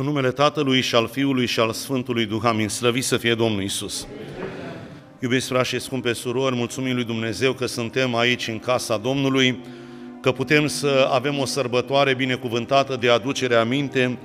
În 0.00 0.06
numele 0.06 0.30
Tatălui 0.30 0.80
și 0.80 0.94
al 0.94 1.08
Fiului 1.08 1.46
și 1.46 1.60
al 1.60 1.72
Sfântului 1.72 2.26
Duh, 2.26 2.40
amin. 2.44 2.68
Slăvit 2.68 3.04
să 3.04 3.16
fie 3.16 3.34
Domnul 3.34 3.62
Isus. 3.62 4.06
Iubiți 5.18 5.46
frați 5.46 5.68
și 5.68 5.80
scumpe 5.80 6.12
surori, 6.12 6.54
mulțumim 6.54 6.94
lui 6.94 7.04
Dumnezeu 7.04 7.52
că 7.52 7.66
suntem 7.66 8.14
aici 8.14 8.48
în 8.48 8.58
casa 8.58 8.96
Domnului, 8.96 9.58
că 10.20 10.32
putem 10.32 10.66
să 10.66 11.08
avem 11.12 11.38
o 11.38 11.44
sărbătoare 11.44 12.14
binecuvântată 12.14 12.96
de 12.96 13.10
aducere 13.10 13.54
aminte 13.54 14.18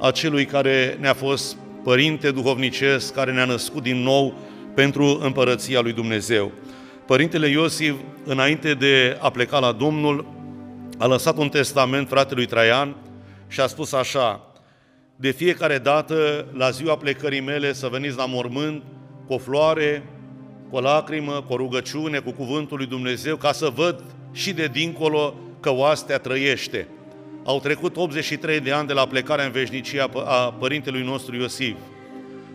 a 0.00 0.10
celui 0.10 0.44
care 0.44 0.96
ne-a 1.00 1.14
fost 1.14 1.56
părinte 1.84 2.30
duhovnicesc, 2.30 3.14
care 3.14 3.32
ne-a 3.32 3.44
născut 3.44 3.82
din 3.82 4.02
nou 4.02 4.34
pentru 4.74 5.20
împărăția 5.22 5.80
lui 5.80 5.92
Dumnezeu. 5.92 6.52
Părintele 7.06 7.48
Iosif, 7.48 7.94
înainte 8.24 8.74
de 8.74 9.18
a 9.20 9.30
pleca 9.30 9.58
la 9.58 9.72
Domnul, 9.72 10.26
a 10.98 11.06
lăsat 11.06 11.36
un 11.36 11.48
testament 11.48 12.08
fratelui 12.08 12.46
Traian 12.46 12.96
și 13.48 13.60
a 13.60 13.66
spus 13.66 13.92
așa, 13.92 14.49
de 15.20 15.30
fiecare 15.30 15.78
dată, 15.78 16.46
la 16.52 16.70
ziua 16.70 16.96
plecării 16.96 17.40
mele, 17.40 17.72
să 17.72 17.88
veniți 17.90 18.16
la 18.16 18.26
mormânt 18.26 18.82
cu 19.26 19.32
o 19.32 19.38
floare, 19.38 20.02
cu 20.70 20.76
o 20.76 20.80
lacrimă, 20.80 21.44
cu 21.46 21.52
o 21.52 21.56
rugăciune, 21.56 22.18
cu 22.18 22.30
cuvântul 22.30 22.76
lui 22.76 22.86
Dumnezeu, 22.86 23.36
ca 23.36 23.52
să 23.52 23.72
văd 23.74 24.04
și 24.32 24.52
de 24.52 24.66
dincolo 24.66 25.34
că 25.60 25.70
oastea 25.72 26.18
trăiește. 26.18 26.88
Au 27.44 27.60
trecut 27.60 27.96
83 27.96 28.60
de 28.60 28.72
ani 28.72 28.86
de 28.86 28.92
la 28.92 29.06
plecarea 29.06 29.44
în 29.44 29.50
veșnicie 29.50 30.00
a 30.24 30.52
părintelui 30.58 31.02
nostru 31.02 31.36
Iosif. 31.36 31.76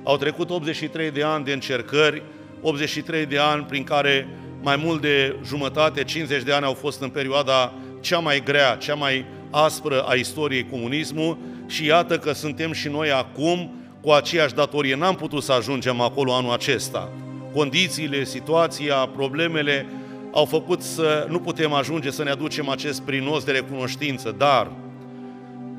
Au 0.03 0.17
trecut 0.17 0.49
83 0.49 1.11
de 1.11 1.23
ani 1.23 1.45
de 1.45 1.53
încercări, 1.53 2.23
83 2.61 3.25
de 3.25 3.37
ani 3.37 3.63
prin 3.63 3.83
care 3.83 4.27
mai 4.61 4.75
mult 4.75 5.01
de 5.01 5.35
jumătate, 5.45 6.03
50 6.03 6.43
de 6.43 6.53
ani 6.53 6.65
au 6.65 6.73
fost 6.73 7.01
în 7.01 7.09
perioada 7.09 7.73
cea 7.99 8.19
mai 8.19 8.43
grea, 8.43 8.75
cea 8.75 8.95
mai 8.95 9.25
aspră 9.51 10.01
a 10.01 10.13
istoriei 10.13 10.67
comunismul 10.69 11.37
și 11.67 11.85
iată 11.85 12.17
că 12.17 12.31
suntem 12.31 12.71
și 12.71 12.87
noi 12.87 13.11
acum 13.11 13.71
cu 14.01 14.11
aceeași 14.11 14.53
datorie. 14.53 14.95
N-am 14.95 15.15
putut 15.15 15.43
să 15.43 15.51
ajungem 15.51 16.01
acolo 16.01 16.33
anul 16.33 16.51
acesta. 16.51 17.11
Condițiile, 17.53 18.23
situația, 18.23 18.95
problemele 18.95 19.85
au 20.31 20.45
făcut 20.45 20.81
să 20.81 21.25
nu 21.29 21.39
putem 21.39 21.73
ajunge 21.73 22.11
să 22.11 22.23
ne 22.23 22.29
aducem 22.29 22.69
acest 22.69 23.01
prinos 23.01 23.43
de 23.43 23.51
recunoștință, 23.51 24.35
dar 24.37 24.71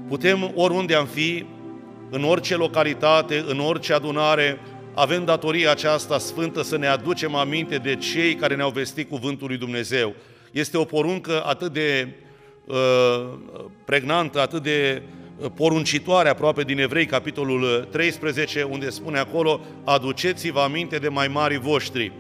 putem 0.09 0.53
oriunde 0.55 0.95
am 0.95 1.07
fi, 1.07 1.45
în 2.11 2.25
orice 2.25 2.57
localitate, 2.57 3.45
în 3.49 3.61
orice 3.61 3.93
adunare, 3.93 4.61
avem 4.95 5.25
datoria 5.25 5.71
aceasta 5.71 6.19
sfântă 6.19 6.63
să 6.63 6.77
ne 6.77 6.87
aducem 6.87 7.35
aminte 7.35 7.77
de 7.77 7.97
cei 7.97 8.35
care 8.35 8.57
ne-au 8.57 8.71
vestit 8.71 9.09
cuvântul 9.09 9.47
lui 9.47 9.57
Dumnezeu. 9.57 10.15
Este 10.53 10.77
o 10.77 10.85
poruncă 10.85 11.43
atât 11.45 11.73
de 11.73 12.09
uh, 12.67 13.29
pregnantă, 13.85 14.41
atât 14.41 14.63
de 14.63 15.03
uh, 15.03 15.16
poruncitoare 15.55 16.29
aproape 16.29 16.63
din 16.63 16.79
Evrei, 16.79 17.07
capitolul 17.07 17.89
13, 17.91 18.63
unde 18.63 18.91
spune 18.91 19.19
acolo, 19.19 19.61
aduceți-vă 19.85 20.61
aminte 20.61 20.97
de 20.97 21.09
mai 21.09 21.29
mari 21.29 21.59
voștri. 21.59 22.13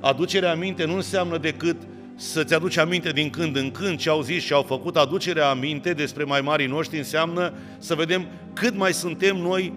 Aducerea 0.00 0.50
aminte 0.50 0.84
nu 0.84 0.94
înseamnă 0.94 1.38
decât 1.38 1.76
să-ți 2.16 2.54
aduci 2.54 2.76
aminte 2.76 3.10
din 3.10 3.30
când 3.30 3.56
în 3.56 3.70
când 3.70 3.98
ce 3.98 4.08
au 4.08 4.20
zis 4.20 4.42
și 4.44 4.52
au 4.52 4.62
făcut. 4.62 4.96
Aducerea 4.96 5.48
aminte 5.48 5.92
despre 5.92 6.24
mai 6.24 6.40
mari 6.40 6.66
noștri 6.66 6.98
înseamnă 6.98 7.52
să 7.78 7.94
vedem 7.94 8.26
cât 8.52 8.76
mai 8.76 8.92
suntem 8.92 9.36
noi 9.36 9.72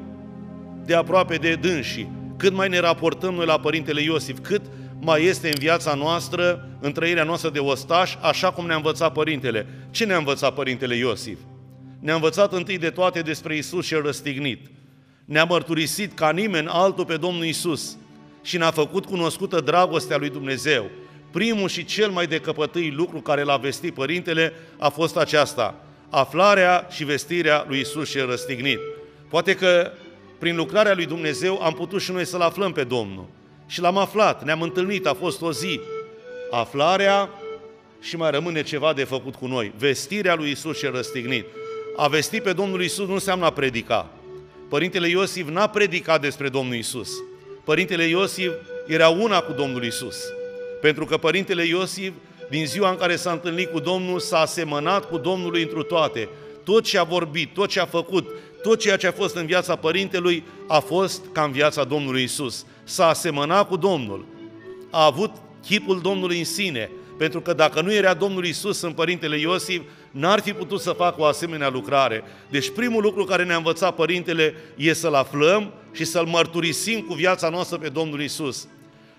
de 0.86 0.96
aproape 0.96 1.36
de 1.36 1.54
dânsii, 1.54 2.12
cât 2.38 2.54
mai 2.54 2.70
ne 2.70 2.80
raportăm 2.80 3.34
noi 3.34 3.46
la 3.46 3.60
Părintele 3.60 4.02
Iosif, 4.02 4.38
cât 4.42 4.62
mai 5.00 5.24
este 5.24 5.48
în 5.48 5.56
viața 5.60 5.94
noastră, 5.94 6.70
în 6.80 6.92
trăirea 6.92 7.24
noastră 7.24 7.50
de 7.50 7.60
ostaș, 7.60 8.16
așa 8.22 8.52
cum 8.52 8.66
ne-a 8.66 8.76
învățat 8.76 9.12
Părintele. 9.12 9.68
Ce 9.92 10.06
ne-a 10.06 10.18
învățat 10.18 10.54
Părintele 10.54 10.96
Iosif? 10.96 11.38
Ne-a 12.06 12.14
învățat 12.14 12.54
întâi 12.54 12.78
de 12.78 12.90
toate 12.90 13.22
despre 13.22 13.58
Isus 13.58 13.86
și 13.86 13.94
răstignit. 13.94 14.66
Ne-a 15.26 15.44
mărturisit 15.44 16.14
ca 16.14 16.32
nimeni 16.32 16.68
altul 16.68 17.06
pe 17.06 17.18
Domnul 17.18 17.46
Isus 17.46 17.98
și 18.42 18.58
ne-a 18.58 18.72
făcut 18.72 19.06
cunoscută 19.06 19.60
dragostea 19.60 20.18
lui 20.18 20.30
Dumnezeu. 20.30 20.90
Primul 21.32 21.70
și 21.70 21.86
cel 21.86 22.10
mai 22.10 22.28
decăpătâi 22.28 22.92
lucru 22.92 23.22
care 23.22 23.44
l-a 23.44 23.58
vestit 23.58 23.94
Părintele 23.94 24.54
a 24.78 24.90
fost 24.90 25.18
aceasta, 25.18 25.86
aflarea 26.10 26.88
și 26.92 27.04
vestirea 27.04 27.66
lui 27.68 27.80
Isus 27.80 28.10
și 28.10 28.18
răstignit. 28.18 28.80
Poate 29.30 29.56
că 29.56 29.92
prin 30.40 30.56
lucrarea 30.56 30.94
lui 30.94 31.06
Dumnezeu 31.06 31.62
am 31.62 31.74
putut 31.74 32.02
și 32.02 32.12
noi 32.12 32.26
să-L 32.26 32.42
aflăm 32.42 32.72
pe 32.72 32.84
Domnul. 32.84 33.28
Și 33.68 33.82
l-am 33.82 33.98
aflat, 33.98 34.44
ne-am 34.44 34.62
întâlnit, 34.62 35.06
a 35.06 35.14
fost 35.14 35.42
o 35.42 35.52
zi. 35.52 35.80
Aflarea 36.52 37.30
și 38.02 38.16
mai 38.16 38.32
rămâne 38.32 38.64
ceva 38.64 38.94
de 38.94 39.04
făcut 39.04 39.36
cu 39.36 39.48
noi. 39.48 39.74
Vestirea 39.78 40.36
lui 40.36 40.52
Isus 40.52 40.78
și 40.78 40.86
răstignit. 40.86 41.46
A 41.98 42.08
vesti 42.08 42.40
pe 42.40 42.54
Domnul 42.54 42.84
Isus 42.84 43.08
nu 43.08 43.14
înseamnă 43.14 43.46
a 43.46 43.50
predica. 43.50 44.10
Părintele 44.70 45.08
Iosif 45.08 45.48
n-a 45.50 45.68
predicat 45.68 46.22
despre 46.22 46.50
Domnul 46.50 46.76
Isus. 46.76 47.10
Părintele 47.64 48.04
Iosif 48.04 48.52
era 48.88 49.10
una 49.10 49.40
cu 49.40 49.52
Domnul 49.52 49.84
Isus. 49.84 50.18
Pentru 50.82 51.06
că 51.06 51.18
Părintele 51.18 51.66
Iosif, 51.66 52.12
din 52.50 52.66
ziua 52.66 52.90
în 52.90 52.96
care 52.96 53.16
s-a 53.16 53.32
întâlnit 53.32 53.72
cu 53.72 53.80
Domnul, 53.80 54.20
s-a 54.20 54.40
asemănat 54.40 55.10
cu 55.10 55.18
Domnul 55.18 55.56
întru 55.56 55.84
toate. 55.84 56.30
Tot 56.64 56.84
ce 56.84 56.98
a 56.98 57.04
vorbit, 57.04 57.54
tot 57.54 57.70
ce 57.70 57.80
a 57.80 57.86
făcut, 57.86 58.30
tot 58.62 58.80
ceea 58.80 58.98
ce 58.98 59.08
a 59.08 59.12
fost 59.12 59.36
în 59.36 59.46
viața 59.46 59.76
părintelui 59.76 60.44
a 60.68 60.80
fost 60.80 61.22
ca 61.32 61.44
în 61.44 61.52
viața 61.52 61.84
Domnului 61.84 62.24
Isus. 62.24 62.66
S-a 62.84 63.08
asemănat 63.08 63.68
cu 63.68 63.76
Domnul. 63.76 64.26
A 64.90 65.06
avut 65.06 65.32
chipul 65.66 66.00
Domnului 66.02 66.38
în 66.38 66.46
sine, 66.46 66.90
pentru 67.18 67.42
că 67.42 67.54
dacă 67.54 67.82
nu 67.82 67.94
era 67.94 68.14
Domnul 68.14 68.46
Isus 68.46 68.82
în 68.82 68.92
Părintele 68.92 69.40
Iosif, 69.40 69.82
n-ar 70.16 70.40
fi 70.40 70.54
putut 70.54 70.82
să 70.82 70.92
facă 70.92 71.22
o 71.22 71.26
asemenea 71.26 71.70
lucrare. 71.70 72.24
Deci 72.50 72.72
primul 72.72 73.02
lucru 73.02 73.24
care 73.24 73.44
ne-a 73.44 73.56
învățat 73.56 73.96
Părintele 73.96 74.54
e 74.76 74.94
să-L 74.94 75.14
aflăm 75.14 75.74
și 75.94 76.06
să-L 76.06 76.26
mărturisim 76.26 77.02
cu 77.02 77.14
viața 77.14 77.50
noastră 77.50 77.78
pe 77.78 77.90
Domnul 77.90 78.22
Isus. 78.22 78.68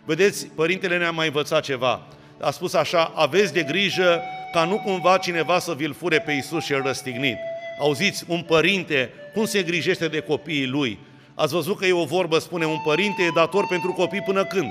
Vedeți, 0.04 0.46
Părintele 0.46 0.98
ne-a 0.98 1.10
mai 1.10 1.26
învățat 1.26 1.62
ceva. 1.62 2.06
A 2.40 2.50
spus 2.50 2.74
așa, 2.74 3.12
aveți 3.14 3.52
de 3.52 3.62
grijă 3.62 4.20
ca 4.52 4.64
nu 4.64 4.78
cumva 4.84 5.16
cineva 5.16 5.58
să 5.58 5.74
vi-l 5.74 5.94
fure 5.94 6.20
pe 6.20 6.32
Isus 6.32 6.64
și 6.64 6.72
el 6.72 6.82
răstignit. 6.82 7.36
Auziți, 7.80 8.24
un 8.26 8.42
părinte, 8.42 9.12
cum 9.34 9.44
se 9.44 9.62
grijește 9.62 10.08
de 10.08 10.20
copiii 10.20 10.66
lui? 10.66 10.98
Ați 11.34 11.54
văzut 11.54 11.78
că 11.78 11.86
e 11.86 11.92
o 11.92 12.04
vorbă, 12.04 12.38
spune, 12.38 12.66
un 12.66 12.80
părinte 12.84 13.22
e 13.22 13.30
dator 13.34 13.66
pentru 13.66 13.92
copii 13.92 14.22
până 14.22 14.44
când? 14.44 14.70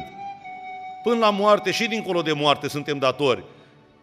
Până 1.04 1.18
la 1.18 1.30
moarte 1.30 1.72
și 1.72 1.88
dincolo 1.88 2.22
de 2.22 2.32
moarte 2.32 2.68
suntem 2.68 2.98
datori. 2.98 3.44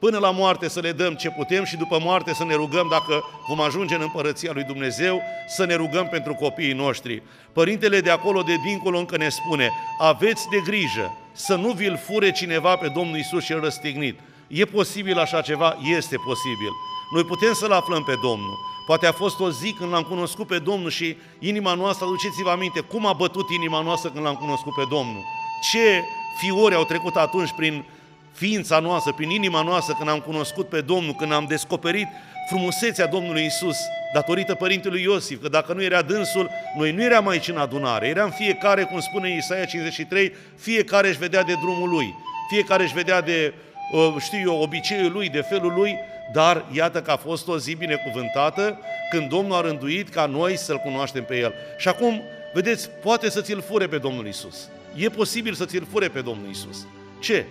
Până 0.04 0.18
la 0.18 0.30
moarte 0.30 0.68
să 0.68 0.80
le 0.80 0.92
dăm 0.92 1.14
ce 1.14 1.30
putem 1.30 1.64
și 1.64 1.76
după 1.76 1.98
moarte 2.00 2.34
să 2.34 2.44
ne 2.44 2.54
rugăm 2.54 2.86
dacă 2.90 3.24
vom 3.48 3.60
ajunge 3.60 3.94
în 3.94 4.00
împărăția 4.00 4.50
lui 4.54 4.62
Dumnezeu, 4.62 5.22
să 5.48 5.64
ne 5.64 5.74
rugăm 5.74 6.08
pentru 6.08 6.34
copiii 6.34 6.72
noștri. 6.72 7.22
Părintele 7.52 8.00
de 8.00 8.10
acolo, 8.10 8.42
de 8.42 8.54
dincolo, 8.64 8.98
încă 8.98 9.16
ne 9.16 9.28
spune, 9.28 9.70
aveți 9.98 10.48
de 10.48 10.60
grijă 10.64 11.16
să 11.32 11.54
nu 11.54 11.70
vi-l 11.70 11.96
fure 11.96 12.30
cineva 12.30 12.76
pe 12.76 12.88
Domnul 12.88 13.16
Isus 13.16 13.44
și 13.44 13.52
el 13.52 13.60
răstignit. 13.60 14.18
E 14.46 14.64
posibil 14.64 15.18
așa 15.18 15.40
ceva? 15.40 15.76
Este 15.96 16.16
posibil. 16.16 16.72
Noi 17.14 17.24
putem 17.24 17.52
să-L 17.52 17.72
aflăm 17.72 18.02
pe 18.02 18.14
Domnul. 18.22 18.58
Poate 18.86 19.06
a 19.06 19.12
fost 19.12 19.40
o 19.40 19.50
zi 19.50 19.72
când 19.72 19.92
l-am 19.92 20.02
cunoscut 20.02 20.46
pe 20.46 20.58
Domnul 20.58 20.90
și 20.90 21.16
inima 21.38 21.74
noastră, 21.74 22.04
aduceți-vă 22.06 22.50
aminte, 22.50 22.80
cum 22.80 23.06
a 23.06 23.12
bătut 23.12 23.50
inima 23.50 23.80
noastră 23.80 24.10
când 24.10 24.24
l-am 24.24 24.36
cunoscut 24.36 24.74
pe 24.74 24.84
Domnul. 24.90 25.22
Ce 25.70 26.02
fiori 26.38 26.74
au 26.74 26.84
trecut 26.84 27.16
atunci 27.16 27.50
prin 27.56 27.84
ființa 28.32 28.78
noastră, 28.78 29.12
prin 29.12 29.30
inima 29.30 29.62
noastră, 29.62 29.94
când 29.98 30.08
am 30.08 30.20
cunoscut 30.20 30.68
pe 30.68 30.80
Domnul, 30.80 31.14
când 31.14 31.32
am 31.32 31.44
descoperit 31.48 32.06
frumusețea 32.48 33.06
Domnului 33.06 33.44
Isus, 33.44 33.76
datorită 34.12 34.54
Părintelui 34.54 35.02
Iosif, 35.02 35.42
că 35.42 35.48
dacă 35.48 35.72
nu 35.72 35.82
era 35.82 36.02
dânsul, 36.02 36.50
noi 36.76 36.92
nu 36.92 37.02
eram 37.02 37.28
aici 37.28 37.48
în 37.48 37.56
adunare, 37.56 38.08
eram 38.08 38.30
fiecare, 38.30 38.82
cum 38.82 39.00
spune 39.00 39.36
Isaia 39.36 39.64
53, 39.64 40.32
fiecare 40.56 41.08
își 41.08 41.18
vedea 41.18 41.42
de 41.42 41.54
drumul 41.60 41.88
lui, 41.88 42.14
fiecare 42.50 42.82
își 42.82 42.94
vedea 42.94 43.20
de, 43.20 43.54
uh, 43.92 44.14
știu 44.18 44.38
eu, 44.38 44.60
obiceiul 44.60 45.12
lui, 45.12 45.28
de 45.28 45.40
felul 45.40 45.72
lui, 45.72 45.96
dar 46.32 46.64
iată 46.72 47.02
că 47.02 47.10
a 47.10 47.16
fost 47.16 47.48
o 47.48 47.58
zi 47.58 47.74
binecuvântată 47.74 48.78
când 49.10 49.28
Domnul 49.28 49.56
a 49.56 49.60
rânduit 49.60 50.08
ca 50.08 50.26
noi 50.26 50.56
să-L 50.56 50.76
cunoaștem 50.76 51.24
pe 51.24 51.38
El. 51.38 51.54
Și 51.78 51.88
acum, 51.88 52.22
vedeți, 52.52 52.90
poate 52.90 53.30
să 53.30 53.40
ți-l 53.40 53.62
fure 53.62 53.86
pe 53.86 53.98
Domnul 53.98 54.26
Isus. 54.26 54.68
E 54.94 55.08
posibil 55.08 55.54
să 55.54 55.64
ți-l 55.64 55.86
fure 55.90 56.08
pe 56.08 56.20
Domnul 56.20 56.50
Isus. 56.50 56.86
Ce? 57.20 57.46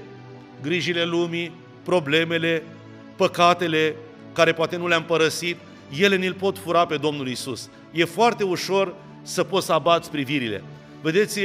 Grijile 0.62 1.04
lumii, 1.04 1.52
problemele, 1.84 2.64
păcatele 3.16 3.96
care 4.34 4.54
poate 4.54 4.76
nu 4.76 4.88
le-am 4.88 5.04
părăsit, 5.04 5.58
ele 6.00 6.16
ni-l 6.16 6.34
pot 6.34 6.58
fura 6.58 6.86
pe 6.86 6.98
Domnul 6.98 7.28
Isus. 7.28 7.70
E 7.92 8.06
foarte 8.06 8.44
ușor 8.44 8.94
să 9.22 9.44
poți 9.44 9.66
să 9.66 9.74
abați 9.74 10.12
privirile. 10.12 10.64
Vedeți, 11.02 11.40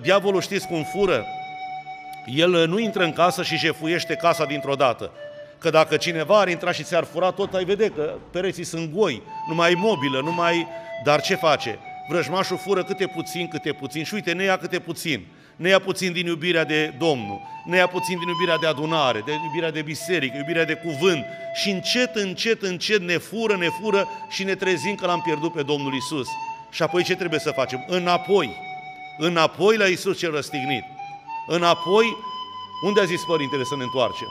diavolul 0.00 0.40
știți 0.40 0.66
cum 0.66 0.86
fură? 0.94 1.24
El 2.26 2.66
nu 2.68 2.78
intră 2.78 3.04
în 3.04 3.12
casă 3.12 3.42
și 3.42 3.56
jefuiește 3.56 4.14
casa 4.14 4.44
dintr-o 4.44 4.74
dată. 4.74 5.10
Că 5.58 5.70
dacă 5.70 5.96
cineva 5.96 6.40
ar 6.40 6.48
intra 6.48 6.72
și 6.72 6.82
ți-ar 6.82 7.04
fura 7.04 7.30
tot, 7.30 7.54
ai 7.54 7.64
vede 7.64 7.88
că 7.88 8.14
pereții 8.30 8.64
sunt 8.64 8.92
goi, 8.94 9.22
nu 9.48 9.54
mai 9.54 9.68
ai 9.68 9.74
mobilă, 9.74 10.20
nu 10.20 10.32
mai... 10.32 10.66
Dar 11.04 11.20
ce 11.20 11.34
face? 11.34 11.78
Vrăjmașul 12.08 12.56
fură 12.56 12.84
câte 12.84 13.06
puțin, 13.06 13.48
câte 13.48 13.72
puțin 13.72 14.04
și 14.04 14.14
uite, 14.14 14.32
ne 14.32 14.44
ia 14.44 14.56
câte 14.56 14.78
puțin. 14.78 15.26
Ne 15.56 15.68
ia 15.68 15.78
puțin 15.78 16.12
din 16.12 16.26
iubirea 16.26 16.64
de 16.64 16.94
Domnul, 16.98 17.40
ne 17.64 17.76
ia 17.76 17.86
puțin 17.86 18.18
din 18.18 18.28
iubirea 18.28 18.56
de 18.56 18.66
adunare, 18.66 19.22
de 19.24 19.32
iubirea 19.32 19.70
de 19.70 19.82
biserică, 19.82 20.36
iubirea 20.36 20.64
de 20.64 20.74
cuvânt 20.74 21.24
și 21.54 21.70
încet, 21.70 22.14
încet, 22.14 22.62
încet 22.62 23.00
ne 23.00 23.16
fură, 23.16 23.56
ne 23.56 23.68
fură 23.68 24.08
și 24.28 24.44
ne 24.44 24.54
trezim 24.54 24.94
că 24.94 25.06
l-am 25.06 25.20
pierdut 25.20 25.52
pe 25.52 25.62
Domnul 25.62 25.94
Isus. 25.94 26.28
Și 26.70 26.82
apoi 26.82 27.02
ce 27.02 27.16
trebuie 27.16 27.40
să 27.40 27.50
facem? 27.50 27.84
Înapoi. 27.88 28.56
Înapoi 29.18 29.76
la 29.76 29.84
Isus 29.84 30.18
cel 30.18 30.30
răstignit. 30.30 30.84
Înapoi, 31.46 32.16
unde 32.84 33.00
a 33.00 33.04
zis 33.04 33.24
Părintele 33.24 33.64
să 33.64 33.76
ne 33.76 33.82
întoarcem? 33.82 34.28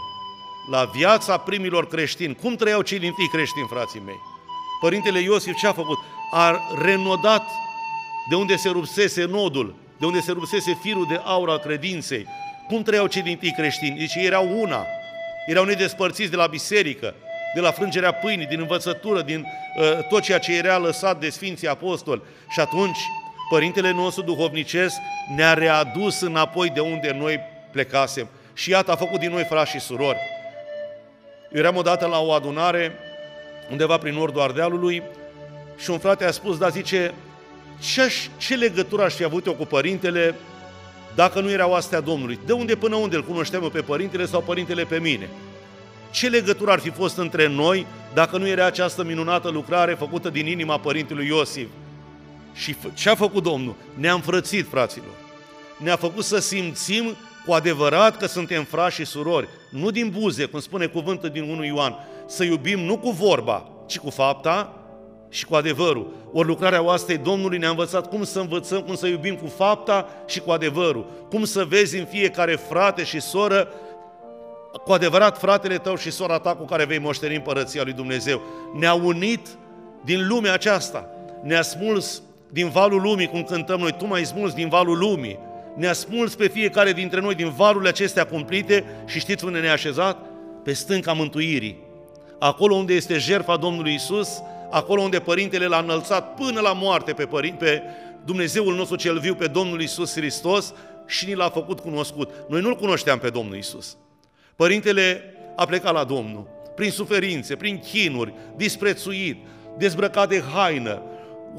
La 0.69 0.83
viața 0.83 1.37
primilor 1.37 1.87
creștini. 1.87 2.35
Cum 2.35 2.55
trăiau 2.55 2.81
cei 2.81 2.99
din 2.99 3.11
tâi 3.11 3.27
creștini, 3.27 3.67
frații 3.69 4.01
mei? 4.05 4.19
Părintele 4.79 5.19
Iosif 5.19 5.55
ce 5.55 5.67
a 5.67 5.73
făcut? 5.73 5.97
A 6.31 6.59
renodat 6.81 7.47
de 8.29 8.35
unde 8.35 8.55
se 8.55 8.69
rupsese 8.69 9.25
nodul, 9.25 9.75
de 10.01 10.07
unde 10.07 10.19
se 10.19 10.31
rupsese 10.31 10.77
firul 10.81 11.05
de 11.09 11.21
aur 11.23 11.49
al 11.49 11.59
credinței. 11.59 12.27
Cum 12.67 12.83
trăiau 12.83 13.07
cei 13.07 13.21
din 13.21 13.37
tâi 13.37 13.53
creștini? 13.57 13.97
Deci 13.97 14.15
erau 14.15 14.59
una, 14.59 14.85
erau 15.45 15.63
nedespărțiți 15.63 16.29
de 16.29 16.35
la 16.35 16.47
biserică, 16.47 17.13
de 17.55 17.59
la 17.59 17.71
frângerea 17.71 18.11
pâinii, 18.11 18.45
din 18.45 18.59
învățătură, 18.59 19.21
din 19.21 19.45
uh, 19.77 20.07
tot 20.09 20.21
ceea 20.21 20.39
ce 20.39 20.57
era 20.57 20.77
lăsat 20.77 21.19
de 21.19 21.29
Sfinții 21.29 21.67
Apostoli. 21.67 22.21
Și 22.49 22.59
atunci, 22.59 22.97
Părintele 23.51 23.91
nostru 23.91 24.23
duhovnicesc 24.23 24.95
ne-a 25.35 25.53
readus 25.53 26.21
înapoi 26.21 26.69
de 26.69 26.79
unde 26.79 27.11
noi 27.11 27.39
plecasem. 27.71 28.27
Și 28.53 28.69
iată, 28.69 28.91
a 28.91 28.95
făcut 28.95 29.19
din 29.19 29.31
noi 29.31 29.43
frați 29.43 29.71
și 29.71 29.79
surori. 29.79 30.17
Eu 31.51 31.59
eram 31.59 31.75
odată 31.75 32.05
la 32.05 32.19
o 32.19 32.31
adunare 32.31 32.91
undeva 33.71 33.97
prin 33.97 34.13
nordul 34.13 34.41
Ardealului 34.41 35.03
și 35.77 35.89
un 35.89 35.99
frate 35.99 36.25
a 36.25 36.31
spus, 36.31 36.57
da, 36.57 36.69
zice, 36.69 37.13
ce, 37.81 38.11
ce 38.37 38.55
legătură 38.55 39.03
aș 39.03 39.13
fi 39.13 39.23
avut 39.23 39.45
eu 39.45 39.53
cu 39.53 39.65
părintele 39.65 40.35
dacă 41.15 41.39
nu 41.39 41.49
erau 41.49 41.73
astea 41.73 41.99
Domnului? 41.99 42.39
De 42.45 42.51
unde 42.51 42.75
până 42.75 42.95
unde 42.95 43.15
îl 43.15 43.23
cunoșteam 43.23 43.63
eu 43.63 43.69
pe 43.69 43.81
părintele 43.81 44.25
sau 44.25 44.41
părintele 44.41 44.83
pe 44.83 44.99
mine? 44.99 45.29
Ce 46.11 46.27
legătură 46.27 46.71
ar 46.71 46.79
fi 46.79 46.89
fost 46.89 47.17
între 47.17 47.47
noi 47.47 47.85
dacă 48.13 48.37
nu 48.37 48.47
era 48.47 48.65
această 48.65 49.03
minunată 49.03 49.49
lucrare 49.49 49.93
făcută 49.93 50.29
din 50.29 50.47
inima 50.47 50.79
părintelui 50.79 51.27
Iosif? 51.27 51.67
Și 52.53 52.75
ce 52.93 53.09
a 53.09 53.15
făcut 53.15 53.43
Domnul? 53.43 53.75
Ne-a 53.93 54.13
înfrățit, 54.13 54.67
fraților. 54.69 55.13
Ne-a 55.77 55.95
făcut 55.95 56.23
să 56.23 56.39
simțim 56.39 57.15
cu 57.45 57.53
adevărat 57.53 58.17
că 58.17 58.25
suntem 58.25 58.63
frați 58.63 58.95
și 58.95 59.05
surori, 59.05 59.47
nu 59.69 59.91
din 59.91 60.09
buze, 60.19 60.45
cum 60.45 60.59
spune 60.59 60.85
cuvântul 60.85 61.29
din 61.29 61.43
1 61.43 61.63
Ioan, 61.63 61.95
să 62.27 62.43
iubim 62.43 62.79
nu 62.79 62.97
cu 62.97 63.09
vorba, 63.09 63.69
ci 63.87 63.97
cu 63.97 64.09
fapta 64.09 64.80
și 65.31 65.45
cu 65.45 65.55
adevărul. 65.55 66.13
Ori 66.31 66.47
lucrarea 66.47 66.83
oastei 66.83 67.17
Domnului 67.17 67.57
ne-a 67.57 67.69
învățat 67.69 68.09
cum 68.09 68.23
să 68.23 68.39
învățăm, 68.39 68.81
cum 68.81 68.95
să 68.95 69.07
iubim 69.07 69.35
cu 69.35 69.47
fapta 69.47 70.07
și 70.25 70.39
cu 70.39 70.51
adevărul. 70.51 71.05
Cum 71.29 71.43
să 71.43 71.63
vezi 71.63 71.97
în 71.97 72.05
fiecare 72.05 72.55
frate 72.55 73.03
și 73.03 73.21
soră 73.21 73.67
cu 74.83 74.91
adevărat 74.91 75.37
fratele 75.37 75.77
tău 75.77 75.95
și 75.95 76.11
sora 76.11 76.39
ta 76.39 76.55
cu 76.55 76.65
care 76.65 76.85
vei 76.85 76.99
moșteni 76.99 77.35
împărăția 77.35 77.83
lui 77.83 77.93
Dumnezeu. 77.93 78.41
Ne-a 78.79 78.93
unit 78.93 79.47
din 80.05 80.27
lumea 80.27 80.53
aceasta, 80.53 81.09
ne-a 81.43 81.61
smuls 81.61 82.21
din 82.49 82.69
valul 82.69 83.01
lumii, 83.01 83.27
cum 83.27 83.43
cântăm 83.43 83.79
noi, 83.79 83.95
tu 83.97 84.07
mai 84.07 84.25
smuls 84.25 84.53
din 84.53 84.69
valul 84.69 84.97
lumii, 84.97 85.39
ne-a 85.75 85.93
smuls 85.93 86.35
pe 86.35 86.47
fiecare 86.47 86.91
dintre 86.91 87.19
noi 87.19 87.35
din 87.35 87.49
valurile 87.49 87.89
acestea 87.89 88.25
cumplite 88.25 88.85
și 89.05 89.19
știți 89.19 89.45
unde 89.45 89.59
ne-a 89.59 89.71
așezat? 89.71 90.17
Pe 90.63 90.73
stânca 90.73 91.13
mântuirii. 91.13 91.77
Acolo 92.39 92.75
unde 92.75 92.93
este 92.93 93.17
jertfa 93.17 93.55
Domnului 93.55 93.93
Isus, 93.93 94.41
acolo 94.71 95.01
unde 95.01 95.19
Părintele 95.19 95.65
l-a 95.65 95.79
înălțat 95.79 96.33
până 96.33 96.59
la 96.59 96.73
moarte 96.73 97.13
pe, 97.13 97.25
părinte, 97.25 97.65
pe 97.65 97.81
Dumnezeul 98.25 98.75
nostru 98.75 98.95
cel 98.95 99.19
viu, 99.19 99.35
pe 99.35 99.47
Domnul 99.47 99.81
Isus 99.81 100.13
Hristos 100.13 100.73
și 101.05 101.25
ni 101.25 101.35
l-a 101.35 101.49
făcut 101.49 101.79
cunoscut. 101.79 102.29
Noi 102.49 102.61
nu-L 102.61 102.75
cunoșteam 102.75 103.19
pe 103.19 103.29
Domnul 103.29 103.55
Isus. 103.55 103.97
Părintele 104.55 105.23
a 105.55 105.65
plecat 105.65 105.93
la 105.93 106.03
Domnul, 106.03 106.47
prin 106.75 106.91
suferințe, 106.91 107.55
prin 107.55 107.79
chinuri, 107.79 108.33
disprețuit, 108.55 109.45
dezbrăcat 109.77 110.29
de 110.29 110.43
haină, 110.53 111.01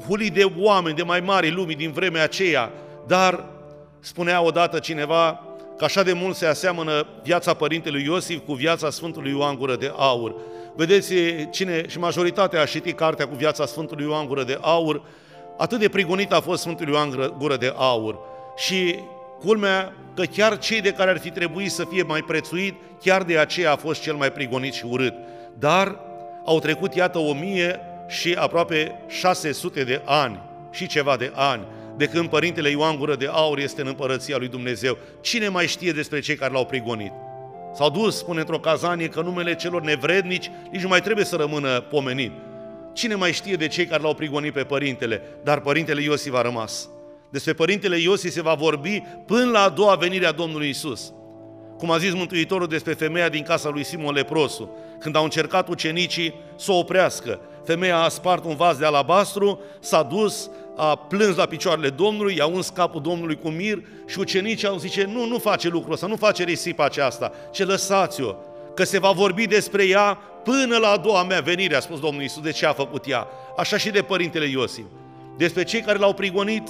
hulit 0.07 0.33
de 0.33 0.51
oameni 0.57 0.95
de 0.95 1.03
mai 1.03 1.19
mari 1.19 1.51
lumii 1.51 1.75
din 1.75 1.91
vremea 1.91 2.23
aceea, 2.23 2.71
dar 3.07 3.45
spunea 3.99 4.41
odată 4.41 4.79
cineva 4.79 5.43
că 5.77 5.83
așa 5.83 6.03
de 6.03 6.13
mult 6.13 6.35
se 6.35 6.45
aseamănă 6.45 7.07
viața 7.23 7.53
Părintelui 7.53 8.03
Iosif 8.03 8.39
cu 8.45 8.53
viața 8.53 8.89
Sfântului 8.89 9.31
Ioan 9.31 9.55
Gură 9.55 9.75
de 9.75 9.93
Aur. 9.97 10.35
Vedeți, 10.75 11.13
cine 11.51 11.87
și 11.87 11.99
majoritatea 11.99 12.61
a 12.61 12.65
citit 12.65 12.95
cartea 12.95 13.27
cu 13.27 13.35
viața 13.35 13.65
Sfântului 13.65 14.05
Ioan 14.05 14.27
Gură 14.27 14.43
de 14.43 14.57
Aur, 14.61 15.03
atât 15.57 15.79
de 15.79 15.89
prigonit 15.89 16.31
a 16.31 16.39
fost 16.39 16.61
Sfântul 16.61 16.87
Ioan 16.87 17.33
Gură 17.37 17.57
de 17.57 17.73
Aur. 17.75 18.19
Și 18.55 18.95
culmea 19.39 19.93
că 20.15 20.23
chiar 20.23 20.57
cei 20.57 20.81
de 20.81 20.91
care 20.91 21.09
ar 21.09 21.19
fi 21.19 21.29
trebuit 21.29 21.71
să 21.71 21.85
fie 21.91 22.03
mai 22.03 22.21
prețuit, 22.21 22.75
chiar 23.01 23.23
de 23.23 23.37
aceea 23.37 23.71
a 23.71 23.75
fost 23.75 24.01
cel 24.01 24.15
mai 24.15 24.31
prigonit 24.31 24.73
și 24.73 24.85
urât. 24.89 25.13
Dar 25.59 25.99
au 26.45 26.59
trecut, 26.59 26.95
iată, 26.95 27.17
o 27.17 27.33
mie 27.33 27.79
și 28.07 28.33
aproape 28.33 29.03
600 29.07 29.83
de 29.83 30.01
ani 30.05 30.39
și 30.71 30.87
ceva 30.87 31.15
de 31.17 31.31
ani 31.35 31.65
de 31.97 32.05
când 32.05 32.29
Părintele 32.29 32.69
Ioan 32.69 32.97
Gură 32.97 33.15
de 33.15 33.27
Aur 33.31 33.59
este 33.59 33.81
în 33.81 33.87
împărăția 33.87 34.37
lui 34.37 34.47
Dumnezeu. 34.47 34.97
Cine 35.21 35.47
mai 35.47 35.67
știe 35.67 35.91
despre 35.91 36.19
cei 36.19 36.35
care 36.35 36.53
l-au 36.53 36.65
prigonit? 36.65 37.11
S-au 37.73 37.89
dus, 37.89 38.17
spune 38.17 38.39
într-o 38.39 38.59
cazanie, 38.59 39.07
că 39.07 39.21
numele 39.21 39.55
celor 39.55 39.81
nevrednici 39.81 40.51
nici 40.71 40.81
nu 40.81 40.87
mai 40.87 41.01
trebuie 41.01 41.25
să 41.25 41.35
rămână 41.35 41.81
pomenit. 41.81 42.31
Cine 42.93 43.15
mai 43.15 43.31
știe 43.31 43.55
de 43.55 43.67
cei 43.67 43.85
care 43.85 44.01
l-au 44.01 44.13
prigonit 44.13 44.53
pe 44.53 44.63
Părintele? 44.63 45.21
Dar 45.43 45.59
Părintele 45.59 46.01
Iosif 46.01 46.33
a 46.33 46.41
rămas. 46.41 46.89
Despre 47.29 47.53
Părintele 47.53 47.97
Iosif 47.97 48.31
se 48.31 48.41
va 48.41 48.53
vorbi 48.53 49.03
până 49.25 49.51
la 49.51 49.61
a 49.61 49.69
doua 49.69 49.95
venire 49.95 50.25
a 50.25 50.31
Domnului 50.31 50.69
Isus. 50.69 51.13
Cum 51.77 51.91
a 51.91 51.97
zis 51.97 52.13
Mântuitorul 52.13 52.67
despre 52.67 52.93
femeia 52.93 53.29
din 53.29 53.43
casa 53.43 53.69
lui 53.69 53.83
Simon 53.83 54.13
Leprosu, 54.13 54.69
când 54.99 55.15
au 55.15 55.23
încercat 55.23 55.67
ucenicii 55.67 56.33
să 56.55 56.71
o 56.71 56.77
oprească. 56.77 57.39
Femeia 57.65 57.97
a 57.97 58.09
spart 58.09 58.43
un 58.43 58.55
vas 58.55 58.77
de 58.77 58.85
alabastru, 58.85 59.59
s-a 59.79 60.03
dus, 60.03 60.49
a 60.75 60.95
plâns 60.95 61.35
la 61.35 61.45
picioarele 61.45 61.89
Domnului, 61.89 62.35
i-a 62.35 62.45
uns 62.45 62.69
capul 62.69 63.01
Domnului 63.01 63.37
cu 63.37 63.49
mir 63.49 63.81
și 64.07 64.19
ucenicii 64.19 64.67
au 64.67 64.77
zice, 64.77 65.09
nu, 65.13 65.25
nu 65.25 65.37
face 65.37 65.67
lucrul 65.67 65.93
ăsta, 65.93 66.07
nu 66.07 66.15
face 66.15 66.43
risipa 66.43 66.85
aceasta, 66.85 67.31
ce 67.51 67.65
lăsați-o, 67.65 68.35
că 68.75 68.83
se 68.83 68.99
va 68.99 69.11
vorbi 69.11 69.47
despre 69.47 69.85
ea 69.87 70.17
până 70.43 70.77
la 70.77 70.87
a 70.87 70.97
doua 70.97 71.23
mea 71.23 71.39
venire, 71.39 71.75
a 71.75 71.79
spus 71.79 71.99
Domnul 71.99 72.21
Iisus, 72.21 72.41
de 72.41 72.51
ce 72.51 72.65
a 72.65 72.73
făcut 72.73 73.07
ea. 73.07 73.27
Așa 73.57 73.77
și 73.77 73.89
de 73.89 74.01
Părintele 74.01 74.45
Iosif. 74.45 74.85
Despre 75.37 75.63
cei 75.63 75.81
care 75.81 75.97
l-au 75.97 76.13
prigonit, 76.13 76.69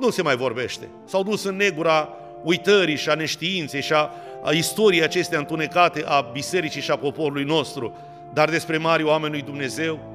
nu 0.00 0.10
se 0.10 0.22
mai 0.22 0.36
vorbește. 0.36 0.88
S-au 1.04 1.22
dus 1.22 1.44
în 1.44 1.56
negura 1.56 2.08
uitării 2.42 2.96
și 2.96 3.08
a 3.08 3.14
neștiinței 3.14 3.82
și 3.82 3.92
a, 3.92 4.10
a 4.44 4.50
istoriei 4.50 5.02
acestea 5.02 5.38
întunecate 5.38 6.04
a 6.06 6.20
bisericii 6.20 6.80
și 6.80 6.90
a 6.90 6.96
poporului 6.96 7.44
nostru, 7.44 7.96
dar 8.32 8.50
despre 8.50 8.76
mari 8.76 9.02
oameni 9.02 9.32
lui 9.32 9.42
Dumnezeu. 9.42 10.09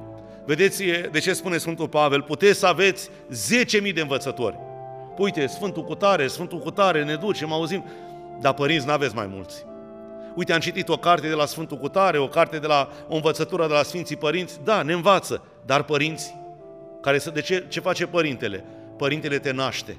Vedeți 0.46 0.82
de 1.10 1.18
ce 1.18 1.32
spune 1.32 1.58
Sfântul 1.58 1.88
Pavel? 1.88 2.22
Puteți 2.22 2.58
să 2.58 2.66
aveți 2.66 3.08
10.000 3.86 3.94
de 3.94 4.00
învățători. 4.00 4.58
Uite, 5.16 5.46
Sfântul 5.46 5.84
Cutare, 5.84 6.26
Sfântul 6.26 6.58
Cutare, 6.58 7.04
ne 7.04 7.14
ducem, 7.14 7.52
auzim, 7.52 7.84
dar 8.40 8.54
părinți 8.54 8.86
n-aveți 8.86 9.14
mai 9.14 9.26
mulți. 9.26 9.64
Uite, 10.34 10.52
am 10.52 10.60
citit 10.60 10.88
o 10.88 10.96
carte 10.96 11.28
de 11.28 11.34
la 11.34 11.46
Sfântul 11.46 11.76
Cutare, 11.76 12.18
o 12.18 12.28
carte 12.28 12.58
de 12.58 12.66
la 12.66 12.88
o 13.08 13.14
învățătură 13.14 13.66
de 13.66 13.72
la 13.72 13.82
Sfinții 13.82 14.16
Părinți, 14.16 14.58
da, 14.64 14.82
ne 14.82 14.92
învață, 14.92 15.42
dar 15.64 15.82
părinți, 15.82 16.34
care 17.00 17.18
să, 17.18 17.30
de 17.30 17.40
ce, 17.40 17.64
ce 17.68 17.80
face 17.80 18.06
părintele? 18.06 18.64
Părintele 18.96 19.38
te 19.38 19.52
naște. 19.52 19.96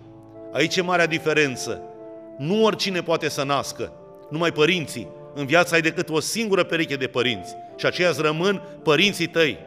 Aici 0.53 0.75
e 0.75 0.81
marea 0.81 1.05
diferență. 1.05 1.81
Nu 2.37 2.63
oricine 2.63 3.01
poate 3.01 3.29
să 3.29 3.43
nască, 3.43 3.93
numai 4.29 4.51
părinții. 4.51 5.07
În 5.33 5.45
viață 5.45 5.73
ai 5.73 5.81
decât 5.81 6.09
o 6.09 6.19
singură 6.19 6.63
pereche 6.63 6.95
de 6.95 7.07
părinți 7.07 7.55
și 7.75 7.85
aceia 7.85 8.09
îți 8.09 8.21
rămân 8.21 8.61
părinții 8.83 9.27
tăi 9.27 9.59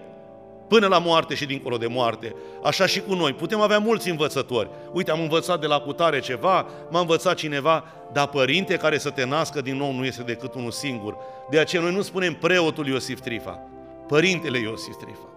până 0.71 0.87
la 0.87 0.99
moarte 0.99 1.35
și 1.35 1.47
dincolo 1.47 1.77
de 1.77 1.87
moarte. 1.87 2.35
Așa 2.63 2.87
și 2.87 3.01
cu 3.01 3.15
noi. 3.15 3.33
Putem 3.33 3.61
avea 3.61 3.79
mulți 3.79 4.11
învățători. 4.11 4.69
Uite, 4.93 5.11
am 5.11 5.21
învățat 5.21 5.61
de 5.61 5.67
la 5.67 5.79
cutare 5.79 6.21
ceva, 6.21 6.67
m-a 6.91 7.01
învățat 7.01 7.37
cineva, 7.37 7.85
dar 8.13 8.27
părinte 8.27 8.77
care 8.77 8.99
să 8.99 9.11
te 9.11 9.25
nască 9.25 9.61
din 9.61 9.77
nou 9.77 9.93
nu 9.93 10.05
este 10.05 10.23
decât 10.23 10.55
unul 10.55 10.71
singur. 10.71 11.17
De 11.51 11.59
aceea 11.59 11.83
noi 11.83 11.95
nu 11.95 12.03
spunem 12.03 12.35
preotul 12.35 12.87
Iosif 12.87 13.21
Trifa, 13.21 13.61
părintele 14.09 14.59
Iosif 14.59 14.97
Trifa. 14.97 15.29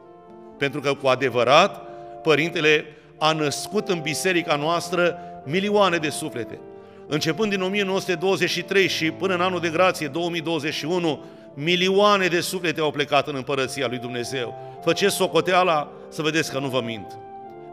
Pentru 0.57 0.79
că 0.79 0.93
cu 0.93 1.07
adevărat, 1.07 1.81
părintele 2.21 2.85
a 3.17 3.31
născut 3.31 3.89
în 3.89 3.99
biserica 3.99 4.55
noastră 4.55 5.17
milioane 5.45 5.97
de 5.97 6.09
suflete. 6.09 6.59
Începând 7.07 7.49
din 7.49 7.61
1923 7.61 8.87
și 8.87 9.11
până 9.11 9.33
în 9.33 9.41
anul 9.41 9.59
de 9.59 9.69
grație 9.69 10.07
2021, 10.07 11.23
milioane 11.53 12.27
de 12.27 12.39
suflete 12.39 12.79
au 12.79 12.91
plecat 12.91 13.27
în 13.27 13.35
împărăția 13.35 13.87
lui 13.87 13.97
Dumnezeu. 13.97 14.77
Făceți 14.83 15.15
socoteala 15.15 15.91
să 16.09 16.21
vedeți 16.21 16.51
că 16.51 16.59
nu 16.59 16.67
vă 16.67 16.81
mint. 16.81 17.17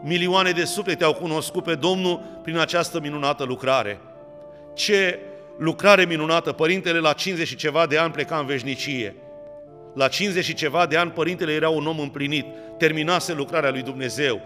Milioane 0.03 0.51
de 0.51 0.63
suflete 0.63 1.03
au 1.03 1.13
cunoscut 1.13 1.63
pe 1.63 1.75
Domnul 1.75 2.39
prin 2.43 2.57
această 2.57 2.99
minunată 2.99 3.43
lucrare. 3.43 3.99
Ce 4.73 5.19
lucrare 5.57 6.05
minunată! 6.05 6.51
Părintele 6.51 6.99
la 6.99 7.13
50 7.13 7.47
și 7.47 7.55
ceva 7.55 7.85
de 7.85 7.97
ani 7.97 8.13
pleca 8.13 8.37
în 8.37 8.45
veșnicie. 8.45 9.15
La 9.93 10.07
50 10.07 10.43
și 10.43 10.53
ceva 10.53 10.85
de 10.85 10.97
ani, 10.97 11.11
părintele 11.11 11.53
era 11.53 11.69
un 11.69 11.87
om 11.87 11.99
împlinit, 11.99 12.45
terminase 12.77 13.33
lucrarea 13.33 13.69
lui 13.69 13.81
Dumnezeu, 13.81 14.41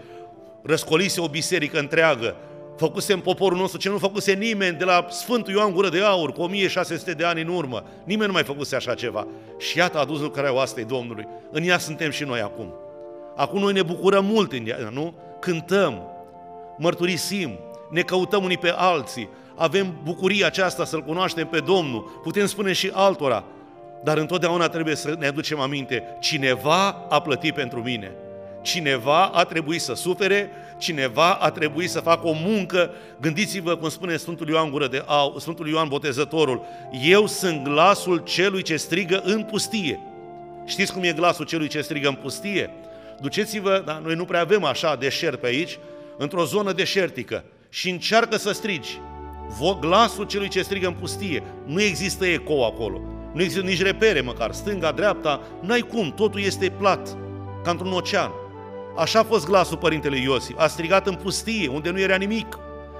răscolise 0.62 1.20
o 1.20 1.28
biserică 1.28 1.78
întreagă, 1.78 2.36
făcusem 2.76 3.20
poporul 3.20 3.58
nostru, 3.58 3.78
ce 3.78 3.88
nu 3.88 3.98
făcuse 3.98 4.32
nimeni 4.32 4.76
de 4.76 4.84
la 4.84 5.06
Sfântul 5.10 5.52
Ioan 5.52 5.72
Gură 5.72 5.88
de 5.88 6.00
Aur, 6.00 6.32
cu 6.32 6.42
1600 6.42 7.12
de 7.12 7.24
ani 7.24 7.40
în 7.40 7.48
urmă. 7.48 7.84
Nimeni 8.04 8.26
nu 8.26 8.32
mai 8.32 8.44
făcuse 8.44 8.76
așa 8.76 8.94
ceva. 8.94 9.26
Și 9.58 9.78
iată 9.78 9.96
a 9.96 10.00
adus 10.00 10.20
lucrarea 10.20 10.54
oastei 10.54 10.84
Domnului. 10.84 11.28
În 11.50 11.62
ea 11.62 11.78
suntem 11.78 12.10
și 12.10 12.24
noi 12.24 12.40
acum. 12.40 12.74
Acum 13.36 13.60
noi 13.60 13.72
ne 13.72 13.82
bucurăm 13.82 14.24
mult 14.24 14.52
în 14.52 14.66
ea, 14.66 14.90
nu? 14.92 15.14
Cântăm, 15.40 16.02
mărturisim, 16.76 17.58
ne 17.90 18.00
căutăm 18.00 18.44
unii 18.44 18.58
pe 18.58 18.72
alții, 18.76 19.28
avem 19.54 19.94
bucuria 20.02 20.46
aceasta 20.46 20.84
să-L 20.84 21.02
cunoaștem 21.02 21.46
pe 21.46 21.60
Domnul, 21.60 22.20
putem 22.22 22.46
spune 22.46 22.72
și 22.72 22.90
altora, 22.92 23.44
dar 24.04 24.18
întotdeauna 24.18 24.68
trebuie 24.68 24.94
să 24.94 25.14
ne 25.18 25.26
aducem 25.26 25.60
aminte, 25.60 26.16
cineva 26.20 26.88
a 27.08 27.20
plătit 27.20 27.54
pentru 27.54 27.82
mine. 27.82 28.12
Cineva 28.66 29.24
a 29.24 29.44
trebuit 29.44 29.80
să 29.80 29.94
sufere, 29.94 30.50
cineva 30.78 31.32
a 31.32 31.50
trebuit 31.50 31.90
să 31.90 32.00
facă 32.00 32.26
o 32.26 32.32
muncă. 32.32 32.90
Gândiți-vă 33.20 33.76
cum 33.76 33.88
spune 33.88 34.16
Sfântul 34.16 34.48
Ioan 34.48 34.70
Gură 34.70 34.86
de 34.86 35.02
Au, 35.06 35.38
Sfântul 35.38 35.68
Ioan 35.68 35.88
Botezătorul, 35.88 36.62
eu 37.02 37.26
sunt 37.26 37.64
glasul 37.64 38.16
celui 38.16 38.62
ce 38.62 38.76
strigă 38.76 39.22
în 39.24 39.42
pustie. 39.42 40.00
Știți 40.64 40.92
cum 40.92 41.02
e 41.02 41.12
glasul 41.12 41.44
celui 41.44 41.68
ce 41.68 41.80
strigă 41.80 42.08
în 42.08 42.14
pustie? 42.14 42.70
Duceți-vă, 43.20 43.82
da, 43.84 44.00
noi 44.04 44.14
nu 44.14 44.24
prea 44.24 44.40
avem 44.40 44.64
așa 44.64 44.96
deșert 44.96 45.40
pe 45.40 45.46
aici, 45.46 45.78
într-o 46.18 46.44
zonă 46.44 46.72
deșertică 46.72 47.44
și 47.68 47.90
încearcă 47.90 48.36
să 48.36 48.52
strigi. 48.52 49.00
Glasul 49.80 50.24
celui 50.24 50.48
ce 50.48 50.62
strigă 50.62 50.86
în 50.86 50.94
pustie. 50.94 51.42
Nu 51.66 51.82
există 51.82 52.26
eco 52.26 52.64
acolo. 52.64 53.00
Nu 53.34 53.42
există 53.42 53.66
nici 53.66 53.82
repere 53.82 54.20
măcar. 54.20 54.52
Stânga, 54.52 54.92
dreapta, 54.92 55.40
n-ai 55.60 55.80
cum. 55.80 56.12
Totul 56.12 56.40
este 56.40 56.72
plat, 56.78 57.16
ca 57.64 57.70
într-un 57.70 57.92
ocean. 57.92 58.30
Așa 58.96 59.18
a 59.18 59.24
fost 59.24 59.46
glasul 59.46 59.76
părintele 59.76 60.18
Iosif. 60.18 60.56
A 60.58 60.66
strigat 60.66 61.06
în 61.06 61.14
pustie, 61.14 61.68
unde 61.68 61.90
nu 61.90 62.00
era 62.00 62.16
nimic. 62.16 62.58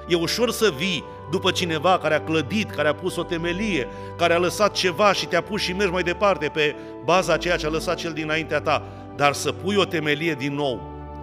E 0.09 0.15
ușor 0.15 0.51
să 0.51 0.73
vii 0.77 1.05
după 1.31 1.51
cineva 1.51 1.99
care 1.99 2.15
a 2.15 2.23
clădit, 2.23 2.71
care 2.71 2.89
a 2.89 2.95
pus 2.95 3.17
o 3.17 3.23
temelie, 3.23 3.89
care 4.17 4.35
a 4.35 4.39
lăsat 4.39 4.73
ceva 4.73 5.13
și 5.13 5.27
te-a 5.27 5.41
pus 5.41 5.61
și 5.61 5.73
mergi 5.73 5.93
mai 5.93 6.03
departe 6.03 6.49
pe 6.49 6.75
baza 7.05 7.37
ceea 7.37 7.57
ce 7.57 7.67
a 7.67 7.71
lăsat 7.71 7.97
cel 7.97 8.13
dinaintea 8.13 8.61
ta. 8.61 8.83
Dar 9.17 9.33
să 9.33 9.53
pui 9.53 9.77
o 9.77 9.85
temelie 9.85 10.35
din 10.35 10.55
nou, 10.55 10.81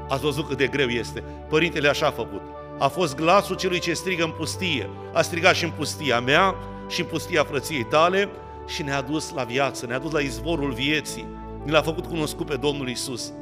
ați 0.09 0.21
văzut 0.21 0.47
cât 0.47 0.57
de 0.57 0.67
greu 0.67 0.87
este. 0.87 1.23
Părintele 1.49 1.87
așa 1.87 2.05
a 2.05 2.11
făcut. 2.11 2.41
A 2.79 2.87
fost 2.87 3.15
glasul 3.15 3.55
celui 3.55 3.79
ce 3.79 3.93
strigă 3.93 4.23
în 4.23 4.31
pustie. 4.31 4.89
A 5.13 5.21
strigat 5.21 5.55
și 5.55 5.63
în 5.63 5.71
pustia 5.71 6.19
mea 6.19 6.55
și 6.89 7.01
în 7.01 7.07
pustia 7.07 7.43
frăției 7.43 7.83
tale 7.83 8.29
și 8.67 8.83
ne-a 8.83 9.01
dus 9.01 9.31
la 9.35 9.43
viață, 9.43 9.85
ne-a 9.85 9.99
dus 9.99 10.11
la 10.11 10.19
izvorul 10.19 10.71
vieții. 10.71 11.27
Ne 11.63 11.71
l-a 11.71 11.81
făcut 11.81 12.05
cunoscut 12.05 12.45
pe 12.45 12.55
Domnul 12.55 12.89
Isus. 12.89 13.33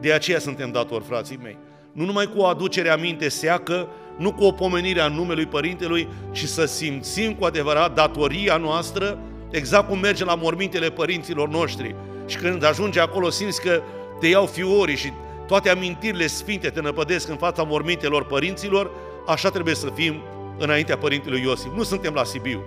De 0.00 0.12
aceea 0.12 0.38
suntem 0.38 0.70
datori, 0.70 1.04
frații 1.04 1.38
mei. 1.42 1.58
Nu 1.92 2.04
numai 2.04 2.26
cu 2.26 2.38
o 2.38 2.46
aducere 2.46 2.88
aminte 2.88 3.28
seacă, 3.28 3.88
nu 4.18 4.32
cu 4.32 4.44
o 4.44 4.52
pomenire 4.52 5.00
a 5.00 5.08
numelui 5.08 5.46
Părintelui, 5.46 6.08
ci 6.32 6.44
să 6.44 6.64
simțim 6.64 7.34
cu 7.34 7.44
adevărat 7.44 7.94
datoria 7.94 8.56
noastră, 8.56 9.18
exact 9.50 9.88
cum 9.88 9.98
merge 9.98 10.24
la 10.24 10.34
mormintele 10.34 10.90
părinților 10.90 11.48
noștri. 11.48 11.94
Și 12.26 12.36
când 12.36 12.64
ajunge 12.64 13.00
acolo, 13.00 13.30
simți 13.30 13.60
că 13.60 13.82
te 14.20 14.26
iau 14.26 14.46
fiorii 14.46 14.96
și 14.96 15.12
toate 15.46 15.68
amintirile 15.68 16.26
sfinte 16.26 16.68
te 16.68 16.80
năpădesc 16.80 17.28
în 17.28 17.36
fața 17.36 17.62
mormintelor 17.62 18.26
părinților, 18.26 18.90
așa 19.26 19.50
trebuie 19.50 19.74
să 19.74 19.88
fim 19.94 20.22
înaintea 20.58 20.98
Părintelui 20.98 21.42
Iosif. 21.42 21.72
Nu 21.74 21.82
suntem 21.82 22.14
la 22.14 22.24
Sibiu. 22.24 22.62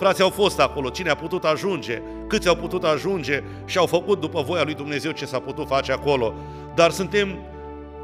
Frații 0.00 0.22
au 0.22 0.30
fost 0.30 0.60
acolo, 0.60 0.88
cine 0.88 1.10
a 1.10 1.14
putut 1.14 1.44
ajunge, 1.44 2.02
câți 2.26 2.48
au 2.48 2.54
putut 2.54 2.84
ajunge 2.84 3.42
și 3.64 3.78
au 3.78 3.86
făcut 3.86 4.20
după 4.20 4.42
voia 4.42 4.62
lui 4.62 4.74
Dumnezeu 4.74 5.10
ce 5.10 5.24
s-a 5.24 5.38
putut 5.38 5.66
face 5.66 5.92
acolo. 5.92 6.34
Dar 6.74 6.90
suntem 6.90 7.38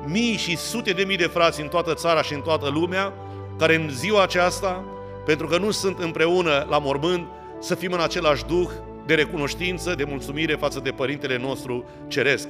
mii 0.06 0.36
și 0.36 0.56
sute 0.56 0.90
de 0.92 1.04
mii 1.04 1.16
de 1.16 1.26
frați 1.26 1.60
în 1.60 1.68
toată 1.68 1.94
țara 1.94 2.22
și 2.22 2.34
în 2.34 2.40
toată 2.40 2.68
lumea, 2.68 3.12
care 3.58 3.74
în 3.74 3.88
ziua 3.90 4.22
aceasta, 4.22 4.84
pentru 5.24 5.46
că 5.46 5.58
nu 5.58 5.70
sunt 5.70 5.98
împreună 5.98 6.66
la 6.68 6.78
mormânt, 6.78 7.26
să 7.60 7.74
fim 7.74 7.92
în 7.92 8.00
același 8.00 8.44
duh 8.44 8.68
de 9.06 9.14
recunoștință, 9.14 9.94
de 9.94 10.04
mulțumire 10.08 10.54
față 10.54 10.80
de 10.80 10.90
Părintele 10.90 11.38
nostru 11.38 11.84
Ceresc. 12.08 12.48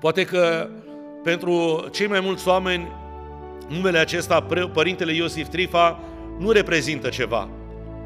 Poate 0.00 0.24
că 0.24 0.68
pentru 1.22 1.84
cei 1.92 2.06
mai 2.06 2.20
mulți 2.20 2.48
oameni, 2.48 2.92
numele 3.68 3.98
acesta, 3.98 4.46
Părintele 4.72 5.14
Iosif 5.14 5.48
Trifa, 5.48 6.00
nu 6.38 6.50
reprezintă 6.50 7.08
ceva. 7.08 7.48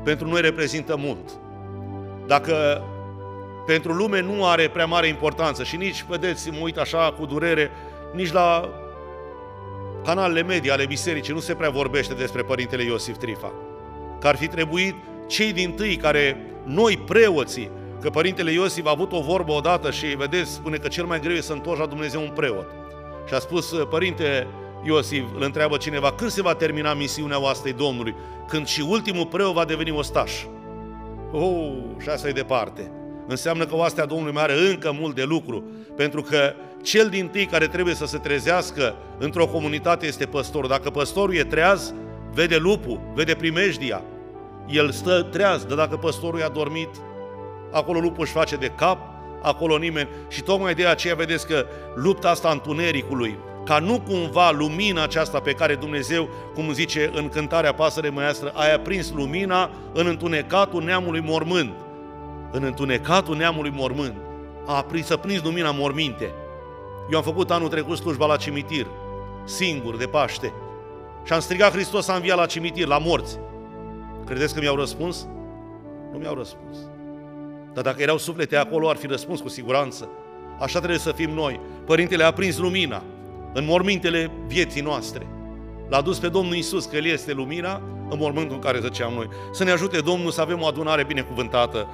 Pentru 0.04 0.28
noi 0.28 0.40
reprezintă 0.40 0.96
mult. 0.96 1.30
Dacă 2.26 2.82
pentru 3.66 3.92
lume 3.92 4.20
nu 4.20 4.46
are 4.46 4.68
prea 4.68 4.86
mare 4.86 5.06
importanță 5.06 5.62
și 5.64 5.76
nici, 5.76 6.04
vedeți, 6.08 6.50
mă 6.50 6.58
uit 6.60 6.76
așa 6.76 7.14
cu 7.18 7.26
durere, 7.26 7.70
nici 8.12 8.32
la 8.32 8.68
canalele 10.04 10.42
media 10.42 10.72
ale 10.72 10.86
bisericii 10.86 11.34
nu 11.34 11.40
se 11.40 11.54
prea 11.54 11.70
vorbește 11.70 12.14
despre 12.14 12.42
Părintele 12.42 12.82
Iosif 12.82 13.16
Trifa. 13.16 13.52
Că 14.20 14.26
ar 14.26 14.36
fi 14.36 14.46
trebuit 14.46 14.94
cei 15.26 15.52
din 15.52 15.72
tâi 15.72 15.96
care, 15.96 16.36
noi 16.64 16.96
preoții, 16.96 17.70
că 18.00 18.10
Părintele 18.10 18.52
Iosif 18.52 18.86
a 18.86 18.90
avut 18.90 19.12
o 19.12 19.20
vorbă 19.20 19.52
odată 19.52 19.90
și, 19.90 20.06
vedeți, 20.06 20.52
spune 20.52 20.76
că 20.76 20.88
cel 20.88 21.04
mai 21.04 21.20
greu 21.20 21.34
e 21.34 21.40
să 21.40 21.52
întorci 21.52 21.78
la 21.78 21.86
Dumnezeu 21.86 22.20
un 22.20 22.30
preot. 22.34 22.66
Și 23.28 23.34
a 23.34 23.38
spus, 23.38 23.74
Părinte 23.90 24.46
Iosif, 24.82 25.24
îl 25.34 25.42
întreabă 25.42 25.76
cineva, 25.76 26.12
când 26.12 26.30
se 26.30 26.42
va 26.42 26.54
termina 26.54 26.94
misiunea 26.94 27.40
oastei 27.40 27.72
Domnului? 27.72 28.14
Când 28.54 28.66
și 28.66 28.84
ultimul 28.88 29.26
preot 29.26 29.52
va 29.52 29.64
deveni 29.64 29.90
ostaș. 29.90 30.32
Oh, 31.32 31.72
și 32.00 32.08
asta 32.08 32.28
e 32.28 32.32
departe. 32.32 32.90
Înseamnă 33.26 33.66
că 33.66 33.76
oastea 33.76 34.06
Domnului 34.06 34.32
mai 34.32 34.42
are 34.42 34.54
încă 34.68 34.96
mult 35.00 35.14
de 35.14 35.22
lucru, 35.22 35.64
pentru 35.96 36.22
că 36.22 36.52
cel 36.82 37.08
din 37.08 37.28
tâi 37.28 37.46
care 37.46 37.66
trebuie 37.66 37.94
să 37.94 38.06
se 38.06 38.18
trezească 38.18 38.96
într-o 39.18 39.46
comunitate 39.46 40.06
este 40.06 40.26
păstorul. 40.26 40.68
Dacă 40.68 40.90
păstorul 40.90 41.34
e 41.34 41.44
treaz, 41.44 41.94
vede 42.32 42.56
lupul, 42.56 43.00
vede 43.14 43.34
primejdia. 43.34 44.02
El 44.68 44.90
stă 44.90 45.22
treaz, 45.22 45.64
dar 45.64 45.76
dacă 45.76 45.96
păstorul 45.96 46.40
e 46.40 46.44
adormit, 46.44 46.90
acolo 47.72 48.00
lupul 48.00 48.24
își 48.24 48.32
face 48.32 48.56
de 48.56 48.72
cap, 48.76 48.98
acolo 49.42 49.76
nimeni. 49.76 50.08
Și 50.28 50.42
tocmai 50.42 50.74
de 50.74 50.86
aceea 50.86 51.14
vedeți 51.14 51.46
că 51.46 51.66
lupta 51.94 52.30
asta 52.30 52.48
întunericului, 52.50 53.38
ca 53.64 53.78
nu 53.78 54.00
cumva 54.00 54.50
lumina 54.50 55.02
aceasta 55.02 55.40
pe 55.40 55.52
care 55.52 55.74
Dumnezeu, 55.74 56.28
cum 56.54 56.72
zice 56.72 57.10
în 57.14 57.28
cântarea 57.28 57.74
pasăre 57.74 58.08
măiastră, 58.08 58.52
ai 58.54 58.74
aprins 58.74 59.12
lumina 59.12 59.70
în 59.92 60.06
întunecatul 60.06 60.82
neamului 60.82 61.20
mormânt. 61.20 61.72
În 62.50 62.62
întunecatul 62.62 63.36
neamului 63.36 63.70
mormânt. 63.74 64.14
A 64.66 64.76
aprins, 64.76 65.06
să 65.06 65.16
prins 65.16 65.42
lumina 65.42 65.70
morminte. 65.70 66.32
Eu 67.10 67.18
am 67.18 67.24
făcut 67.24 67.50
anul 67.50 67.68
trecut 67.68 67.96
slujba 67.96 68.26
la 68.26 68.36
cimitir, 68.36 68.86
singur, 69.44 69.96
de 69.96 70.06
Paște. 70.06 70.52
Și 71.24 71.32
am 71.32 71.40
strigat 71.40 71.72
Hristos 71.72 72.08
a 72.08 72.14
înviat 72.14 72.36
la 72.36 72.46
cimitir, 72.46 72.86
la 72.86 72.98
morți. 72.98 73.38
Credeți 74.26 74.54
că 74.54 74.60
mi-au 74.60 74.76
răspuns? 74.76 75.26
Nu 76.12 76.18
mi-au 76.18 76.34
răspuns. 76.34 76.76
Dar 77.72 77.84
dacă 77.84 78.02
erau 78.02 78.18
suflete 78.18 78.56
acolo, 78.56 78.88
ar 78.88 78.96
fi 78.96 79.06
răspuns 79.06 79.40
cu 79.40 79.48
siguranță. 79.48 80.08
Așa 80.58 80.78
trebuie 80.78 80.98
să 80.98 81.12
fim 81.12 81.30
noi. 81.30 81.60
Părintele 81.86 82.24
a 82.24 82.32
prins 82.32 82.58
lumina 82.58 83.02
în 83.54 83.64
mormintele 83.64 84.30
vieții 84.46 84.80
noastre. 84.80 85.26
L-a 85.88 86.00
dus 86.00 86.18
pe 86.18 86.28
Domnul 86.28 86.54
Isus, 86.54 86.84
că 86.84 86.96
El 86.96 87.04
este 87.04 87.32
lumina, 87.32 87.82
în 88.10 88.18
mormântul 88.18 88.54
în 88.54 88.60
care 88.60 88.78
zăceam 88.78 89.12
noi. 89.12 89.28
Să 89.52 89.64
ne 89.64 89.70
ajute 89.70 90.00
Domnul 90.00 90.30
să 90.30 90.40
avem 90.40 90.62
o 90.62 90.66
adunare 90.66 91.04
binecuvântată. 91.04 91.88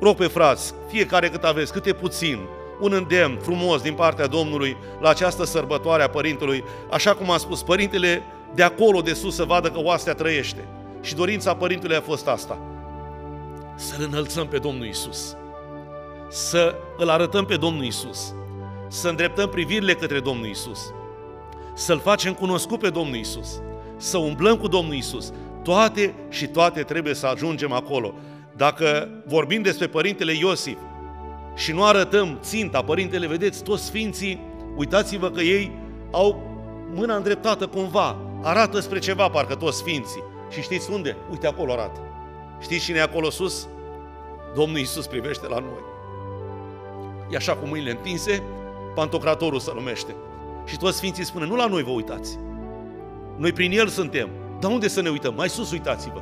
Rog 0.00 0.16
pe 0.16 0.26
frați, 0.26 0.74
fiecare 0.88 1.28
cât 1.28 1.44
aveți, 1.44 1.72
câte 1.72 1.92
puțin, 1.92 2.38
un 2.80 2.92
îndemn 2.92 3.38
frumos 3.42 3.82
din 3.82 3.94
partea 3.94 4.26
Domnului 4.26 4.76
la 5.00 5.08
această 5.08 5.44
sărbătoare 5.44 6.02
a 6.02 6.08
Părintelui, 6.08 6.64
așa 6.90 7.14
cum 7.14 7.30
a 7.30 7.36
spus 7.36 7.62
Părintele 7.62 8.22
de 8.54 8.62
acolo, 8.62 9.00
de 9.00 9.12
sus, 9.12 9.34
să 9.34 9.44
vadă 9.44 9.70
că 9.70 9.80
oastea 9.82 10.14
trăiește. 10.14 10.64
Și 11.00 11.14
dorința 11.14 11.54
Părintelui 11.54 11.96
a 11.96 12.00
fost 12.00 12.28
asta, 12.28 12.58
să-L 13.74 14.06
înălțăm 14.10 14.46
pe 14.46 14.58
Domnul 14.58 14.86
Isus, 14.86 15.36
să 16.28 16.74
îl 16.96 17.08
arătăm 17.08 17.44
pe 17.44 17.56
Domnul 17.56 17.84
Isus, 17.84 18.34
să 18.92 19.08
îndreptăm 19.08 19.48
privirile 19.48 19.94
către 19.94 20.20
Domnul 20.20 20.46
Isus, 20.46 20.92
să-L 21.74 22.00
facem 22.00 22.34
cunoscut 22.34 22.78
pe 22.78 22.90
Domnul 22.90 23.16
Isus, 23.16 23.60
să 23.96 24.18
umblăm 24.18 24.56
cu 24.56 24.68
Domnul 24.68 24.94
Isus. 24.94 25.32
Toate 25.62 26.14
și 26.28 26.46
toate 26.46 26.82
trebuie 26.82 27.14
să 27.14 27.26
ajungem 27.26 27.72
acolo. 27.72 28.14
Dacă 28.56 29.08
vorbim 29.26 29.62
despre 29.62 29.86
Părintele 29.86 30.32
Iosif 30.32 30.78
și 31.54 31.72
nu 31.72 31.84
arătăm 31.84 32.38
ținta, 32.40 32.82
Părintele, 32.82 33.26
vedeți, 33.26 33.62
toți 33.62 33.84
Sfinții, 33.84 34.40
uitați-vă 34.76 35.30
că 35.30 35.40
ei 35.40 35.72
au 36.10 36.42
mâna 36.94 37.16
îndreptată 37.16 37.66
cumva, 37.66 38.16
arată 38.42 38.80
spre 38.80 38.98
ceva 38.98 39.28
parcă 39.28 39.54
toți 39.54 39.78
Sfinții. 39.78 40.22
Și 40.50 40.62
știți 40.62 40.90
unde? 40.90 41.16
Uite 41.30 41.46
acolo 41.46 41.72
arată. 41.72 42.00
Știți 42.60 42.84
cine 42.84 42.98
e 42.98 43.02
acolo 43.02 43.30
sus? 43.30 43.68
Domnul 44.54 44.78
Isus 44.78 45.06
privește 45.06 45.48
la 45.48 45.58
noi. 45.58 45.82
E 47.30 47.36
așa 47.36 47.56
cu 47.56 47.66
mâinile 47.66 47.90
întinse, 47.90 48.42
pantocratorul 48.94 49.60
se 49.60 49.70
numește. 49.74 50.14
Și 50.66 50.76
toți 50.76 50.96
Sfinții 50.96 51.24
spune, 51.24 51.46
nu 51.46 51.56
la 51.56 51.66
noi 51.66 51.82
vă 51.82 51.90
uitați. 51.90 52.38
Noi 53.36 53.52
prin 53.52 53.72
El 53.72 53.88
suntem. 53.88 54.28
Dar 54.60 54.70
unde 54.70 54.88
să 54.88 55.00
ne 55.02 55.08
uităm? 55.08 55.34
Mai 55.34 55.48
sus 55.48 55.70
uitați-vă. 55.70 56.20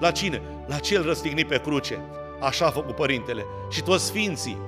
La 0.00 0.10
cine? 0.10 0.42
La 0.66 0.76
cel 0.76 1.02
răstignit 1.02 1.46
pe 1.46 1.60
cruce. 1.60 1.98
Așa 2.40 2.66
a 2.66 2.70
făcut 2.70 2.94
Părintele. 2.94 3.44
Și 3.70 3.82
toți 3.82 4.06
Sfinții, 4.06 4.58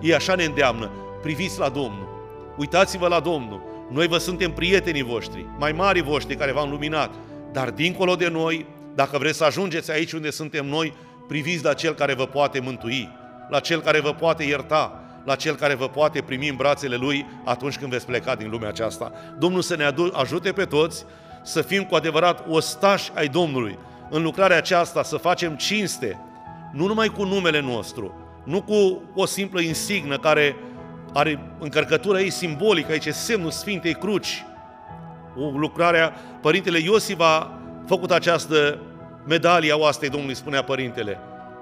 ei 0.00 0.14
așa 0.14 0.34
ne 0.34 0.44
îndeamnă, 0.44 0.90
priviți 1.22 1.58
la 1.58 1.68
Domnul. 1.68 2.08
Uitați-vă 2.56 3.08
la 3.08 3.20
Domnul. 3.20 3.60
Noi 3.90 4.06
vă 4.06 4.18
suntem 4.18 4.52
prietenii 4.52 5.02
voștri, 5.02 5.46
mai 5.58 5.72
mari 5.72 6.00
voștri 6.00 6.36
care 6.36 6.52
v-am 6.52 6.70
luminat, 6.70 7.14
dar 7.52 7.70
dincolo 7.70 8.14
de 8.14 8.28
noi, 8.28 8.66
dacă 8.94 9.18
vreți 9.18 9.36
să 9.36 9.44
ajungeți 9.44 9.90
aici 9.90 10.12
unde 10.12 10.30
suntem 10.30 10.66
noi, 10.66 10.94
priviți 11.28 11.64
la 11.64 11.72
Cel 11.72 11.94
care 11.94 12.14
vă 12.14 12.26
poate 12.26 12.60
mântui, 12.60 13.08
la 13.48 13.60
Cel 13.60 13.80
care 13.80 14.00
vă 14.00 14.12
poate 14.12 14.44
ierta, 14.44 15.04
la 15.24 15.34
Cel 15.34 15.54
care 15.54 15.74
vă 15.74 15.88
poate 15.88 16.20
primi 16.20 16.48
în 16.48 16.56
brațele 16.56 16.96
Lui 16.96 17.26
atunci 17.44 17.78
când 17.78 17.90
veți 17.90 18.06
pleca 18.06 18.34
din 18.34 18.50
lumea 18.50 18.68
aceasta. 18.68 19.12
Domnul 19.38 19.62
să 19.62 19.76
ne 19.76 19.92
ajute 20.12 20.52
pe 20.52 20.64
toți 20.64 21.04
să 21.42 21.62
fim 21.62 21.82
cu 21.82 21.94
adevărat 21.94 22.44
ostași 22.48 23.10
ai 23.14 23.28
Domnului. 23.28 23.78
În 24.10 24.22
lucrarea 24.22 24.56
aceasta 24.56 25.02
să 25.02 25.16
facem 25.16 25.56
cinste, 25.56 26.18
nu 26.72 26.86
numai 26.86 27.08
cu 27.08 27.24
numele 27.24 27.60
nostru, 27.60 28.14
nu 28.44 28.62
cu 28.62 29.02
o 29.14 29.26
simplă 29.26 29.60
insignă 29.60 30.18
care 30.18 30.56
are 31.12 31.40
încărcătura 31.58 32.20
ei 32.20 32.30
simbolică, 32.30 32.92
aici 32.92 33.06
e 33.06 33.10
semnul 33.10 33.50
Sfintei 33.50 33.94
Cruci. 33.94 34.44
O 35.36 35.58
lucrare, 35.58 36.12
Părintele 36.40 36.78
Iosif 36.78 37.20
a 37.20 37.60
făcut 37.86 38.10
această 38.10 38.78
medalie 39.26 39.72
a 39.72 39.76
oastei 39.76 40.08
Domnului, 40.08 40.34
spunea 40.34 40.62
Părintele, 40.62 41.18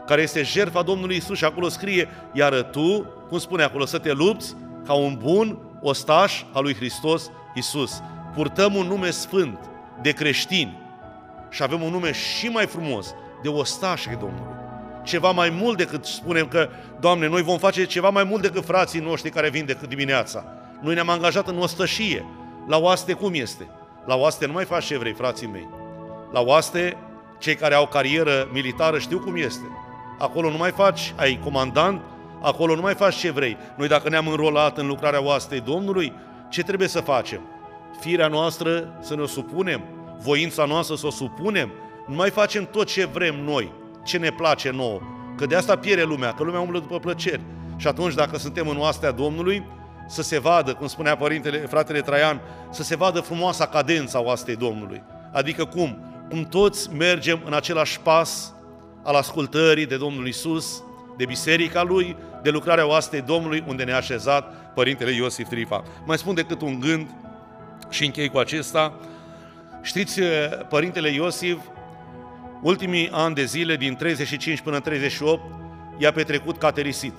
care 0.09 0.23
este 0.23 0.43
jertfa 0.43 0.83
Domnului 0.83 1.17
Isus 1.17 1.37
și 1.37 1.45
acolo 1.45 1.69
scrie, 1.69 2.09
iar 2.33 2.63
tu, 2.63 3.07
cum 3.29 3.39
spune 3.39 3.63
acolo, 3.63 3.85
să 3.85 3.99
te 3.99 4.13
lupți 4.13 4.57
ca 4.87 4.93
un 4.93 5.19
bun 5.23 5.59
ostaș 5.81 6.43
al 6.53 6.63
lui 6.63 6.75
Hristos 6.75 7.31
Isus. 7.55 8.03
Purtăm 8.35 8.75
un 8.75 8.87
nume 8.87 9.11
sfânt 9.11 9.59
de 10.03 10.11
creștini 10.11 10.79
și 11.51 11.63
avem 11.63 11.83
un 11.83 11.91
nume 11.91 12.13
și 12.13 12.47
mai 12.47 12.67
frumos 12.67 13.15
de 13.43 13.49
ostaș 13.49 14.07
ai 14.07 14.17
Domnului. 14.17 14.57
Ceva 15.03 15.31
mai 15.31 15.51
mult 15.51 15.77
decât 15.77 16.05
spunem 16.05 16.49
că, 16.49 16.69
Doamne, 17.01 17.29
noi 17.29 17.43
vom 17.43 17.59
face 17.59 17.85
ceva 17.85 18.11
mai 18.11 18.25
mult 18.25 18.43
decât 18.43 18.65
frații 18.65 19.01
noștri 19.01 19.31
care 19.31 19.51
vin 19.51 19.65
decât 19.65 19.89
dimineața. 19.89 20.45
Noi 20.81 20.95
ne-am 20.95 21.09
angajat 21.09 21.49
în 21.49 21.59
ostășie. 21.59 22.25
La 22.67 22.77
oaste 22.77 23.13
cum 23.13 23.31
este? 23.35 23.69
La 24.07 24.15
oaste 24.15 24.47
nu 24.47 24.53
mai 24.53 24.65
faci 24.65 24.91
evrei, 24.91 25.13
frații 25.13 25.47
mei. 25.47 25.69
La 26.33 26.41
oaste, 26.41 26.97
cei 27.39 27.55
care 27.55 27.75
au 27.75 27.87
carieră 27.87 28.49
militară 28.53 28.99
știu 28.99 29.19
cum 29.19 29.37
este. 29.37 29.65
Acolo 30.19 30.51
nu 30.51 30.57
mai 30.57 30.71
faci, 30.71 31.15
ai 31.17 31.41
comandant, 31.45 32.01
acolo 32.43 32.75
nu 32.75 32.81
mai 32.81 32.95
faci 32.95 33.17
ce 33.17 33.31
vrei. 33.31 33.57
Noi 33.77 33.89
dacă 33.89 34.09
ne-am 34.09 34.29
înrolat 34.29 34.79
în 34.79 34.87
lucrarea 34.87 35.23
oastei 35.23 35.61
Domnului, 35.61 36.13
ce 36.49 36.63
trebuie 36.63 36.89
să 36.89 37.01
facem? 37.01 37.41
Firea 38.01 38.29
noastră 38.29 38.99
să 39.01 39.15
ne 39.15 39.23
o 39.23 39.27
supunem, 39.27 39.83
voința 40.19 40.65
noastră 40.65 40.95
să 40.95 41.07
o 41.07 41.11
supunem, 41.11 41.73
nu 42.07 42.15
mai 42.15 42.31
facem 42.31 42.69
tot 42.71 42.87
ce 42.87 43.05
vrem 43.05 43.45
noi, 43.45 43.73
ce 44.05 44.19
ne 44.19 44.31
place 44.31 44.71
nouă, 44.71 45.01
că 45.37 45.47
de 45.47 45.57
asta 45.57 45.77
pierde 45.77 46.03
lumea, 46.03 46.33
că 46.33 46.43
lumea 46.43 46.61
umblă 46.61 46.79
după 46.79 46.99
plăceri. 46.99 47.41
Și 47.77 47.87
atunci, 47.87 48.15
dacă 48.15 48.39
suntem 48.39 48.69
în 48.69 48.79
oastea 48.79 49.11
Domnului, 49.11 49.67
să 50.07 50.23
se 50.23 50.39
vadă, 50.39 50.75
cum 50.75 50.87
spunea 50.87 51.17
părintele, 51.17 51.59
fratele 51.59 52.01
Traian, 52.01 52.41
să 52.71 52.83
se 52.83 52.97
vadă 52.97 53.21
frumoasa 53.21 53.67
cadența 53.67 54.23
oastei 54.23 54.57
Domnului. 54.57 55.03
Adică 55.33 55.65
cum? 55.65 55.99
Cum 56.29 56.43
toți 56.43 56.95
mergem 56.95 57.41
în 57.45 57.53
același 57.53 58.01
pas 58.01 58.53
al 59.09 59.15
ascultării 59.15 59.87
de 59.87 59.97
Domnul 59.97 60.27
Isus, 60.27 60.83
de 61.17 61.25
biserica 61.25 61.83
Lui, 61.83 62.17
de 62.43 62.51
lucrarea 62.51 62.87
oastei 62.87 63.21
Domnului, 63.21 63.65
unde 63.67 63.85
ne-a 63.85 63.97
așezat 63.97 64.73
Părintele 64.75 65.11
Iosif 65.11 65.49
Trifa. 65.49 65.83
Mai 66.05 66.19
spun 66.19 66.35
decât 66.35 66.61
un 66.61 66.81
gând 66.81 67.11
și 67.91 68.05
închei 68.05 68.29
cu 68.29 68.39
acesta. 68.39 68.99
Știți, 69.83 70.21
Părintele 70.69 71.11
Iosif, 71.11 71.59
ultimii 72.63 73.11
ani 73.13 73.35
de 73.35 73.45
zile, 73.45 73.77
din 73.77 73.95
35 73.95 74.61
până 74.61 74.77
în 74.77 74.83
38, 74.83 75.43
i-a 75.99 76.13
petrecut 76.13 76.59
caterisit. 76.59 77.19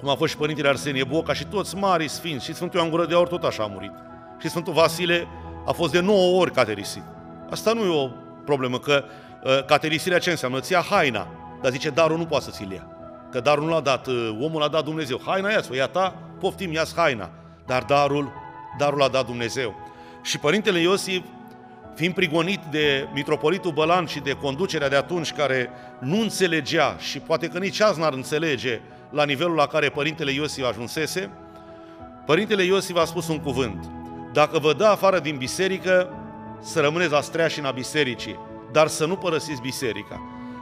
Cum 0.00 0.08
a 0.08 0.14
fost 0.14 0.30
și 0.30 0.38
Părintele 0.38 0.68
Arsenie 0.68 1.04
Boca 1.04 1.32
și 1.32 1.44
toți 1.44 1.76
mari 1.76 2.08
sfinți. 2.08 2.44
Și 2.44 2.54
Sfântul 2.54 2.78
Ioan 2.78 2.90
Gură 2.90 3.06
de 3.06 3.14
Aur 3.14 3.28
tot 3.28 3.42
așa 3.42 3.62
a 3.62 3.66
murit. 3.66 3.92
Și 4.40 4.48
Sfântul 4.48 4.72
Vasile 4.72 5.26
a 5.66 5.72
fost 5.72 5.92
de 5.92 6.00
9 6.00 6.40
ori 6.40 6.52
caterisit. 6.52 7.02
Asta 7.50 7.72
nu 7.72 7.84
e 7.84 8.02
o 8.02 8.08
problemă, 8.44 8.78
că 8.78 9.04
uh, 9.04 9.31
caterisirea 9.66 10.18
ce 10.18 10.30
înseamnă? 10.30 10.60
Ți 10.60 10.72
ia 10.72 10.84
haina, 10.90 11.28
dar 11.62 11.70
zice 11.70 11.90
darul 11.90 12.18
nu 12.18 12.26
poate 12.26 12.44
să 12.44 12.50
ți-l 12.50 12.72
ia. 12.72 12.86
Că 13.30 13.40
darul 13.40 13.64
nu 13.64 13.70
l-a 13.70 13.80
dat, 13.80 14.06
uh, 14.06 14.36
omul 14.40 14.60
l-a 14.60 14.68
dat 14.68 14.84
Dumnezeu. 14.84 15.20
Haina 15.24 15.50
ia 15.50 15.60
o 15.70 15.74
ia 15.74 15.86
ta, 15.86 16.14
poftim, 16.40 16.72
ia 16.72 16.84
haina. 16.96 17.30
Dar 17.66 17.82
darul, 17.82 18.32
darul 18.78 18.98
l-a 18.98 19.08
dat 19.08 19.26
Dumnezeu. 19.26 19.74
Și 20.22 20.38
Părintele 20.38 20.80
Iosif, 20.80 21.22
fiind 21.94 22.14
prigonit 22.14 22.60
de 22.70 23.08
mitropolitul 23.14 23.72
Bălan 23.72 24.06
și 24.06 24.20
de 24.20 24.32
conducerea 24.32 24.88
de 24.88 24.96
atunci 24.96 25.32
care 25.32 25.70
nu 26.00 26.20
înțelegea 26.20 26.96
și 26.98 27.18
poate 27.18 27.48
că 27.48 27.58
nici 27.58 27.80
azi 27.80 28.00
n-ar 28.00 28.12
înțelege 28.12 28.80
la 29.10 29.24
nivelul 29.24 29.54
la 29.54 29.66
care 29.66 29.88
Părintele 29.88 30.32
Iosif 30.32 30.64
ajunsese, 30.64 31.30
Părintele 32.26 32.62
Iosif 32.62 32.96
a 32.96 33.04
spus 33.04 33.28
un 33.28 33.38
cuvânt. 33.38 33.90
Dacă 34.32 34.58
vă 34.58 34.72
dă 34.72 34.84
afară 34.84 35.18
din 35.18 35.36
biserică, 35.36 36.08
să 36.60 36.80
rămâneți 36.80 37.10
la 37.12 37.20
streașina 37.20 37.70
bisericii, 37.70 38.38
dar 38.72 38.86
să 38.86 39.06
nu 39.06 39.16
părăsiți 39.16 39.60
biserica. 39.60 40.20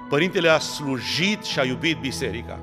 Părintele 0.08 0.48
a 0.48 0.58
slujit 0.58 1.44
și 1.44 1.58
a 1.58 1.64
iubit 1.64 1.98
biserica. 1.98 2.58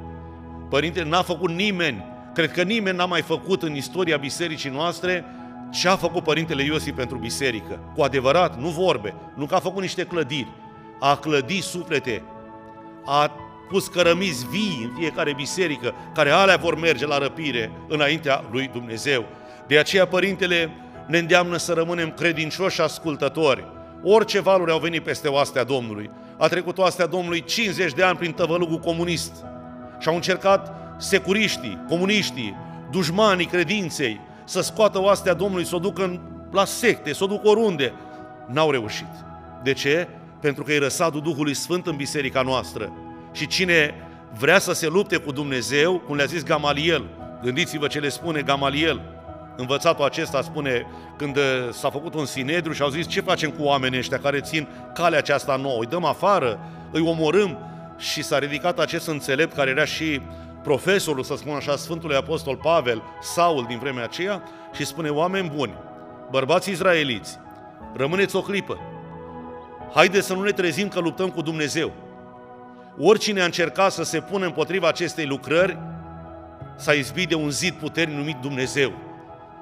Părintele 0.69 1.09
n-a 1.09 1.21
făcut 1.21 1.49
nimeni, 1.49 2.05
cred 2.33 2.51
că 2.51 2.61
nimeni 2.61 2.97
n-a 2.97 3.05
mai 3.05 3.21
făcut 3.21 3.63
în 3.63 3.75
istoria 3.75 4.17
bisericii 4.17 4.69
noastre 4.69 5.25
ce 5.71 5.87
a 5.87 5.95
făcut 5.95 6.23
Părintele 6.23 6.63
Iosif 6.63 6.95
pentru 6.95 7.17
biserică. 7.17 7.79
Cu 7.95 8.01
adevărat, 8.01 8.59
nu 8.59 8.67
vorbe, 8.67 9.13
nu 9.35 9.45
că 9.45 9.55
a 9.55 9.59
făcut 9.59 9.81
niște 9.81 10.03
clădiri, 10.03 10.51
a 10.99 11.15
clădit 11.15 11.63
suflete, 11.63 12.23
a 13.05 13.31
pus 13.69 13.87
cărămizi 13.87 14.47
vii 14.47 14.81
în 14.83 14.99
fiecare 14.99 15.33
biserică, 15.33 15.93
care 16.13 16.29
alea 16.29 16.55
vor 16.55 16.79
merge 16.79 17.05
la 17.05 17.17
răpire 17.17 17.71
înaintea 17.87 18.43
lui 18.51 18.69
Dumnezeu. 18.73 19.25
De 19.67 19.77
aceea 19.77 20.07
Părintele 20.07 20.71
ne 21.07 21.17
îndeamnă 21.17 21.57
să 21.57 21.73
rămânem 21.73 22.11
credincioși 22.11 22.75
și 22.75 22.81
ascultători. 22.81 23.76
Orice 24.03 24.39
valuri 24.39 24.71
au 24.71 24.79
venit 24.79 25.03
peste 25.03 25.27
oastea 25.27 25.63
Domnului. 25.63 26.09
A 26.37 26.47
trecut 26.47 26.77
oastea 26.77 27.05
Domnului 27.05 27.43
50 27.43 27.93
de 27.93 28.03
ani 28.03 28.17
prin 28.17 28.31
tăvălugul 28.31 28.79
comunist 28.79 29.45
și 29.99 30.07
au 30.07 30.15
încercat 30.15 30.73
securiștii, 30.97 31.83
comuniștii, 31.87 32.55
dușmanii 32.91 33.45
credinței 33.45 34.19
să 34.43 34.61
scoată 34.61 35.01
oastea 35.01 35.33
Domnului, 35.33 35.65
să 35.65 35.75
o 35.75 35.79
ducă 35.79 36.21
la 36.51 36.65
secte, 36.65 37.13
să 37.13 37.23
o 37.23 37.27
ducă 37.27 37.47
oriunde. 37.47 37.93
N-au 38.47 38.71
reușit. 38.71 39.07
De 39.63 39.73
ce? 39.73 40.07
Pentru 40.41 40.63
că 40.63 40.73
e 40.73 40.79
răsadul 40.79 41.21
Duhului 41.21 41.53
Sfânt 41.53 41.87
în 41.87 41.95
biserica 41.95 42.41
noastră. 42.41 42.91
Și 43.31 43.47
cine 43.47 43.93
vrea 44.39 44.59
să 44.59 44.73
se 44.73 44.87
lupte 44.87 45.17
cu 45.17 45.31
Dumnezeu, 45.31 45.99
cum 45.99 46.15
le-a 46.15 46.25
zis 46.25 46.43
Gamaliel, 46.43 47.03
gândiți-vă 47.43 47.87
ce 47.87 47.99
le 47.99 48.09
spune 48.09 48.41
Gamaliel, 48.41 49.01
Învățatul 49.57 50.05
acesta 50.05 50.41
spune 50.41 50.85
când 51.17 51.37
uh, 51.37 51.43
s-a 51.71 51.89
făcut 51.89 52.13
un 52.13 52.25
sinedru 52.25 52.73
și 52.73 52.81
au 52.81 52.89
zis 52.89 53.07
ce 53.07 53.21
facem 53.21 53.49
cu 53.49 53.63
oamenii 53.63 53.99
ăștia 53.99 54.19
care 54.19 54.39
țin 54.39 54.67
calea 54.93 55.17
aceasta 55.17 55.55
nouă, 55.55 55.79
îi 55.79 55.87
dăm 55.87 56.05
afară, 56.05 56.59
îi 56.91 57.01
omorâm 57.01 57.57
și 57.97 58.23
s-a 58.23 58.39
ridicat 58.39 58.79
acest 58.79 59.07
înțelept 59.07 59.55
care 59.55 59.69
era 59.69 59.85
și 59.85 60.21
profesorul, 60.63 61.23
să 61.23 61.35
spun 61.35 61.55
așa, 61.55 61.75
Sfântului 61.75 62.15
Apostol 62.15 62.55
Pavel, 62.55 63.03
Saul 63.21 63.65
din 63.67 63.79
vremea 63.79 64.03
aceea 64.03 64.43
și 64.73 64.85
spune, 64.85 65.09
oameni 65.09 65.51
buni, 65.55 65.73
bărbați 66.31 66.69
izraeliți, 66.69 67.39
rămâneți 67.95 68.35
o 68.35 68.41
clipă, 68.41 68.77
haideți 69.93 70.27
să 70.27 70.33
nu 70.33 70.41
ne 70.41 70.51
trezim 70.51 70.87
că 70.87 70.99
luptăm 70.99 71.29
cu 71.29 71.41
Dumnezeu. 71.41 71.91
Oricine 72.99 73.41
a 73.41 73.45
încercat 73.45 73.91
să 73.91 74.03
se 74.03 74.19
pună 74.19 74.45
împotriva 74.45 74.87
acestei 74.87 75.25
lucrări, 75.25 75.77
s-a 76.75 76.93
izbit 76.93 77.29
de 77.29 77.35
un 77.35 77.49
zid 77.49 77.73
puternic 77.73 78.17
numit 78.17 78.35
Dumnezeu. 78.41 79.06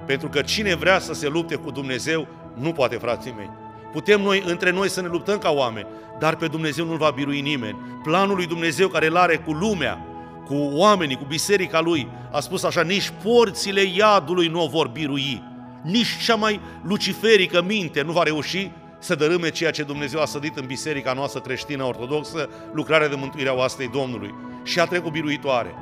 Pentru 0.05 0.27
că 0.27 0.41
cine 0.41 0.75
vrea 0.75 0.99
să 0.99 1.13
se 1.13 1.27
lupte 1.27 1.55
cu 1.55 1.71
Dumnezeu, 1.71 2.27
nu 2.53 2.71
poate, 2.71 2.95
frații 2.95 3.33
mei. 3.37 3.49
Putem 3.91 4.21
noi, 4.21 4.43
între 4.45 4.71
noi, 4.71 4.89
să 4.89 5.01
ne 5.01 5.07
luptăm 5.07 5.37
ca 5.37 5.49
oameni, 5.49 5.87
dar 6.19 6.35
pe 6.35 6.47
Dumnezeu 6.47 6.85
nu-L 6.85 6.97
va 6.97 7.11
birui 7.15 7.41
nimeni. 7.41 7.77
Planul 8.03 8.35
lui 8.35 8.47
Dumnezeu 8.47 8.87
care 8.87 9.07
îl 9.07 9.17
are 9.17 9.37
cu 9.37 9.51
lumea, 9.51 10.05
cu 10.45 10.55
oamenii, 10.55 11.15
cu 11.15 11.25
biserica 11.27 11.79
Lui, 11.79 12.07
a 12.31 12.39
spus 12.39 12.63
așa, 12.63 12.81
nici 12.81 13.11
porțile 13.23 13.81
iadului 13.81 14.47
nu 14.47 14.63
o 14.63 14.67
vor 14.67 14.87
birui, 14.87 15.43
nici 15.83 16.17
cea 16.23 16.35
mai 16.35 16.59
luciferică 16.83 17.61
minte 17.61 18.01
nu 18.01 18.11
va 18.11 18.23
reuși 18.23 18.71
să 18.99 19.15
dărâme 19.15 19.49
ceea 19.49 19.71
ce 19.71 19.83
Dumnezeu 19.83 20.21
a 20.21 20.25
sădit 20.25 20.57
în 20.57 20.65
biserica 20.65 21.13
noastră 21.13 21.39
creștină 21.39 21.83
ortodoxă, 21.83 22.49
lucrarea 22.73 23.07
de 23.07 23.15
mântuire 23.15 23.49
a 23.49 23.53
oastei 23.53 23.89
Domnului. 23.93 24.33
Și 24.63 24.79
a 24.79 24.85
trecut 24.85 25.11
biruitoare. 25.11 25.75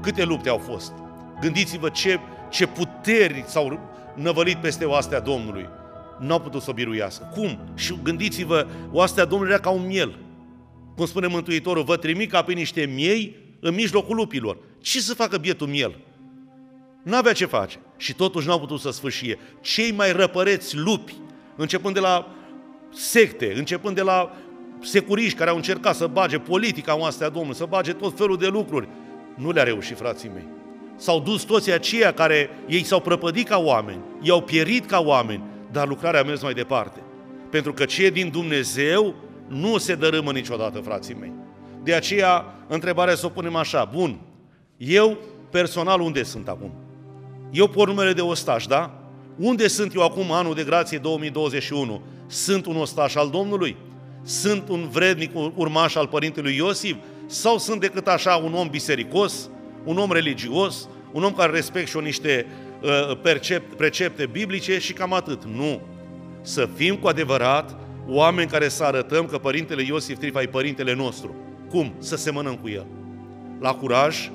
Câte 0.00 0.24
lupte 0.24 0.48
au 0.48 0.58
fost? 0.58 0.92
Gândiți-vă 1.40 1.88
ce 1.88 2.20
ce 2.54 2.66
puteri 2.66 3.44
s-au 3.46 3.80
năvălit 4.14 4.56
peste 4.56 4.84
oastea 4.84 5.20
Domnului. 5.20 5.68
N-au 6.18 6.40
putut 6.40 6.62
să 6.62 6.70
o 6.70 6.72
biruiască. 6.72 7.30
Cum? 7.34 7.58
Și 7.74 7.98
gândiți-vă, 8.02 8.66
oastea 8.92 9.24
Domnului 9.24 9.52
era 9.52 9.62
ca 9.62 9.70
un 9.70 9.86
miel. 9.86 10.18
Cum 10.96 11.06
spune 11.06 11.26
Mântuitorul, 11.26 11.82
vă 11.82 11.96
trimit 11.96 12.30
ca 12.30 12.42
pe 12.42 12.52
niște 12.52 12.86
miei 12.94 13.36
în 13.60 13.74
mijlocul 13.74 14.16
lupilor. 14.16 14.58
Ce 14.80 15.00
să 15.00 15.14
facă 15.14 15.36
bietul 15.36 15.66
miel? 15.66 15.98
N-avea 17.02 17.32
ce 17.32 17.46
face. 17.46 17.78
Și 17.96 18.14
totuși 18.14 18.46
n-au 18.46 18.60
putut 18.60 18.80
să 18.80 18.90
sfârșie. 18.90 19.38
Cei 19.60 19.92
mai 19.92 20.12
răpăreți 20.12 20.76
lupi, 20.76 21.14
începând 21.56 21.94
de 21.94 22.00
la 22.00 22.34
secte, 22.92 23.52
începând 23.56 23.94
de 23.94 24.02
la 24.02 24.36
securiști 24.80 25.38
care 25.38 25.50
au 25.50 25.56
încercat 25.56 25.94
să 25.94 26.06
bage 26.06 26.38
politica 26.38 26.98
oastea 26.98 27.28
Domnului, 27.28 27.56
să 27.56 27.64
bage 27.64 27.92
tot 27.92 28.16
felul 28.16 28.36
de 28.36 28.46
lucruri, 28.46 28.88
nu 29.34 29.50
le-a 29.50 29.62
reușit, 29.62 29.96
frații 29.96 30.30
mei 30.34 30.62
S-au 30.96 31.20
dus 31.20 31.42
toți 31.42 31.72
aceia 31.72 32.12
care 32.12 32.50
ei 32.68 32.84
s-au 32.84 33.00
prăpădit 33.00 33.48
ca 33.48 33.58
oameni, 33.58 34.00
ei 34.22 34.30
au 34.30 34.42
pierit 34.42 34.86
ca 34.86 35.00
oameni, 35.00 35.42
dar 35.72 35.88
lucrarea 35.88 36.20
a 36.20 36.24
mers 36.24 36.42
mai 36.42 36.54
departe. 36.54 37.02
Pentru 37.50 37.72
că 37.72 37.84
ce 37.84 38.04
e 38.04 38.10
din 38.10 38.30
Dumnezeu 38.30 39.14
nu 39.48 39.78
se 39.78 39.94
dărâmă 39.94 40.32
niciodată, 40.32 40.78
frații 40.78 41.16
mei. 41.20 41.32
De 41.82 41.94
aceea, 41.94 42.44
întrebarea 42.68 43.14
să 43.14 43.26
o 43.26 43.28
punem 43.28 43.56
așa, 43.56 43.90
bun, 43.92 44.20
eu 44.76 45.18
personal 45.50 46.00
unde 46.00 46.22
sunt 46.22 46.48
acum? 46.48 46.72
Eu 47.50 47.68
por 47.68 47.88
numele 47.88 48.12
de 48.12 48.20
ostaș, 48.20 48.66
da? 48.66 48.98
Unde 49.36 49.68
sunt 49.68 49.94
eu 49.94 50.02
acum, 50.02 50.32
anul 50.32 50.54
de 50.54 50.64
grație 50.64 50.98
2021? 50.98 52.02
Sunt 52.26 52.66
un 52.66 52.76
ostaș 52.76 53.14
al 53.14 53.30
Domnului? 53.30 53.76
Sunt 54.22 54.68
un 54.68 54.88
vrednic 54.88 55.30
urmaș 55.54 55.94
al 55.94 56.06
Părintelui 56.06 56.56
Iosif? 56.56 56.96
Sau 57.26 57.58
sunt 57.58 57.80
decât 57.80 58.08
așa 58.08 58.34
un 58.36 58.54
om 58.54 58.68
bisericos, 58.68 59.50
un 59.84 59.98
om 59.98 60.12
religios, 60.12 60.88
un 61.12 61.22
om 61.22 61.32
care 61.32 61.52
respect 61.52 61.88
și 61.88 61.96
o 61.96 62.00
niște 62.00 62.46
uh, 62.82 63.18
percept, 63.22 63.76
precepte 63.76 64.26
biblice 64.26 64.78
și 64.78 64.92
cam 64.92 65.12
atât? 65.12 65.44
Nu. 65.44 65.80
Să 66.40 66.68
fim 66.74 66.96
cu 66.96 67.06
adevărat 67.06 67.76
oameni 68.06 68.50
care 68.50 68.68
să 68.68 68.84
arătăm 68.84 69.26
că 69.26 69.38
Părintele 69.38 69.82
Iosif 69.82 70.18
Trifa 70.18 70.42
e 70.42 70.46
Părintele 70.46 70.94
nostru. 70.94 71.34
Cum? 71.70 71.94
Să 71.98 72.16
semănăm 72.16 72.54
cu 72.56 72.68
El. 72.68 72.86
La 73.60 73.74
curaj, 73.74 74.30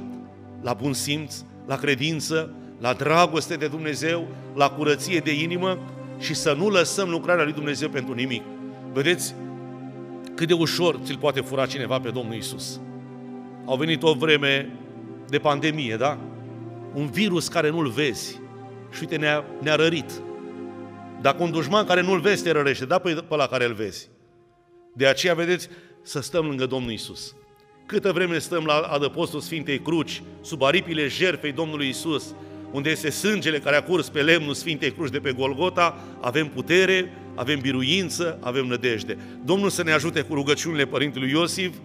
la 0.62 0.74
bun 0.74 0.94
simț, 0.94 1.36
la 1.66 1.76
credință, 1.76 2.54
la 2.80 2.94
dragoste 2.94 3.56
de 3.56 3.68
Dumnezeu, 3.68 4.28
la 4.56 4.70
curăție 4.70 5.20
de 5.20 5.42
inimă 5.42 5.78
și 6.20 6.34
să 6.34 6.54
nu 6.54 6.70
lăsăm 6.70 7.10
lucrarea 7.10 7.44
lui 7.44 7.54
Dumnezeu 7.54 7.90
pentru 7.90 8.14
nimic. 8.14 8.44
Vedeți 8.94 9.36
cât 10.36 10.48
de 10.48 10.54
ușor 10.54 11.00
ți-l 11.04 11.18
poate 11.18 11.42
fura 11.42 11.66
cineva 11.66 12.00
pe 12.00 12.10
Domnul 12.10 12.36
Isus. 12.36 12.80
Au 13.66 13.78
venit 13.78 14.04
o 14.04 14.14
vreme 14.14 14.70
de 15.30 15.40
pandemie, 15.40 15.96
da? 15.96 16.18
Un 16.94 17.10
virus 17.10 17.48
care 17.48 17.70
nu-l 17.70 17.88
vezi 17.88 18.40
și 18.92 19.00
uite 19.02 19.16
ne-a, 19.16 19.46
ne-a 19.62 19.76
rărit. 19.76 20.12
Dacă 21.22 21.44
un 21.44 21.52
dușman 21.52 21.86
care 21.86 22.02
nu-l 22.02 22.20
vezi 22.20 22.44
te 22.44 22.52
rărește, 22.52 22.86
da 22.86 22.98
pe, 22.98 23.14
pe 23.14 23.36
la 23.36 23.48
care 23.48 23.66
îl 23.66 23.74
vezi. 23.74 24.10
De 24.96 25.08
aceea, 25.08 25.34
vedeți, 25.34 25.70
să 26.02 26.22
stăm 26.22 26.46
lângă 26.46 26.66
Domnul 26.66 26.92
Isus. 26.92 27.36
Câtă 27.86 28.12
vreme 28.12 28.38
stăm 28.38 28.66
la 28.66 28.74
adăpostul 28.74 29.40
Sfintei 29.40 29.80
Cruci, 29.80 30.22
sub 30.42 30.64
aripile 30.64 31.08
jertfei 31.08 31.52
Domnului 31.52 31.88
Isus, 31.88 32.36
unde 32.72 32.90
este 32.90 33.10
sângele 33.10 33.60
care 33.60 33.76
a 33.76 33.84
curs 33.84 34.10
pe 34.10 34.22
lemnul 34.22 34.54
Sfintei 34.54 34.92
Cruci 34.92 35.12
de 35.12 35.20
pe 35.20 35.32
Golgota, 35.32 35.98
avem 36.22 36.48
putere, 36.48 37.14
avem 37.36 37.60
biruință, 37.60 38.40
avem 38.42 38.66
nădejde. 38.66 39.18
Domnul 39.46 39.70
să 39.70 39.84
ne 39.84 39.92
ajute 39.92 40.22
cu 40.22 40.34
rugăciunile 40.34 40.86
Părintelui 40.86 41.30
Iosif 41.30 41.76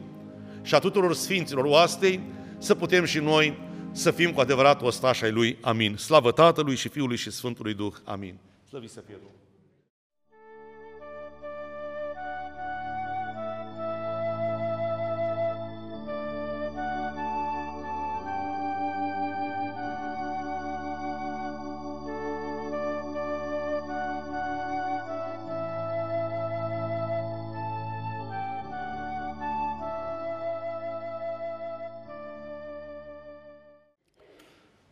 și 0.63 0.75
a 0.75 0.79
tuturor 0.79 1.15
Sfinților 1.15 1.65
oastei 1.65 2.21
să 2.65 2.75
putem 2.75 3.05
și 3.05 3.19
noi 3.19 3.59
să 3.93 4.11
fim 4.11 4.33
cu 4.33 4.41
adevărat 4.41 4.83
ostași 4.83 5.25
ai 5.25 5.31
Lui. 5.31 5.57
Amin. 5.61 5.97
Slavă 5.97 6.33
Tatălui 6.33 6.77
și 6.77 6.89
Fiului 6.89 7.17
și 7.17 7.31
Sfântului 7.31 7.75
Duh. 7.75 7.95
Amin. 8.05 8.35
Slăvit 8.69 8.91
să 8.91 9.01
fie 9.07 9.15
Domnul. 9.15 9.34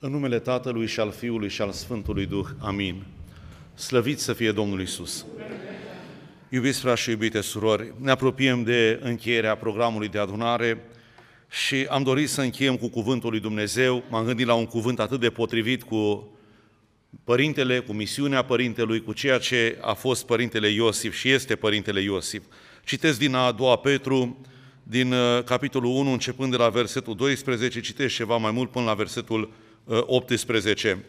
În 0.05 0.11
numele 0.11 0.39
Tatălui 0.39 0.87
și 0.87 1.01
al 1.01 1.11
Fiului 1.11 1.49
și 1.49 1.63
al 1.63 1.71
Sfântului 1.71 2.27
Duh. 2.27 2.47
Amin. 2.59 3.03
Slăvit 3.75 4.21
să 4.21 4.33
fie 4.33 4.53
Domnul 4.53 4.81
Isus. 4.81 5.27
Iubiți 6.49 6.81
frați 6.81 7.01
și 7.01 7.11
iubite 7.11 7.41
surori, 7.41 7.93
ne 8.01 8.11
apropiem 8.11 8.63
de 8.63 9.01
încheierea 9.03 9.57
programului 9.57 10.09
de 10.09 10.19
adunare 10.19 10.85
și 11.51 11.87
am 11.91 12.03
dorit 12.03 12.29
să 12.29 12.41
încheiem 12.41 12.77
cu 12.77 12.89
cuvântul 12.89 13.31
lui 13.31 13.41
Dumnezeu. 13.41 14.05
M-am 14.11 14.25
gândit 14.25 14.47
la 14.47 14.55
un 14.55 14.67
cuvânt 14.67 15.01
atât 15.01 15.21
de 15.21 15.31
potrivit 15.31 15.83
cu 15.83 16.33
Părintele, 17.25 17.79
cu 17.79 17.93
misiunea 17.93 18.43
Părintelui, 18.43 19.03
cu 19.03 19.13
ceea 19.13 19.39
ce 19.39 19.79
a 19.81 19.93
fost 19.93 20.27
Părintele 20.27 20.69
Iosif 20.69 21.15
și 21.15 21.31
este 21.31 21.57
Părintele 21.57 22.01
Iosif. 22.01 22.43
Citesc 22.85 23.19
din 23.19 23.35
a 23.35 23.53
doua 23.53 23.77
Petru, 23.77 24.41
din 24.83 25.13
uh, 25.13 25.45
capitolul 25.45 25.91
1, 25.91 26.13
începând 26.13 26.51
de 26.51 26.57
la 26.57 26.69
versetul 26.69 27.15
12, 27.15 27.81
citesc 27.81 28.15
ceva 28.15 28.37
mai 28.37 28.51
mult 28.51 28.71
până 28.71 28.85
la 28.85 28.95
versetul 28.95 29.51
18. 29.87 31.05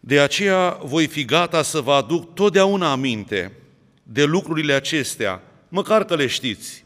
De 0.00 0.20
aceea 0.20 0.78
voi 0.82 1.06
fi 1.06 1.24
gata 1.24 1.62
să 1.62 1.80
vă 1.80 1.92
aduc 1.92 2.34
totdeauna 2.34 2.90
aminte 2.90 3.52
de 4.02 4.24
lucrurile 4.24 4.72
acestea, 4.72 5.42
măcar 5.68 6.04
că 6.04 6.14
le 6.14 6.26
știți 6.26 6.84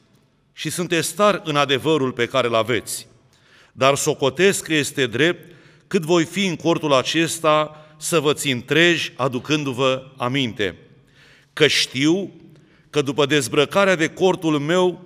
și 0.52 0.70
sunteți 0.70 1.14
tari 1.14 1.40
în 1.44 1.56
adevărul 1.56 2.12
pe 2.12 2.26
care 2.26 2.46
îl 2.46 2.54
aveți. 2.54 3.06
Dar 3.72 3.94
socotesc 3.94 4.64
că 4.64 4.74
este 4.74 5.06
drept 5.06 5.54
cât 5.86 6.02
voi 6.02 6.24
fi 6.24 6.46
în 6.46 6.56
cortul 6.56 6.92
acesta 6.92 7.86
să 7.96 8.20
vă 8.20 8.32
țin 8.32 8.64
treji 8.64 9.12
aducându-vă 9.16 10.06
aminte. 10.16 10.76
Că 11.52 11.66
știu 11.66 12.30
că 12.90 13.02
după 13.02 13.26
dezbrăcarea 13.26 13.94
de 13.94 14.08
cortul 14.08 14.58
meu, 14.58 15.04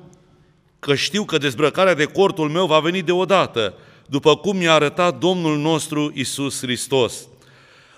că 0.79 0.95
știu 0.95 1.25
că 1.25 1.39
dezbrăcarea 1.39 1.95
de 1.95 2.05
cortul 2.05 2.49
meu 2.49 2.67
va 2.67 2.81
veni 2.81 3.03
deodată, 3.03 3.75
după 4.11 4.37
cum 4.37 4.57
mi-a 4.57 4.73
arătat 4.73 5.19
Domnul 5.19 5.59
nostru 5.59 6.13
Isus 6.15 6.61
Hristos. 6.61 7.15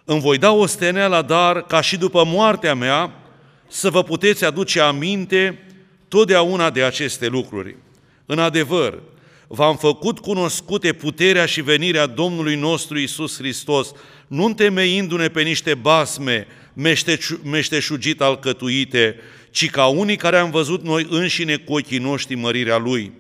Îmi 0.04 0.20
voi 0.20 0.38
da 0.38 0.52
o 0.52 0.66
steneală, 0.66 1.24
dar 1.26 1.66
ca 1.66 1.80
și 1.80 1.96
după 1.96 2.24
moartea 2.26 2.74
mea, 2.74 3.12
să 3.68 3.90
vă 3.90 4.02
puteți 4.02 4.44
aduce 4.44 4.80
aminte 4.80 5.66
totdeauna 6.08 6.70
de 6.70 6.82
aceste 6.82 7.26
lucruri. 7.26 7.76
În 8.26 8.38
adevăr, 8.38 9.02
v-am 9.46 9.76
făcut 9.76 10.18
cunoscute 10.18 10.92
puterea 10.92 11.46
și 11.46 11.60
venirea 11.60 12.06
Domnului 12.06 12.54
nostru 12.54 12.98
Isus 12.98 13.36
Hristos, 13.36 13.92
nu 14.26 14.44
întemeindu-ne 14.44 15.28
pe 15.28 15.42
niște 15.42 15.74
basme 15.74 16.46
meșteșugit 17.42 18.20
alcătuite, 18.20 19.16
ci 19.50 19.70
ca 19.70 19.86
unii 19.86 20.16
care 20.16 20.36
am 20.36 20.50
văzut 20.50 20.82
noi 20.82 21.06
înșine 21.10 21.56
cu 21.56 21.72
ochii 21.72 21.98
noștri 21.98 22.34
mărirea 22.34 22.76
Lui 22.76 23.12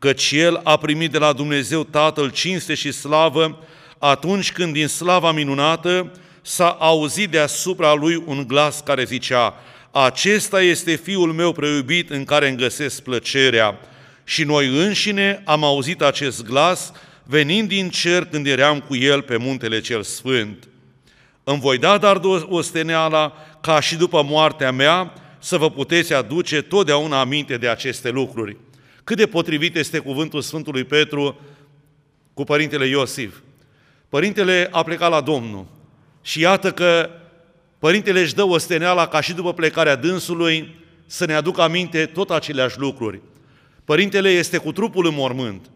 căci 0.00 0.30
El 0.32 0.60
a 0.64 0.76
primit 0.76 1.10
de 1.10 1.18
la 1.18 1.32
Dumnezeu 1.32 1.84
Tatăl 1.84 2.30
cinste 2.30 2.74
și 2.74 2.92
slavă 2.92 3.64
atunci 3.98 4.52
când 4.52 4.72
din 4.72 4.86
slava 4.86 5.32
minunată 5.32 6.12
s-a 6.42 6.68
auzit 6.68 7.30
deasupra 7.30 7.94
Lui 7.94 8.22
un 8.26 8.44
glas 8.46 8.80
care 8.80 9.04
zicea, 9.04 9.54
Acesta 9.90 10.62
este 10.62 10.94
Fiul 10.94 11.32
meu 11.32 11.52
preiubit 11.52 12.10
în 12.10 12.24
care 12.24 12.48
îmi 12.48 12.56
găsesc 12.56 13.02
plăcerea. 13.02 13.78
Și 14.24 14.44
noi 14.44 14.84
înșine 14.84 15.42
am 15.44 15.64
auzit 15.64 16.02
acest 16.02 16.44
glas 16.44 16.92
venind 17.24 17.68
din 17.68 17.88
cer 17.88 18.24
când 18.24 18.46
eram 18.46 18.80
cu 18.80 18.96
El 18.96 19.22
pe 19.22 19.36
muntele 19.36 19.80
cel 19.80 20.02
sfânt. 20.02 20.68
Îmi 21.44 21.60
voi 21.60 21.78
da 21.78 21.98
dar 21.98 22.20
osteneala 22.48 23.32
ca 23.60 23.80
și 23.80 23.96
după 23.96 24.22
moartea 24.22 24.72
mea 24.72 25.12
să 25.38 25.56
vă 25.56 25.70
puteți 25.70 26.14
aduce 26.14 26.62
totdeauna 26.62 27.20
aminte 27.20 27.56
de 27.56 27.68
aceste 27.68 28.10
lucruri. 28.10 28.56
Cât 29.10 29.18
de 29.18 29.26
potrivit 29.26 29.76
este 29.76 29.98
cuvântul 29.98 30.40
Sfântului 30.40 30.84
Petru 30.84 31.40
cu 32.34 32.44
Părintele 32.44 32.86
Iosif. 32.86 33.36
Părintele 34.08 34.68
a 34.70 34.82
plecat 34.82 35.10
la 35.10 35.20
Domnul 35.20 35.66
și 36.22 36.40
iată 36.40 36.72
că 36.72 37.10
Părintele 37.78 38.20
își 38.20 38.34
dă 38.34 38.42
o 38.42 38.58
steneala 38.58 39.08
ca 39.08 39.20
și 39.20 39.32
după 39.32 39.52
plecarea 39.52 39.96
dânsului 39.96 40.74
să 41.06 41.24
ne 41.24 41.34
aducă 41.34 41.62
aminte 41.62 42.06
tot 42.06 42.30
aceleași 42.30 42.78
lucruri. 42.78 43.20
Părintele 43.84 44.28
este 44.28 44.56
cu 44.56 44.72
trupul 44.72 45.06
în 45.06 45.14
mormânt, 45.14 45.70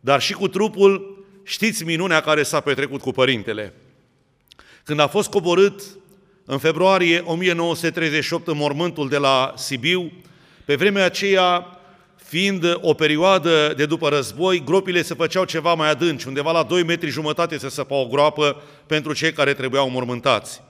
dar 0.00 0.20
și 0.20 0.32
cu 0.32 0.48
trupul 0.48 1.24
știți 1.44 1.84
minunea 1.84 2.20
care 2.20 2.42
s-a 2.42 2.60
petrecut 2.60 3.00
cu 3.00 3.10
Părintele. 3.10 3.72
Când 4.84 5.00
a 5.00 5.06
fost 5.06 5.28
coborât 5.28 5.82
în 6.44 6.58
februarie 6.58 7.22
1938 7.24 8.48
în 8.48 8.56
mormântul 8.56 9.08
de 9.08 9.18
la 9.18 9.52
Sibiu, 9.56 10.12
pe 10.64 10.74
vremea 10.74 11.04
aceea 11.04 11.74
Fiind 12.30 12.78
o 12.80 12.94
perioadă 12.94 13.72
de 13.76 13.86
după 13.86 14.08
război, 14.08 14.64
gropile 14.64 15.02
se 15.02 15.14
făceau 15.14 15.44
ceva 15.44 15.74
mai 15.74 15.90
adânci, 15.90 16.24
undeva 16.24 16.52
la 16.52 16.62
2 16.62 16.82
metri 16.82 17.08
jumătate 17.08 17.58
se 17.58 17.68
săpa 17.68 17.94
o 17.94 18.06
groapă 18.06 18.62
pentru 18.86 19.12
cei 19.12 19.32
care 19.32 19.54
trebuiau 19.54 19.90
mormântați. 19.90 20.62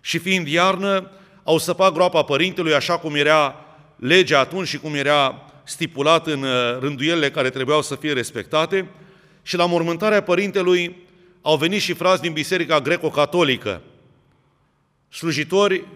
Și 0.00 0.18
fiind 0.18 0.46
iarnă, 0.46 1.10
au 1.44 1.58
săpat 1.58 1.92
groapa 1.92 2.22
părintelui 2.22 2.74
așa 2.74 2.98
cum 2.98 3.14
era 3.14 3.64
legea 3.96 4.40
atunci 4.40 4.68
și 4.68 4.78
cum 4.78 4.94
era 4.94 5.50
stipulat 5.64 6.26
în 6.26 6.42
uh, 6.42 6.78
rânduielile 6.80 7.30
care 7.30 7.50
trebuiau 7.50 7.82
să 7.82 7.94
fie 7.94 8.12
respectate. 8.12 8.88
Și 9.42 9.56
la 9.56 9.66
mormântarea 9.66 10.22
părintelui 10.22 10.96
au 11.42 11.56
venit 11.56 11.80
și 11.80 11.92
frați 11.92 12.22
din 12.22 12.32
Biserica 12.32 12.80
Greco-Catolică, 12.80 13.80
slujitori, 15.08 15.86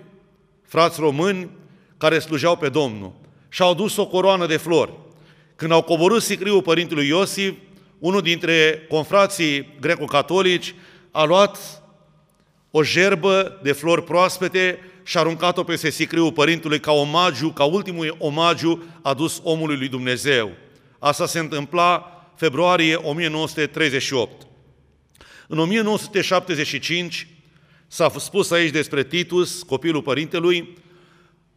frați 0.67 1.01
români, 1.01 1.51
care 1.97 2.19
slujeau 2.19 2.57
pe 2.57 2.69
Domnul 2.69 3.20
și 3.51 3.63
au 3.63 3.75
dus 3.75 3.97
o 3.97 4.07
coroană 4.07 4.47
de 4.47 4.57
flori. 4.57 4.93
Când 5.57 5.73
au 5.73 5.83
coborât 5.83 6.23
sicriul 6.23 6.63
părintelui 6.63 7.07
Iosif, 7.07 7.55
unul 7.99 8.21
dintre 8.21 8.87
confrații 8.89 9.77
greco-catolici 9.81 10.75
a 11.11 11.25
luat 11.25 11.83
o 12.71 12.83
gerbă 12.83 13.59
de 13.63 13.73
flori 13.73 14.05
proaspete 14.05 14.79
și 15.05 15.17
a 15.17 15.21
aruncat-o 15.21 15.65
peste 15.65 15.91
sicriul 15.91 16.33
părintului 16.33 16.81
ca 16.81 16.93
omagiu, 16.93 17.49
ca 17.51 17.65
ultimul 17.65 18.17
omagiu 18.19 18.83
adus 19.03 19.41
omului 19.43 19.77
lui 19.77 19.89
Dumnezeu. 19.89 20.51
Asta 20.99 21.27
se 21.27 21.39
întâmpla 21.39 22.15
februarie 22.37 22.95
1938. 22.95 24.47
În 25.47 25.59
1975 25.59 27.29
s-a 27.87 28.13
spus 28.19 28.51
aici 28.51 28.71
despre 28.71 29.05
Titus, 29.05 29.63
copilul 29.63 30.03
părintelui, 30.03 30.77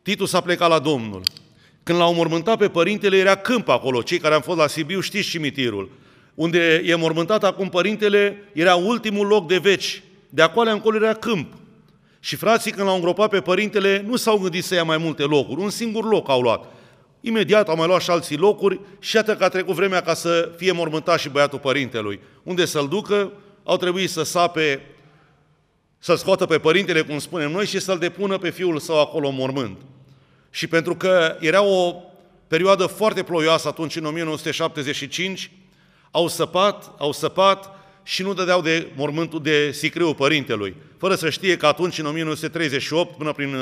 Titus 0.02 0.34
a 0.34 0.42
plecat 0.42 0.70
la 0.70 0.80
Domnul. 0.80 1.22
Când 1.84 1.98
l-au 1.98 2.14
mormântat 2.14 2.58
pe 2.58 2.70
părintele, 2.70 3.18
era 3.18 3.36
câmp 3.36 3.70
acolo. 3.70 4.02
Cei 4.02 4.18
care 4.18 4.34
am 4.34 4.42
fost 4.42 4.58
la 4.58 4.68
Sibiu 4.68 5.00
știți 5.00 5.30
cimitirul. 5.30 5.90
Unde 6.36 6.82
e 6.86 6.96
mormântat 6.96 7.44
acum 7.44 7.70
părintele, 7.70 8.50
era 8.54 8.76
ultimul 8.76 9.28
loc 9.28 9.48
de 9.48 9.58
veci. 9.58 10.04
De 10.30 10.42
acolo 10.42 10.70
încolo 10.70 10.96
era 10.96 11.14
câmp. 11.14 11.54
Și 12.20 12.36
frații, 12.36 12.72
când 12.72 12.88
l-au 12.88 12.96
îngropat 12.96 13.30
pe 13.30 13.42
părintele, 13.42 14.04
nu 14.08 14.16
s-au 14.16 14.38
gândit 14.38 14.64
să 14.64 14.76
ia 14.76 14.84
mai 14.84 14.98
multe 14.98 15.24
locuri. 15.24 15.62
Un 15.62 15.70
singur 15.70 16.06
loc 16.06 16.30
au 16.30 16.42
luat. 16.42 16.66
Imediat 17.22 17.70
au 17.70 17.76
mai 17.76 17.88
luat 17.88 18.02
și 18.02 18.10
alții 18.10 18.38
locuri 18.38 18.80
și 19.00 19.16
iată 19.16 19.36
că 19.36 19.44
a 19.44 19.50
trecut 19.50 19.76
vremea 19.76 20.02
ca 20.02 20.14
să 20.14 20.52
fie 20.58 20.72
mormântat 20.72 21.20
și 21.20 21.30
băiatul 21.30 21.60
părintelui. 21.60 22.20
Unde 22.44 22.66
să-l 22.66 22.88
ducă, 22.88 23.32
au 23.64 23.78
trebuit 23.78 24.10
să 24.10 24.24
sape, 24.24 24.82
să 26.00 26.16
scoată 26.16 26.46
pe 26.46 26.58
părintele, 26.58 27.02
cum 27.02 27.20
spunem 27.20 27.52
noi, 27.52 27.66
și 27.66 27.80
să-l 27.80 27.98
depună 27.98 28.38
pe 28.38 28.50
fiul 28.50 28.80
său 28.80 29.02
acolo 29.02 29.30
mormânt. 29.30 29.78
Și 30.54 30.68
pentru 30.68 30.96
că 30.96 31.38
era 31.40 31.62
o 31.62 31.96
perioadă 32.48 32.86
foarte 32.86 33.24
ploioasă 33.24 33.68
atunci, 33.68 33.96
în 33.96 34.06
1975, 34.06 35.52
au 36.12 36.28
săpat, 36.28 36.94
au 36.98 37.12
săpat 37.12 37.70
și 38.04 38.22
nu 38.22 38.34
dădeau 38.34 38.62
de 38.62 38.88
mormântul 38.96 39.42
de 39.42 39.72
sicriu 39.72 40.14
părintelui, 40.14 40.76
fără 40.98 41.16
să 41.16 41.30
știe 41.30 41.58
că 41.58 41.66
atunci, 41.66 41.98
în 41.98 42.06
1938, 42.06 43.18
până 43.18 43.32
prin, 43.32 43.56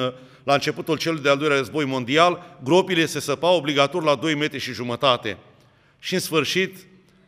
la 0.43 0.53
începutul 0.53 0.97
celui 0.97 1.21
de-al 1.21 1.37
doilea 1.37 1.57
război 1.57 1.85
mondial, 1.85 2.57
gropile 2.63 3.05
se 3.05 3.19
săpau 3.19 3.55
obligatoriu 3.55 4.07
la 4.07 4.15
2 4.15 4.35
metri 4.35 4.59
și 4.59 4.73
jumătate. 4.73 5.37
Și 5.99 6.13
în 6.13 6.19
sfârșit 6.19 6.77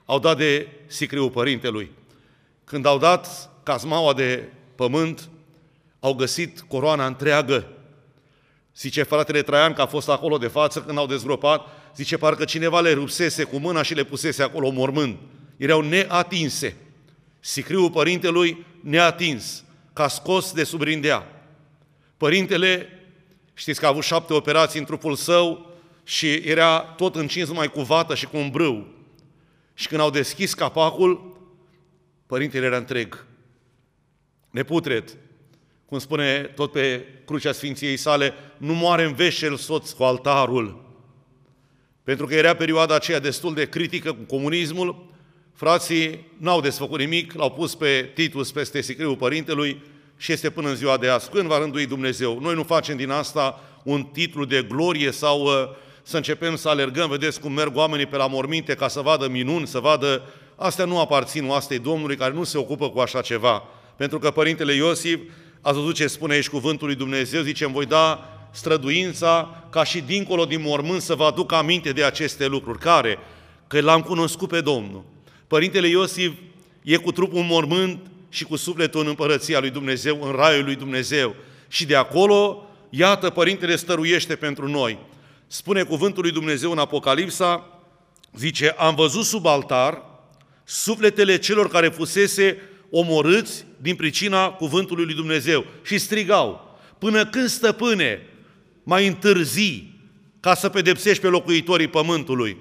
au 0.06 0.20
dat 0.20 0.38
de 0.38 0.68
sicriu 0.86 1.30
părintelui. 1.30 1.92
Când 2.64 2.86
au 2.86 2.98
dat 2.98 3.50
cazmaua 3.64 4.14
de 4.14 4.44
pământ, 4.76 5.30
au 6.00 6.14
găsit 6.14 6.62
coroana 6.68 7.06
întreagă. 7.06 7.68
Zice 8.78 9.04
fratele 9.04 9.42
Traian 9.42 9.74
că 9.74 9.82
a 9.82 9.86
fost 9.86 10.10
acolo 10.10 10.38
de 10.38 10.48
față 10.48 10.82
când 10.82 10.98
au 10.98 11.08
dezgropat, 11.08 11.68
zice 11.96 12.18
parcă 12.18 12.46
cineva 12.46 12.80
le 12.80 12.94
rupsese 12.94 13.44
cu 13.44 13.58
mâna 13.58 13.82
și 13.82 13.94
le 13.94 14.04
pusese 14.04 14.44
acolo 14.44 14.70
mormânt. 14.70 15.20
Erau 15.58 15.82
neatinse. 15.82 16.76
Sicriul 17.40 17.92
părintelui 17.92 18.66
neatins, 18.80 19.64
ca 19.94 20.08
scos 20.08 20.52
de 20.52 20.64
sub 20.64 20.82
rindea. 20.82 21.28
Părintele, 22.18 22.90
știți 23.54 23.80
că 23.80 23.86
a 23.86 23.90
avut 23.90 24.04
șapte 24.04 24.34
operații 24.34 24.80
în 24.80 24.86
trupul 24.86 25.16
său 25.16 25.72
și 26.04 26.34
era 26.34 26.80
tot 26.80 27.16
încins 27.16 27.48
numai 27.48 27.68
cu 27.68 27.82
vată 27.82 28.16
și 28.16 28.26
cu 28.26 28.38
un 28.38 28.50
brâu. 28.50 28.88
Și 29.74 29.88
când 29.88 30.02
au 30.02 30.10
deschis 30.10 30.54
capacul, 30.54 31.38
părintele 32.26 32.66
era 32.66 32.78
întreg, 32.78 33.26
neputred, 34.50 35.18
cum 35.94 36.02
spune 36.02 36.52
tot 36.56 36.72
pe 36.72 37.06
crucea 37.26 37.52
Sfinției 37.52 37.98
sale, 37.98 38.34
nu 38.58 38.74
moare 38.74 39.04
în 39.04 39.14
veșel 39.14 39.56
soț 39.56 39.92
cu 39.92 40.04
altarul. 40.04 40.84
Pentru 42.04 42.26
că 42.26 42.36
era 42.36 42.56
perioada 42.56 42.96
aceea 42.96 43.20
destul 43.20 43.54
de 43.54 43.70
critică 43.70 44.14
cu 44.14 44.36
comunismul, 44.36 45.06
frații 45.54 46.28
n-au 46.38 46.62
desfăcut 46.62 47.00
nimic, 47.00 47.34
l-au 47.34 47.52
pus 47.52 47.76
pe 47.76 48.12
Titus 48.14 48.52
peste 48.52 48.82
sicriul 48.82 49.16
părintelui 49.16 49.82
și 50.18 50.32
este 50.32 50.50
până 50.50 50.70
în 50.70 50.76
ziua 50.76 50.98
de 50.98 51.08
azi. 51.08 51.30
Când 51.30 51.48
va 51.48 51.58
rândui 51.58 51.86
Dumnezeu? 51.86 52.40
Noi 52.40 52.56
nu 52.56 52.64
facem 52.64 52.98
din 52.98 53.10
asta 53.10 53.64
un 53.84 54.04
titlu 54.04 54.46
de 54.46 54.66
glorie 54.68 55.12
sau 55.12 55.42
uh, 55.42 55.52
să 56.04 56.18
începem 56.18 56.56
să 56.56 56.70
alergăm, 56.70 57.10
vedeți 57.10 57.40
cum 57.40 57.52
merg 57.52 57.76
oamenii 57.76 58.06
pe 58.06 58.18
la 58.18 58.28
morminte 58.28 58.76
ca 58.76 58.88
să 58.88 59.02
vadă 59.02 59.28
minuni, 59.28 59.68
să 59.68 59.80
vadă... 59.80 60.22
Astea 60.56 60.86
nu 60.86 61.00
aparțin 61.00 61.50
oastei 61.50 61.80
Domnului 61.80 62.16
care 62.16 62.34
nu 62.34 62.44
se 62.44 62.58
ocupă 62.58 62.90
cu 62.90 63.00
așa 63.00 63.22
ceva. 63.22 63.64
Pentru 63.96 64.20
că 64.20 64.32
Părintele 64.32 64.74
Iosif, 64.74 65.20
ați 65.64 65.78
văzut 65.78 65.96
ce 65.96 66.08
spune 66.08 66.34
aici 66.34 66.50
cuvântul 66.50 66.88
lui 66.88 66.96
Dumnezeu, 66.96 67.42
zice, 67.42 67.64
îmi 67.64 67.74
voi 67.74 67.86
da 67.86 68.30
străduința 68.52 69.64
ca 69.70 69.84
și 69.84 70.02
dincolo 70.02 70.46
din 70.46 70.62
mormânt 70.62 71.02
să 71.02 71.16
vă 71.16 71.24
aduc 71.24 71.52
aminte 71.52 71.92
de 71.92 72.04
aceste 72.04 72.46
lucruri. 72.46 72.80
Care? 72.80 73.18
Că 73.68 73.82
l-am 73.82 74.02
cunoscut 74.02 74.50
pe 74.50 74.62
Domnul. 74.62 75.04
Părintele 75.48 75.88
Iosif 75.88 76.32
e 76.84 76.96
cu 76.96 77.12
trupul 77.12 77.40
în 77.40 77.46
mormânt 77.46 78.00
și 78.30 78.44
cu 78.44 78.56
sufletul 78.56 79.02
în 79.02 79.08
împărăția 79.08 79.60
lui 79.60 79.70
Dumnezeu, 79.70 80.24
în 80.24 80.32
raiul 80.32 80.64
lui 80.64 80.76
Dumnezeu. 80.76 81.36
Și 81.68 81.86
de 81.86 81.96
acolo, 81.96 82.70
iată, 82.90 83.30
Părintele 83.30 83.76
stăruiește 83.76 84.36
pentru 84.36 84.68
noi. 84.68 84.98
Spune 85.48 85.84
cuvântul 85.84 86.22
lui 86.22 86.32
Dumnezeu 86.32 86.72
în 86.72 86.78
Apocalipsa, 86.78 87.82
zice, 88.36 88.76
am 88.78 88.96
văzut 88.96 89.24
sub 89.24 89.46
altar 89.46 90.02
sufletele 90.64 91.38
celor 91.38 91.70
care 91.70 91.88
fusese 91.88 92.58
omorâți 92.96 93.66
din 93.82 93.96
pricina 93.96 94.50
cuvântului 94.50 95.06
lui 95.06 95.14
Dumnezeu 95.14 95.66
și 95.84 95.98
strigau, 95.98 96.78
până 97.00 97.26
când 97.26 97.48
stăpâne 97.48 98.22
mai 98.84 99.08
întârzi 99.08 99.84
ca 100.40 100.56
să 100.56 100.70
pedepsești 100.70 101.22
pe 101.22 101.28
locuitorii 101.28 101.88
pământului. 101.88 102.58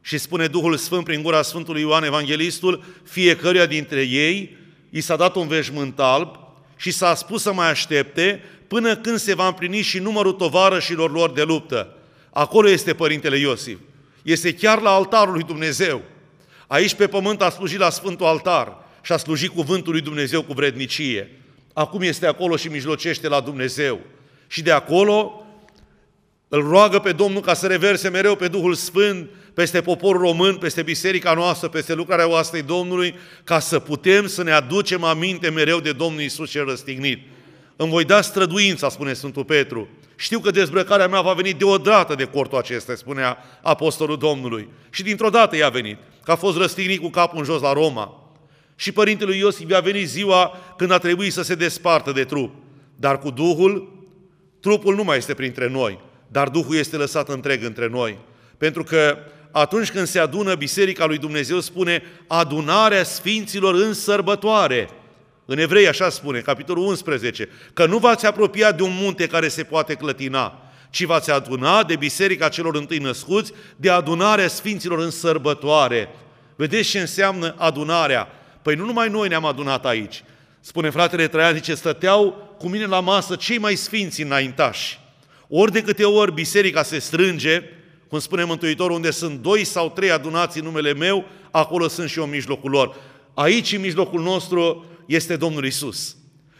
Și 0.00 0.18
spune 0.18 0.46
Duhul 0.46 0.76
Sfânt 0.76 1.04
prin 1.04 1.22
gura 1.22 1.42
Sfântului 1.42 1.80
Ioan 1.80 2.04
Evanghelistul, 2.04 2.84
fiecăruia 3.04 3.66
dintre 3.66 4.02
ei 4.02 4.56
i 4.90 5.00
s-a 5.00 5.16
dat 5.16 5.36
un 5.36 5.48
veșmânt 5.48 6.00
alb 6.00 6.38
și 6.76 6.90
s-a 6.90 7.14
spus 7.14 7.42
să 7.42 7.52
mai 7.52 7.70
aștepte 7.70 8.42
până 8.68 8.96
când 8.96 9.18
se 9.18 9.34
va 9.34 9.46
împlini 9.46 9.80
și 9.80 9.98
numărul 9.98 10.32
tovarășilor 10.32 11.12
lor 11.12 11.30
de 11.30 11.42
luptă. 11.42 11.96
Acolo 12.30 12.68
este 12.68 12.94
Părintele 12.94 13.38
Iosif. 13.38 13.78
Este 14.22 14.54
chiar 14.54 14.80
la 14.80 14.90
altarul 14.90 15.32
lui 15.32 15.42
Dumnezeu. 15.42 16.02
Aici 16.66 16.94
pe 16.94 17.06
pământ 17.06 17.42
a 17.42 17.50
slujit 17.50 17.78
la 17.78 17.90
Sfântul 17.90 18.26
Altar 18.26 18.86
și 19.02 19.12
a 19.12 19.16
slujit 19.16 19.50
cuvântul 19.50 19.92
lui 19.92 20.00
Dumnezeu 20.00 20.42
cu 20.42 20.52
vrednicie. 20.52 21.30
Acum 21.72 22.02
este 22.02 22.26
acolo 22.26 22.56
și 22.56 22.68
mijlocește 22.68 23.28
la 23.28 23.40
Dumnezeu. 23.40 24.00
Și 24.46 24.62
de 24.62 24.70
acolo 24.70 25.42
îl 26.48 26.62
roagă 26.62 26.98
pe 26.98 27.12
Domnul 27.12 27.40
ca 27.40 27.54
să 27.54 27.66
reverse 27.66 28.08
mereu 28.08 28.36
pe 28.36 28.48
Duhul 28.48 28.74
Sfânt 28.74 29.28
peste 29.54 29.80
poporul 29.80 30.20
român, 30.20 30.56
peste 30.56 30.82
biserica 30.82 31.34
noastră, 31.34 31.68
peste 31.68 31.94
lucrarea 31.94 32.28
oastrei 32.28 32.62
Domnului, 32.62 33.14
ca 33.44 33.58
să 33.58 33.78
putem 33.78 34.26
să 34.26 34.42
ne 34.42 34.52
aducem 34.52 35.04
aminte 35.04 35.50
mereu 35.50 35.80
de 35.80 35.92
Domnul 35.92 36.20
Isus 36.20 36.50
cel 36.50 36.64
răstignit. 36.64 37.20
Îmi 37.76 37.90
voi 37.90 38.04
da 38.04 38.20
străduința, 38.20 38.88
spune 38.88 39.12
Sfântul 39.12 39.44
Petru. 39.44 39.88
Știu 40.16 40.38
că 40.38 40.50
dezbrăcarea 40.50 41.08
mea 41.08 41.20
va 41.20 41.32
veni 41.32 41.52
deodată 41.52 42.14
de 42.14 42.24
cortul 42.24 42.58
acesta, 42.58 42.94
spunea 42.94 43.38
Apostolul 43.62 44.18
Domnului. 44.18 44.68
Și 44.90 45.02
dintr-o 45.02 45.30
dată 45.30 45.56
i-a 45.56 45.68
venit, 45.68 45.98
că 46.24 46.30
a 46.30 46.36
fost 46.36 46.56
răstignit 46.56 47.00
cu 47.00 47.08
capul 47.08 47.38
în 47.38 47.44
jos 47.44 47.60
la 47.60 47.72
Roma. 47.72 48.27
Și 48.80 48.92
părintele 48.92 49.36
Iosif 49.36 49.70
i-a 49.70 49.80
venit 49.80 50.08
ziua 50.08 50.58
când 50.76 50.90
a 50.90 50.98
trebuit 50.98 51.32
să 51.32 51.42
se 51.42 51.54
despartă 51.54 52.12
de 52.12 52.24
trup. 52.24 52.54
Dar 52.96 53.18
cu 53.18 53.30
Duhul, 53.30 53.92
trupul 54.60 54.94
nu 54.94 55.04
mai 55.04 55.16
este 55.16 55.34
printre 55.34 55.68
noi, 55.68 55.98
dar 56.28 56.48
Duhul 56.48 56.76
este 56.76 56.96
lăsat 56.96 57.28
întreg 57.28 57.64
între 57.64 57.88
noi. 57.88 58.18
Pentru 58.58 58.82
că 58.84 59.18
atunci 59.50 59.90
când 59.90 60.06
se 60.06 60.18
adună 60.18 60.54
Biserica 60.54 61.04
lui 61.04 61.18
Dumnezeu, 61.18 61.60
spune 61.60 62.02
adunarea 62.26 63.02
sfinților 63.02 63.74
în 63.74 63.94
sărbătoare. 63.94 64.88
În 65.44 65.58
Evrei 65.58 65.88
așa 65.88 66.08
spune, 66.08 66.40
capitolul 66.40 66.86
11, 66.86 67.48
că 67.72 67.86
nu 67.86 67.98
v-ați 67.98 68.26
apropia 68.26 68.72
de 68.72 68.82
un 68.82 68.96
munte 69.00 69.26
care 69.26 69.48
se 69.48 69.62
poate 69.62 69.94
clătina, 69.94 70.70
ci 70.90 71.04
v-ați 71.04 71.30
aduna 71.30 71.84
de 71.84 71.96
Biserica 71.96 72.48
celor 72.48 72.76
întâi 72.76 72.98
născuți, 72.98 73.52
de 73.76 73.90
adunarea 73.90 74.48
sfinților 74.48 74.98
în 74.98 75.10
sărbătoare. 75.10 76.08
Vedeți 76.56 76.88
ce 76.88 77.00
înseamnă 77.00 77.54
adunarea? 77.58 78.37
Păi 78.68 78.76
nu 78.76 78.84
numai 78.84 79.08
noi 79.08 79.28
ne-am 79.28 79.44
adunat 79.44 79.86
aici. 79.86 80.24
Spune 80.60 80.90
fratele 80.90 81.28
Traian, 81.28 81.54
zice, 81.54 81.74
stăteau 81.74 82.54
cu 82.58 82.68
mine 82.68 82.86
la 82.86 83.00
masă 83.00 83.36
cei 83.36 83.58
mai 83.58 83.74
sfinți 83.74 84.22
înaintași. 84.22 84.98
Ori 85.48 85.72
de 85.72 85.82
câte 85.82 86.04
ori 86.04 86.32
biserica 86.32 86.82
se 86.82 86.98
strânge, 86.98 87.62
cum 88.08 88.18
spune 88.18 88.44
Mântuitorul, 88.44 88.96
unde 88.96 89.10
sunt 89.10 89.40
doi 89.40 89.64
sau 89.64 89.90
trei 89.90 90.10
adunați 90.10 90.58
în 90.58 90.64
numele 90.64 90.94
meu, 90.94 91.24
acolo 91.50 91.88
sunt 91.88 92.08
și 92.08 92.18
eu 92.18 92.24
în 92.24 92.30
mijlocul 92.30 92.70
lor. 92.70 92.96
Aici, 93.34 93.72
în 93.72 93.80
mijlocul 93.80 94.22
nostru, 94.22 94.84
este 95.06 95.36
Domnul 95.36 95.64
Isus. 95.64 96.16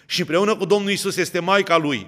Și 0.07 0.21
împreună 0.21 0.57
cu 0.57 0.64
Domnul 0.64 0.90
Isus 0.90 1.16
este 1.16 1.40
Maica 1.40 1.77
Lui. 1.77 2.07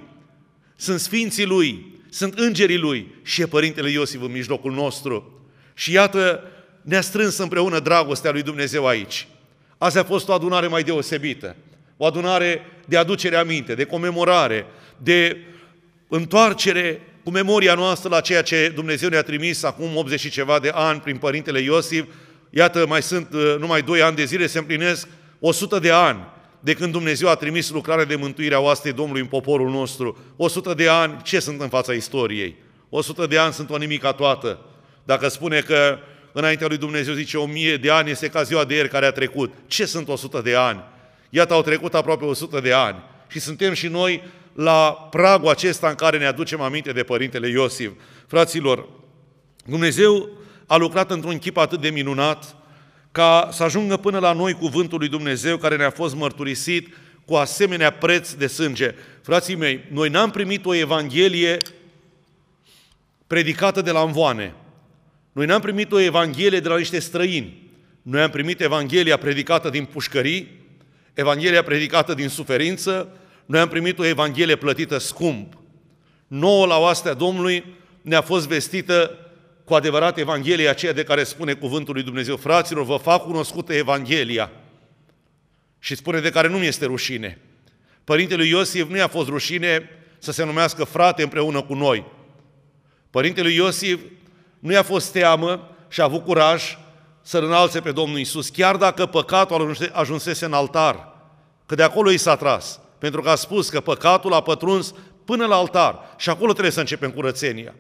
Sunt 0.77 1.01
Sfinții 1.01 1.47
Lui, 1.47 2.01
sunt 2.11 2.39
Îngerii 2.39 2.79
Lui 2.79 3.15
și 3.23 3.41
e 3.41 3.47
Părintele 3.47 3.91
Iosif 3.91 4.23
în 4.23 4.33
mijlocul 4.33 4.73
nostru. 4.73 5.43
Și 5.75 5.93
iată, 5.93 6.43
ne-a 6.83 7.01
strâns 7.01 7.37
împreună 7.37 7.79
dragostea 7.79 8.31
lui 8.31 8.43
Dumnezeu 8.43 8.87
aici. 8.87 9.27
Azi 9.83 9.99
a 9.99 10.05
fost 10.05 10.29
o 10.29 10.33
adunare 10.33 10.67
mai 10.67 10.83
deosebită. 10.83 11.57
O 11.97 12.07
adunare 12.07 12.67
de 12.87 12.97
aducere 12.97 13.37
aminte, 13.37 13.75
de 13.75 13.85
comemorare, 13.85 14.67
de 14.97 15.37
întoarcere 16.09 17.01
cu 17.25 17.31
memoria 17.31 17.75
noastră 17.75 18.09
la 18.09 18.21
ceea 18.21 18.43
ce 18.43 18.73
Dumnezeu 18.75 19.09
ne-a 19.09 19.23
trimis 19.23 19.63
acum 19.63 19.97
80 19.97 20.21
și 20.21 20.31
ceva 20.31 20.59
de 20.59 20.71
ani 20.75 21.01
prin 21.01 21.17
Părintele 21.17 21.61
Iosif, 21.61 22.05
iată, 22.51 22.87
mai 22.87 23.03
sunt 23.03 23.33
uh, 23.33 23.57
numai 23.59 23.83
doi 23.83 24.03
ani 24.03 24.17
de 24.17 24.25
zile, 24.25 24.47
se 24.47 24.59
împlinesc 24.59 25.09
100 25.39 25.79
de 25.79 25.91
ani 25.91 26.21
de 26.61 26.75
când 26.75 26.93
Dumnezeu 26.93 27.29
a 27.29 27.35
trimis 27.35 27.71
lucrarea 27.71 28.05
de 28.05 28.17
mântuire 28.17 28.55
a 28.55 28.61
oastei 28.61 28.93
Domnului 28.93 29.21
în 29.21 29.27
poporul 29.27 29.71
nostru. 29.71 30.19
100 30.37 30.75
de 30.75 30.89
ani, 30.89 31.23
ce 31.23 31.41
sunt 31.41 31.61
în 31.61 31.69
fața 31.69 31.93
istoriei? 31.93 32.57
100 32.89 33.27
de 33.27 33.39
ani 33.39 33.53
sunt 33.53 33.71
o 33.71 33.77
nimica 33.77 34.13
toată. 34.13 34.59
Dacă 35.05 35.29
spune 35.29 35.61
că 35.61 35.99
înaintea 36.33 36.67
lui 36.67 36.77
Dumnezeu 36.77 37.15
zice 37.15 37.37
o 37.37 37.47
mie 37.47 37.77
de 37.77 37.91
ani 37.91 38.11
este 38.11 38.29
ca 38.29 38.43
ziua 38.43 38.65
de 38.65 38.75
ieri 38.75 38.89
care 38.89 39.07
a 39.07 39.11
trecut. 39.11 39.53
Ce 39.67 39.85
sunt 39.85 40.09
100 40.09 40.41
de 40.41 40.55
ani? 40.55 40.81
Iată, 41.31 41.55
au 41.55 41.63
trecut 41.63 41.95
aproape 41.95 42.25
100 42.25 42.61
de 42.61 42.73
ani 42.73 43.03
și 43.29 43.39
suntem 43.39 43.73
și 43.73 43.87
noi 43.87 44.23
la 44.53 45.09
pragul 45.11 45.49
acesta 45.49 45.89
în 45.89 45.95
care 45.95 46.19
ne 46.19 46.27
aducem 46.27 46.61
aminte 46.61 46.93
de 46.93 47.03
Părintele 47.03 47.49
Iosif. 47.49 47.91
Fraților, 48.27 48.89
Dumnezeu 49.65 50.29
a 50.67 50.77
lucrat 50.77 51.11
într-un 51.11 51.39
chip 51.39 51.57
atât 51.57 51.81
de 51.81 51.89
minunat 51.89 52.57
ca 53.13 53.49
să 53.53 53.63
ajungă 53.63 53.97
până 53.97 54.19
la 54.19 54.33
noi 54.33 54.53
cuvântul 54.53 54.99
lui 54.99 55.09
Dumnezeu 55.09 55.57
care 55.57 55.77
ne-a 55.77 55.91
fost 55.91 56.15
mărturisit 56.15 56.95
cu 57.25 57.35
asemenea 57.35 57.91
preț 57.91 58.33
de 58.33 58.47
sânge. 58.47 58.95
Frații 59.23 59.55
mei, 59.55 59.85
noi 59.93 60.09
n-am 60.09 60.31
primit 60.31 60.65
o 60.67 60.75
Evanghelie 60.75 61.59
predicată 63.27 63.81
de 63.81 63.91
la 63.91 64.01
învoane. 64.01 64.55
Noi 65.33 65.47
n-am 65.47 65.61
primit 65.61 65.93
o 65.93 66.01
Evanghelie 66.01 66.61
de 66.61 66.69
la 66.69 66.77
niște 66.77 66.99
străini. 66.99 67.71
Noi 68.03 68.23
am 68.23 68.31
primit 68.31 68.61
Evanghelia 68.61 69.17
predicată 69.17 69.71
din 69.71 69.85
pușcării, 69.85 70.49
Evanghelia 71.15 71.63
predicată 71.63 72.15
din 72.15 72.29
suferință, 72.29 73.09
noi 73.47 73.61
am 73.61 73.69
primit 73.69 73.99
o 73.99 74.05
Evanghelie 74.05 74.57
plătită 74.57 74.99
scump. 74.99 75.59
Nouă 76.27 76.67
la 76.67 76.79
oastea 76.79 77.15
Domnului 77.15 77.65
ne-a 78.03 78.21
fost 78.21 78.49
vestită 78.49 79.19
cu 79.65 79.75
adevărat 79.75 80.19
Evanghelia 80.19 80.71
aceea 80.71 80.93
de 80.93 81.05
care 81.05 81.25
spune 81.25 81.53
cuvântul 81.53 81.95
lui 81.95 82.03
Dumnezeu. 82.03 82.37
Fraților, 82.37 82.85
vă 82.85 82.97
fac 82.97 83.23
cunoscută 83.23 83.73
Evanghelia. 83.73 84.51
Și 85.79 85.95
spune 85.95 86.21
de 86.21 86.31
care 86.31 86.49
nu 86.49 86.59
mi 86.59 86.67
este 86.67 86.85
rușine. 86.85 87.39
Părintele 88.05 88.45
Iosif 88.45 88.89
nu 88.89 88.97
i-a 88.97 89.09
fost 89.09 89.29
rușine 89.29 89.89
să 90.19 90.33
se 90.33 90.45
numească 90.45 90.85
frate 90.85 91.23
împreună 91.23 91.63
cu 91.63 91.75
noi. 91.75 92.05
Părintele 93.11 93.51
Iosif 93.51 94.01
nu 94.61 94.73
i-a 94.73 94.83
fost 94.83 95.13
teamă 95.13 95.69
și 95.89 96.01
a 96.01 96.05
avut 96.05 96.25
curaj 96.25 96.79
să 97.23 97.39
înalțe 97.39 97.81
pe 97.81 97.93
Domnul 97.93 98.19
Isus, 98.19 98.49
chiar 98.49 98.77
dacă 98.77 99.07
păcatul 99.07 99.77
ajunsese 99.93 100.45
în 100.45 100.53
altar, 100.53 101.09
că 101.67 101.75
de 101.75 101.83
acolo 101.83 102.11
i 102.11 102.17
s-a 102.17 102.37
tras, 102.37 102.81
pentru 102.99 103.21
că 103.23 103.29
a 103.29 103.35
spus 103.35 103.69
că 103.69 103.81
păcatul 103.81 104.33
a 104.33 104.43
pătruns 104.43 104.95
până 105.25 105.47
la 105.47 105.57
altar 105.57 105.99
și 106.17 106.31
acolo 106.31 106.51
trebuie 106.51 106.73
să 106.73 106.81
începem 106.81 107.11
curățenia. 107.11 107.75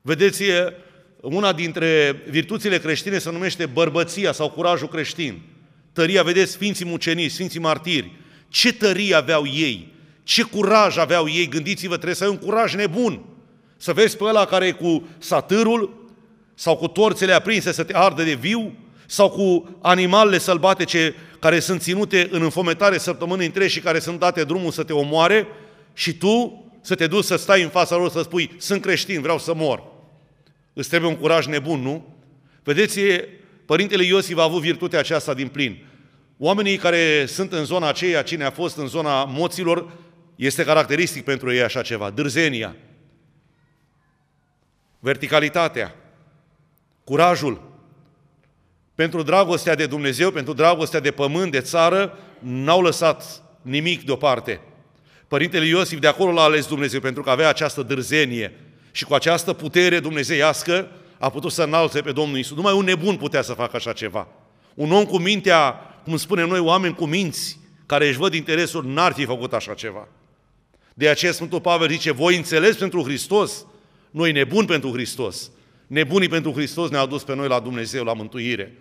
Vedeți, 0.00 0.42
una 1.20 1.52
dintre 1.52 2.22
virtuțile 2.28 2.78
creștine 2.78 3.18
se 3.18 3.30
numește 3.30 3.66
bărbăția 3.66 4.32
sau 4.32 4.50
curajul 4.50 4.88
creștin. 4.88 5.42
Tăria, 5.92 6.22
vedeți, 6.22 6.52
Sfinții 6.52 6.84
Mucenici, 6.84 7.30
Sfinții 7.30 7.60
Martiri, 7.60 8.12
ce 8.48 8.72
tărie 8.72 9.14
aveau 9.14 9.46
ei, 9.46 9.92
ce 10.22 10.42
curaj 10.42 10.96
aveau 10.96 11.28
ei, 11.28 11.48
gândiți-vă, 11.48 11.94
trebuie 11.94 12.14
să 12.14 12.24
ai 12.24 12.30
un 12.30 12.38
curaj 12.38 12.74
nebun. 12.74 13.24
Să 13.76 13.92
vezi 13.92 14.16
pe 14.16 14.24
ăla 14.24 14.44
care 14.44 14.66
e 14.66 14.72
cu 14.72 15.08
satârul 15.18 16.03
sau 16.54 16.76
cu 16.76 16.86
torțele 16.86 17.32
aprinse 17.32 17.72
să 17.72 17.84
te 17.84 17.96
ardă 17.96 18.22
de 18.22 18.34
viu, 18.34 18.72
sau 19.06 19.30
cu 19.30 19.78
animalele 19.82 20.38
sălbatice 20.38 21.14
care 21.38 21.58
sunt 21.58 21.80
ținute 21.80 22.28
în 22.30 22.42
înfometare 22.42 22.98
săptămâni 22.98 23.44
întregi 23.44 23.72
și 23.72 23.80
care 23.80 23.98
sunt 23.98 24.18
date 24.18 24.44
drumul 24.44 24.70
să 24.70 24.82
te 24.82 24.92
omoare 24.92 25.46
și 25.92 26.14
tu 26.14 26.64
să 26.80 26.94
te 26.94 27.06
duci 27.06 27.24
să 27.24 27.36
stai 27.36 27.62
în 27.62 27.68
fața 27.68 27.96
lor 27.96 28.10
să 28.10 28.22
spui, 28.22 28.50
sunt 28.58 28.82
creștin, 28.82 29.20
vreau 29.20 29.38
să 29.38 29.54
mor. 29.54 29.82
Îți 30.72 30.88
trebuie 30.88 31.10
un 31.10 31.16
curaj 31.16 31.46
nebun, 31.46 31.80
nu? 31.80 32.14
Vedeți, 32.62 33.00
Părintele 33.66 34.04
Iosif 34.04 34.38
a 34.38 34.42
avut 34.42 34.60
virtutea 34.60 34.98
aceasta 34.98 35.34
din 35.34 35.48
plin. 35.48 35.86
Oamenii 36.38 36.76
care 36.76 37.26
sunt 37.26 37.52
în 37.52 37.64
zona 37.64 37.88
aceea, 37.88 38.22
cine 38.22 38.44
a 38.44 38.50
fost 38.50 38.76
în 38.76 38.86
zona 38.86 39.24
moților, 39.24 39.92
este 40.36 40.64
caracteristic 40.64 41.24
pentru 41.24 41.52
ei 41.52 41.62
așa 41.62 41.82
ceva. 41.82 42.10
Dârzenia, 42.10 42.76
verticalitatea, 44.98 45.94
curajul, 47.04 47.72
pentru 48.94 49.22
dragostea 49.22 49.74
de 49.74 49.86
Dumnezeu, 49.86 50.30
pentru 50.30 50.52
dragostea 50.52 51.00
de 51.00 51.10
pământ, 51.10 51.52
de 51.52 51.60
țară, 51.60 52.18
n-au 52.38 52.82
lăsat 52.82 53.42
nimic 53.62 54.04
deoparte. 54.04 54.60
Părintele 55.28 55.66
Iosif 55.66 55.98
de 55.98 56.06
acolo 56.06 56.32
l-a 56.32 56.42
ales 56.42 56.66
Dumnezeu 56.66 57.00
pentru 57.00 57.22
că 57.22 57.30
avea 57.30 57.48
această 57.48 57.82
dârzenie 57.82 58.52
și 58.92 59.04
cu 59.04 59.14
această 59.14 59.52
putere 59.52 60.00
dumnezeiască 60.00 60.88
a 61.18 61.30
putut 61.30 61.52
să 61.52 61.62
înalțe 61.62 62.00
pe 62.00 62.12
Domnul 62.12 62.38
Isus. 62.38 62.56
Numai 62.56 62.72
un 62.72 62.84
nebun 62.84 63.16
putea 63.16 63.42
să 63.42 63.52
facă 63.52 63.76
așa 63.76 63.92
ceva. 63.92 64.28
Un 64.74 64.92
om 64.92 65.04
cu 65.04 65.18
mintea, 65.18 65.72
cum 66.04 66.16
spunem 66.16 66.48
noi, 66.48 66.58
oameni 66.58 66.94
cu 66.94 67.04
minți, 67.04 67.58
care 67.86 68.08
își 68.08 68.18
văd 68.18 68.34
interesul, 68.34 68.84
n-ar 68.84 69.12
fi 69.12 69.24
făcut 69.24 69.52
așa 69.52 69.74
ceva. 69.74 70.08
De 70.94 71.08
aceea 71.08 71.32
Sfântul 71.32 71.60
Pavel 71.60 71.88
zice, 71.88 72.12
voi 72.12 72.36
înțeles 72.36 72.76
pentru 72.76 73.02
Hristos, 73.02 73.66
noi 74.10 74.32
nebuni 74.32 74.66
pentru 74.66 74.92
Hristos. 74.92 75.50
Nebunii 75.86 76.28
pentru 76.28 76.52
Hristos 76.52 76.90
ne-au 76.90 77.06
dus 77.06 77.22
pe 77.22 77.34
noi 77.34 77.48
la 77.48 77.60
Dumnezeu, 77.60 78.04
la 78.04 78.12
mântuire. 78.12 78.72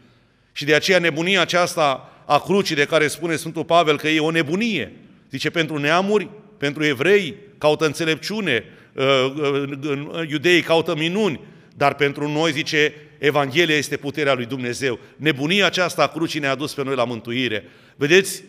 Și 0.52 0.66
de 0.66 0.76
aceea 0.76 1.00
nebunia 1.00 1.42
aceasta 1.42 2.14
a 2.26 2.40
crucii 2.40 2.76
de 2.76 2.86
care 2.86 3.08
spune 3.08 3.36
Sfântul 3.36 3.66
Pavel 3.66 3.98
că 3.98 4.08
e 4.08 4.20
o 4.20 4.32
nebunie. 4.32 4.92
Zice, 5.30 5.50
pentru 5.50 5.78
neamuri, 5.78 6.30
pentru 6.58 6.86
evrei, 6.86 7.36
caută 7.58 7.86
înțelepciune, 7.86 8.64
uh, 8.94 9.34
uh, 9.36 10.30
iudeii 10.30 10.62
caută 10.62 10.96
minuni, 10.96 11.40
dar 11.76 11.96
pentru 11.96 12.28
noi, 12.28 12.52
zice, 12.52 12.94
Evanghelia 13.18 13.76
este 13.76 13.98
puterea 13.98 14.34
lui 14.34 14.46
Dumnezeu. 14.46 15.00
Nebunia 15.16 15.66
aceasta 15.66 16.04
a 16.04 16.08
crucii 16.08 16.40
ne-a 16.40 16.56
dus 16.56 16.74
pe 16.74 16.84
noi 16.84 16.96
la 16.96 17.04
mântuire. 17.04 17.64
Vedeți 17.96 18.44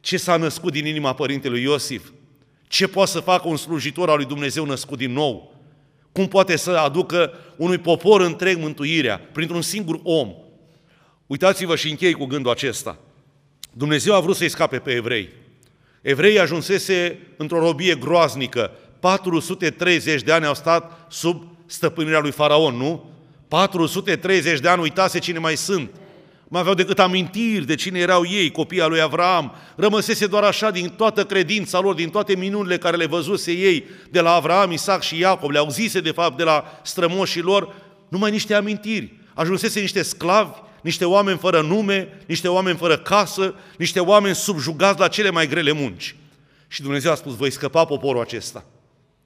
ce 0.00 0.16
s-a 0.16 0.36
născut 0.36 0.72
din 0.72 0.86
inima 0.86 1.14
părintelui 1.14 1.62
Iosif? 1.62 2.02
Ce 2.68 2.86
poate 2.86 3.10
să 3.10 3.20
facă 3.20 3.48
un 3.48 3.56
slujitor 3.56 4.10
al 4.10 4.16
lui 4.16 4.26
Dumnezeu 4.26 4.64
născut 4.64 4.98
din 4.98 5.12
nou? 5.12 5.53
Cum 6.14 6.28
poate 6.28 6.56
să 6.56 6.70
aducă 6.70 7.32
unui 7.56 7.78
popor 7.78 8.20
întreg 8.20 8.58
mântuirea 8.58 9.20
printr-un 9.32 9.62
singur 9.62 10.00
om? 10.02 10.34
Uitați-vă 11.26 11.76
și 11.76 11.90
închei 11.90 12.12
cu 12.12 12.24
gândul 12.24 12.50
acesta. 12.50 12.98
Dumnezeu 13.72 14.14
a 14.14 14.20
vrut 14.20 14.36
să-i 14.36 14.48
scape 14.48 14.78
pe 14.78 14.90
evrei. 14.90 15.28
Evreii 16.02 16.38
ajunsese 16.38 17.18
într-o 17.36 17.58
robie 17.58 17.94
groaznică. 17.94 18.72
430 19.00 20.22
de 20.22 20.32
ani 20.32 20.46
au 20.46 20.54
stat 20.54 21.06
sub 21.10 21.46
stăpânirea 21.66 22.20
lui 22.20 22.30
Faraon, 22.30 22.74
nu? 22.74 23.10
430 23.48 24.60
de 24.60 24.68
ani, 24.68 24.82
uitase 24.82 25.18
cine 25.18 25.38
mai 25.38 25.56
sunt. 25.56 25.90
Mai 26.54 26.62
aveau 26.62 26.76
decât 26.78 26.98
amintiri 26.98 27.66
de 27.66 27.74
cine 27.74 27.98
erau 27.98 28.26
ei, 28.26 28.50
copiii 28.50 28.88
lui 28.88 29.00
Avram. 29.00 29.54
Rămăsese 29.76 30.26
doar 30.26 30.42
așa 30.42 30.70
din 30.70 30.88
toată 30.88 31.24
credința 31.24 31.80
lor, 31.80 31.94
din 31.94 32.10
toate 32.10 32.36
minunile 32.36 32.78
care 32.78 32.96
le 32.96 33.06
văzuse 33.06 33.52
ei 33.52 33.84
de 34.10 34.20
la 34.20 34.32
Avram, 34.32 34.72
Isaac 34.72 35.02
și 35.02 35.18
Iacob, 35.18 35.50
le 35.50 35.58
auzise 35.58 36.00
de 36.00 36.10
fapt 36.10 36.36
de 36.36 36.42
la 36.42 36.80
strămoșii 36.82 37.40
lor, 37.40 37.74
numai 38.08 38.30
niște 38.30 38.54
amintiri. 38.54 39.12
Ajunsese 39.34 39.80
niște 39.80 40.02
sclavi, 40.02 40.58
niște 40.82 41.04
oameni 41.04 41.38
fără 41.38 41.60
nume, 41.60 42.08
niște 42.26 42.48
oameni 42.48 42.76
fără 42.76 42.98
casă, 42.98 43.54
niște 43.78 44.00
oameni 44.00 44.34
subjugați 44.34 45.00
la 45.00 45.08
cele 45.08 45.30
mai 45.30 45.48
grele 45.48 45.72
munci. 45.72 46.16
Și 46.68 46.82
Dumnezeu 46.82 47.12
a 47.12 47.14
spus, 47.14 47.36
voi 47.36 47.50
scăpa 47.50 47.84
poporul 47.84 48.20
acesta. 48.20 48.64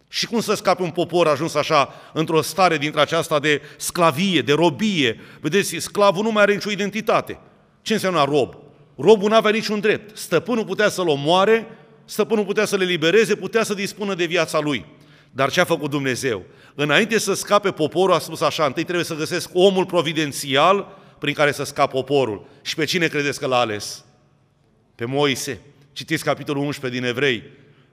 Și 0.09 0.27
cum 0.27 0.41
să 0.41 0.55
scape 0.55 0.83
un 0.83 0.91
popor 0.91 1.27
ajuns 1.27 1.55
așa 1.55 1.95
într-o 2.13 2.43
stare 2.43 2.79
dintre 2.79 3.01
aceasta 3.01 3.39
de 3.39 3.63
sclavie, 3.77 4.43
de 4.43 4.53
robie? 4.53 5.21
Vedeți, 5.41 5.77
sclavul 5.77 6.23
nu 6.23 6.31
mai 6.31 6.43
are 6.43 6.53
nicio 6.53 6.71
identitate. 6.71 7.39
Ce 7.83 7.93
înseamnă 7.93 8.25
rob? 8.25 8.57
Robul 8.97 9.29
nu 9.29 9.35
avea 9.35 9.51
niciun 9.51 9.81
drept. 9.81 10.17
Stăpânul 10.17 10.65
putea 10.65 10.89
să-l 10.89 11.09
omoare, 11.09 11.67
stăpânul 12.05 12.45
putea 12.45 12.65
să 12.65 12.77
le 12.77 12.85
libereze, 12.85 13.35
putea 13.35 13.63
să 13.63 13.75
dispună 13.75 14.15
de 14.15 14.25
viața 14.25 14.59
lui. 14.59 14.87
Dar 15.31 15.51
ce 15.51 15.61
a 15.61 15.65
făcut 15.65 15.91
Dumnezeu? 15.91 16.43
Înainte 16.75 17.19
să 17.19 17.35
scape 17.35 17.71
poporul, 17.71 18.15
a 18.15 18.19
spus 18.19 18.41
așa, 18.41 18.65
întâi 18.65 18.85
trebuie 18.85 19.05
să 19.05 19.15
găsesc 19.15 19.51
omul 19.53 19.87
providențial 19.87 20.99
prin 21.19 21.35
care 21.35 21.53
să 21.53 21.65
scap 21.65 21.91
poporul. 21.91 22.47
Și 22.63 22.75
pe 22.75 22.85
cine 22.85 23.07
credeți 23.07 23.39
că 23.39 23.47
l-a 23.47 23.59
ales? 23.59 24.05
Pe 24.95 25.05
Moise. 25.05 25.61
Citiți 25.93 26.25
capitolul 26.25 26.65
11 26.65 27.01
din 27.01 27.09
Evrei. 27.09 27.43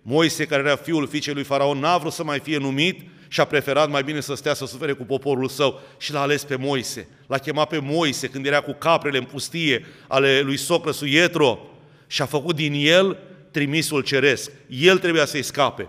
Moise, 0.08 0.46
care 0.46 0.62
era 0.62 0.76
fiul 0.76 1.08
fiicei 1.08 1.34
lui 1.34 1.44
Faraon, 1.44 1.80
n-a 1.80 1.98
vrut 1.98 2.12
să 2.12 2.24
mai 2.24 2.40
fie 2.40 2.58
numit 2.58 3.02
și 3.28 3.40
a 3.40 3.46
preferat 3.46 3.90
mai 3.90 4.04
bine 4.04 4.20
să 4.20 4.34
stea 4.34 4.54
să 4.54 4.66
sufere 4.66 4.94
cu 4.94 5.04
poporul 5.04 5.48
său 5.48 5.82
și 5.98 6.12
l-a 6.12 6.22
ales 6.22 6.44
pe 6.44 6.56
Moise. 6.56 7.08
L-a 7.28 7.38
chemat 7.38 7.68
pe 7.68 7.80
Moise 7.80 8.28
când 8.28 8.46
era 8.46 8.62
cu 8.62 8.74
caprele 8.74 9.18
în 9.18 9.24
pustie 9.24 9.86
ale 10.08 10.40
lui 10.40 10.58
Socrăsul 10.58 11.08
Ietro 11.08 11.60
și 12.08 12.22
a 12.22 12.26
făcut 12.26 12.56
din 12.56 12.74
el 12.76 13.18
trimisul 13.52 14.02
ceresc. 14.02 14.52
El 14.68 14.98
trebuia 14.98 15.26
să-i 15.26 15.44
scape. 15.44 15.88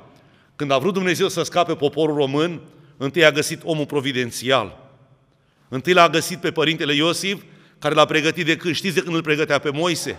Când 0.57 0.71
a 0.71 0.79
vrut 0.79 0.93
Dumnezeu 0.93 1.29
să 1.29 1.43
scape 1.43 1.75
poporul 1.75 2.17
român, 2.17 2.61
întâi 2.97 3.25
a 3.25 3.31
găsit 3.31 3.61
omul 3.65 3.87
providențial– 3.87 4.77
Întâi 5.69 5.93
l-a 5.93 6.09
găsit 6.09 6.39
pe 6.39 6.51
părintele 6.51 6.95
Iosif, 6.95 7.43
care 7.79 7.95
l-a 7.95 8.05
pregătit 8.05 8.47
de 8.47 8.57
când, 8.57 8.75
știți 8.75 8.95
de 8.95 9.01
când 9.01 9.15
îl 9.15 9.23
pregătea 9.23 9.59
pe 9.59 9.71
Moise? 9.71 10.17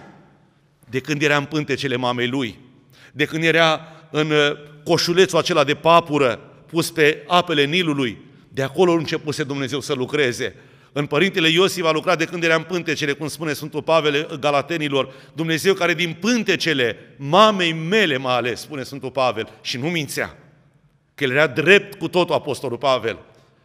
De 0.89 0.99
când 0.99 1.21
era 1.21 1.37
în 1.37 1.45
pântecele 1.45 1.95
mamei 1.95 2.27
lui, 2.27 2.59
de 3.17 3.25
când 3.25 3.43
era 3.43 3.81
în 4.09 4.31
uh, 4.31 4.51
coșulețul 4.83 5.37
acela 5.37 5.63
de 5.63 5.73
papură 5.73 6.39
pus 6.65 6.91
pe 6.91 7.23
apele 7.27 7.65
Nilului, 7.65 8.17
de 8.49 8.63
acolo 8.63 8.91
începuse 8.91 9.43
Dumnezeu 9.43 9.79
să 9.79 9.93
lucreze. 9.93 10.55
În 10.91 11.05
Părintele 11.05 11.49
Iosif 11.49 11.85
a 11.85 11.91
lucrat 11.91 12.17
de 12.17 12.25
când 12.25 12.43
era 12.43 12.55
în 12.55 12.63
pântecele, 12.63 13.11
cum 13.11 13.27
spune 13.27 13.53
Sfântul 13.53 13.81
Pavel 13.81 14.37
Galatenilor, 14.39 15.13
Dumnezeu 15.33 15.73
care 15.73 15.93
din 15.93 16.17
pântecele 16.19 16.97
mamei 17.15 17.73
mele 17.73 18.17
m-a 18.17 18.35
ales, 18.35 18.59
spune 18.59 18.83
Sfântul 18.83 19.11
Pavel, 19.11 19.49
și 19.61 19.77
nu 19.77 19.87
mințea, 19.87 20.37
că 21.15 21.23
el 21.23 21.31
era 21.31 21.47
drept 21.47 21.99
cu 21.99 22.07
totul 22.07 22.35
Apostolul 22.35 22.77
Pavel. 22.77 23.17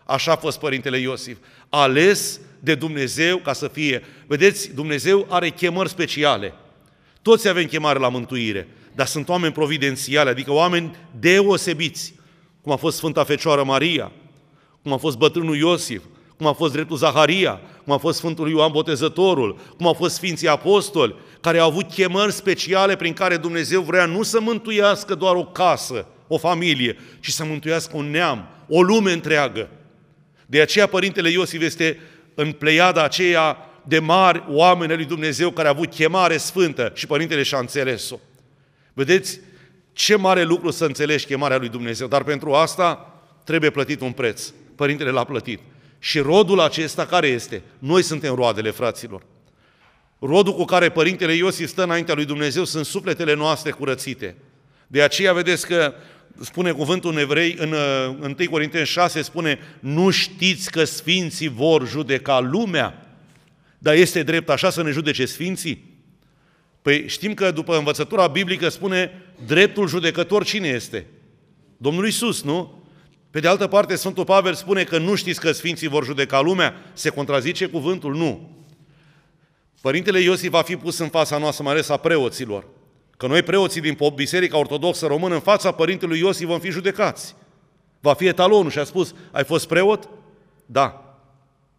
Așa 0.05 0.33
a 0.33 0.37
fost 0.37 0.59
Părintele 0.59 0.99
Iosif, 0.99 1.37
ales 1.69 2.41
de 2.61 2.75
Dumnezeu 2.75 3.37
ca 3.37 3.53
să 3.53 3.69
fie. 3.69 4.03
Vedeți, 4.27 4.75
Dumnezeu 4.75 5.27
are 5.31 5.49
chemări 5.49 5.89
speciale. 5.89 6.55
Toți 7.23 7.49
avem 7.49 7.65
chemare 7.65 7.99
la 7.99 8.09
mântuire, 8.09 8.69
dar 8.95 9.07
sunt 9.07 9.29
oameni 9.29 9.53
providențiale, 9.53 10.31
adică 10.31 10.53
oameni 10.53 10.97
deosebiți, 11.19 12.15
cum 12.63 12.73
a 12.73 12.77
fost 12.77 12.97
Sfânta 12.97 13.25
Fecioară 13.25 13.65
Maria, 13.65 14.13
cum 14.83 14.93
a 14.93 14.97
fost 14.97 15.17
bătrânul 15.17 15.57
Iosif, 15.57 16.03
cum 16.37 16.47
a 16.47 16.53
fost 16.53 16.73
dreptul 16.73 16.97
Zaharia, 16.97 17.61
cum 17.85 17.93
a 17.93 17.99
fost 17.99 18.19
Sfântul 18.19 18.51
Ioan 18.51 18.71
Botezătorul, 18.73 19.59
cum 19.77 19.87
au 19.87 19.93
fost 19.93 20.15
Sfinții 20.15 20.49
Apostoli, 20.49 21.15
care 21.41 21.59
au 21.59 21.69
avut 21.69 21.91
chemări 21.91 22.33
speciale 22.33 22.97
prin 22.97 23.13
care 23.13 23.37
Dumnezeu 23.37 23.81
vrea 23.81 24.07
nu 24.07 24.23
să 24.23 24.41
mântuiască 24.41 25.15
doar 25.15 25.35
o 25.35 25.45
casă, 25.45 26.07
o 26.27 26.39
familie, 26.39 26.97
ci 27.21 27.29
să 27.29 27.45
mântuiască 27.45 27.97
un 27.97 28.11
neam, 28.11 28.49
o 28.69 28.83
lume 28.83 29.13
întreagă. 29.13 29.69
De 30.47 30.61
aceea 30.61 30.87
Părintele 30.87 31.31
Iosif 31.31 31.63
este 31.63 32.01
în 32.35 32.53
pleiada 32.53 33.03
aceea 33.05 33.57
de 33.85 33.99
mari 33.99 34.45
oameni 34.49 34.95
lui 34.95 35.05
Dumnezeu 35.05 35.51
care 35.51 35.69
au 35.69 35.75
avut 35.75 35.91
chemare 35.95 36.37
sfântă 36.37 36.93
și 36.95 37.07
Părintele 37.07 37.43
și-a 37.43 37.59
înțeles-o. 37.59 38.17
Vedeți 38.93 39.41
ce 39.93 40.17
mare 40.17 40.43
lucru 40.43 40.71
să 40.71 40.85
înțelegi 40.85 41.27
chemarea 41.27 41.57
lui 41.57 41.69
Dumnezeu, 41.69 42.07
dar 42.07 42.25
pentru 42.25 42.53
asta 42.53 43.13
trebuie 43.45 43.71
plătit 43.71 44.01
un 44.01 44.13
preț. 44.13 44.53
Părintele 44.77 45.11
l-a 45.11 45.25
plătit. 45.25 45.61
Și 45.99 46.19
rodul 46.19 46.61
acesta 46.61 47.07
care 47.07 47.27
este? 47.27 47.63
Noi 47.79 48.03
suntem 48.03 48.35
roadele, 48.35 48.71
fraților. 48.71 49.23
Rodul 50.19 50.55
cu 50.55 50.65
care 50.65 50.89
Părintele 50.89 51.33
Iosif 51.33 51.69
stă 51.69 51.83
înaintea 51.83 52.15
lui 52.15 52.25
Dumnezeu 52.25 52.65
sunt 52.65 52.87
sufletele 52.87 53.35
noastre 53.35 53.71
curățite. 53.71 54.37
De 54.87 55.03
aceea 55.03 55.33
vedeți 55.33 55.67
că 55.67 55.95
spune 56.41 56.73
cuvântul 56.73 57.11
în 57.11 57.19
evrei, 57.19 57.57
în 57.59 57.73
1 58.39 58.51
Corinteni 58.51 58.87
6, 58.87 59.23
spune 59.23 59.59
nu 59.81 60.11
știți 60.11 60.71
că 60.71 60.85
sfinții 60.85 61.49
vor 61.49 61.89
judeca 61.89 62.41
lumea? 62.41 63.07
Dar 63.79 63.95
este 63.95 64.23
drept 64.23 64.49
așa 64.49 64.71
să 64.71 64.83
ne 64.83 64.91
judece 64.91 65.25
sfinții? 65.25 65.92
Păi 66.83 67.09
știm 67.09 67.35
că 67.35 67.51
după 67.51 67.77
învățătura 67.77 68.27
biblică 68.27 68.69
spune 68.69 69.23
dreptul 69.47 69.89
judecător 69.89 70.45
cine 70.45 70.69
este? 70.69 71.07
Domnul 71.77 72.07
Isus, 72.07 72.43
nu? 72.43 72.83
Pe 73.31 73.41
de 73.41 73.49
altă 73.49 73.67
parte, 73.67 73.97
Sfântul 73.97 74.25
Pavel 74.25 74.55
spune 74.55 74.85
că 74.85 74.99
nu 74.99 75.15
știți 75.15 75.41
că 75.41 75.53
Sfinții 75.53 75.89
vor 75.89 76.05
judeca 76.05 76.41
lumea? 76.41 76.75
Se 76.93 77.09
contrazice 77.09 77.67
cuvântul? 77.67 78.17
Nu. 78.17 78.51
Părintele 79.81 80.21
Iosif 80.21 80.51
va 80.51 80.63
fi 80.63 80.77
pus 80.77 80.99
în 80.99 81.09
fața 81.09 81.39
noastră, 81.39 81.65
mai 81.65 81.73
ales 81.73 81.89
a 81.89 81.97
preoților. 81.97 82.67
Că 83.17 83.27
noi 83.27 83.43
preoții 83.43 83.81
din 83.81 83.99
Biserica 84.15 84.59
Ortodoxă 84.59 85.07
Română, 85.07 85.35
în 85.35 85.41
fața 85.41 85.73
Părintelui 85.73 86.19
Iosif 86.19 86.47
vom 86.47 86.61
fi 86.61 86.71
judecați. 86.71 87.35
Va 88.01 88.15
fi 88.15 88.27
etalonul 88.27 88.71
și 88.71 88.79
a 88.79 88.85
spus, 88.85 89.15
ai 89.31 89.45
fost 89.45 89.67
preot? 89.69 90.09
Da. 90.67 91.17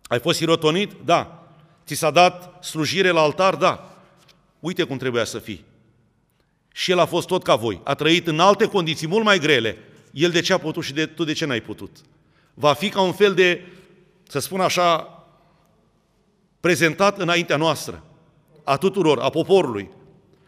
Ai 0.03 0.19
fost 0.19 0.37
sirotonit? 0.37 0.91
Da. 1.05 1.47
Ți 1.85 1.93
s-a 1.93 2.11
dat 2.11 2.63
slujire 2.63 3.09
la 3.09 3.21
altar? 3.21 3.55
Da. 3.55 3.92
Uite 4.63 4.83
cum 4.83 4.97
trebuia 4.97 5.23
să 5.23 5.39
fii. 5.39 5.65
Și 6.73 6.91
el 6.91 6.99
a 6.99 7.05
fost 7.05 7.27
tot 7.27 7.43
ca 7.43 7.55
voi. 7.55 7.81
A 7.83 7.93
trăit 7.93 8.27
în 8.27 8.39
alte 8.39 8.65
condiții 8.65 9.07
mult 9.07 9.23
mai 9.23 9.39
grele, 9.39 9.77
el 10.11 10.31
de 10.31 10.41
ce 10.41 10.53
a 10.53 10.57
putut 10.57 10.83
și 10.83 10.93
de, 10.93 11.05
tu 11.05 11.23
de 11.23 11.33
ce 11.33 11.45
n-ai 11.45 11.61
putut. 11.61 11.97
Va 12.53 12.73
fi 12.73 12.89
ca 12.89 13.01
un 13.01 13.11
fel 13.11 13.33
de, 13.33 13.61
să 14.27 14.39
spun 14.39 14.59
așa, 14.59 15.23
prezentat 16.59 17.19
înaintea 17.19 17.57
noastră, 17.57 18.03
a 18.63 18.77
tuturor, 18.77 19.19
a 19.19 19.29
poporului. 19.29 19.89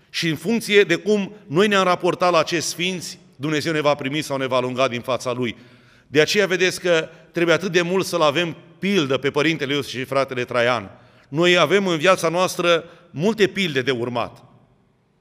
Și 0.09 0.29
în 0.29 0.35
funcție 0.35 0.83
de 0.83 0.95
cum 0.95 1.33
noi 1.47 1.67
ne-am 1.67 1.83
raportat 1.83 2.31
la 2.31 2.39
acești 2.39 2.69
sfinți, 2.69 3.19
Dumnezeu 3.35 3.73
ne 3.73 3.81
va 3.81 3.95
primi 3.95 4.21
sau 4.21 4.37
ne 4.37 4.45
va 4.45 4.59
lunga 4.59 4.87
din 4.87 5.01
fața 5.01 5.31
Lui. 5.31 5.55
De 6.07 6.21
aceea 6.21 6.47
vedeți 6.47 6.79
că 6.79 7.09
trebuie 7.31 7.55
atât 7.55 7.71
de 7.71 7.81
mult 7.81 8.05
să-L 8.05 8.21
avem 8.21 8.55
pildă 8.79 9.17
pe 9.17 9.31
Părintele 9.31 9.73
Iosif 9.73 9.99
și 9.99 10.03
fratele 10.03 10.45
Traian. 10.45 10.99
Noi 11.35 11.57
avem 11.57 11.87
în 11.87 11.97
viața 11.97 12.29
noastră 12.29 12.83
multe 13.11 13.47
pilde 13.47 13.81
de 13.81 13.91
urmat. 13.91 14.43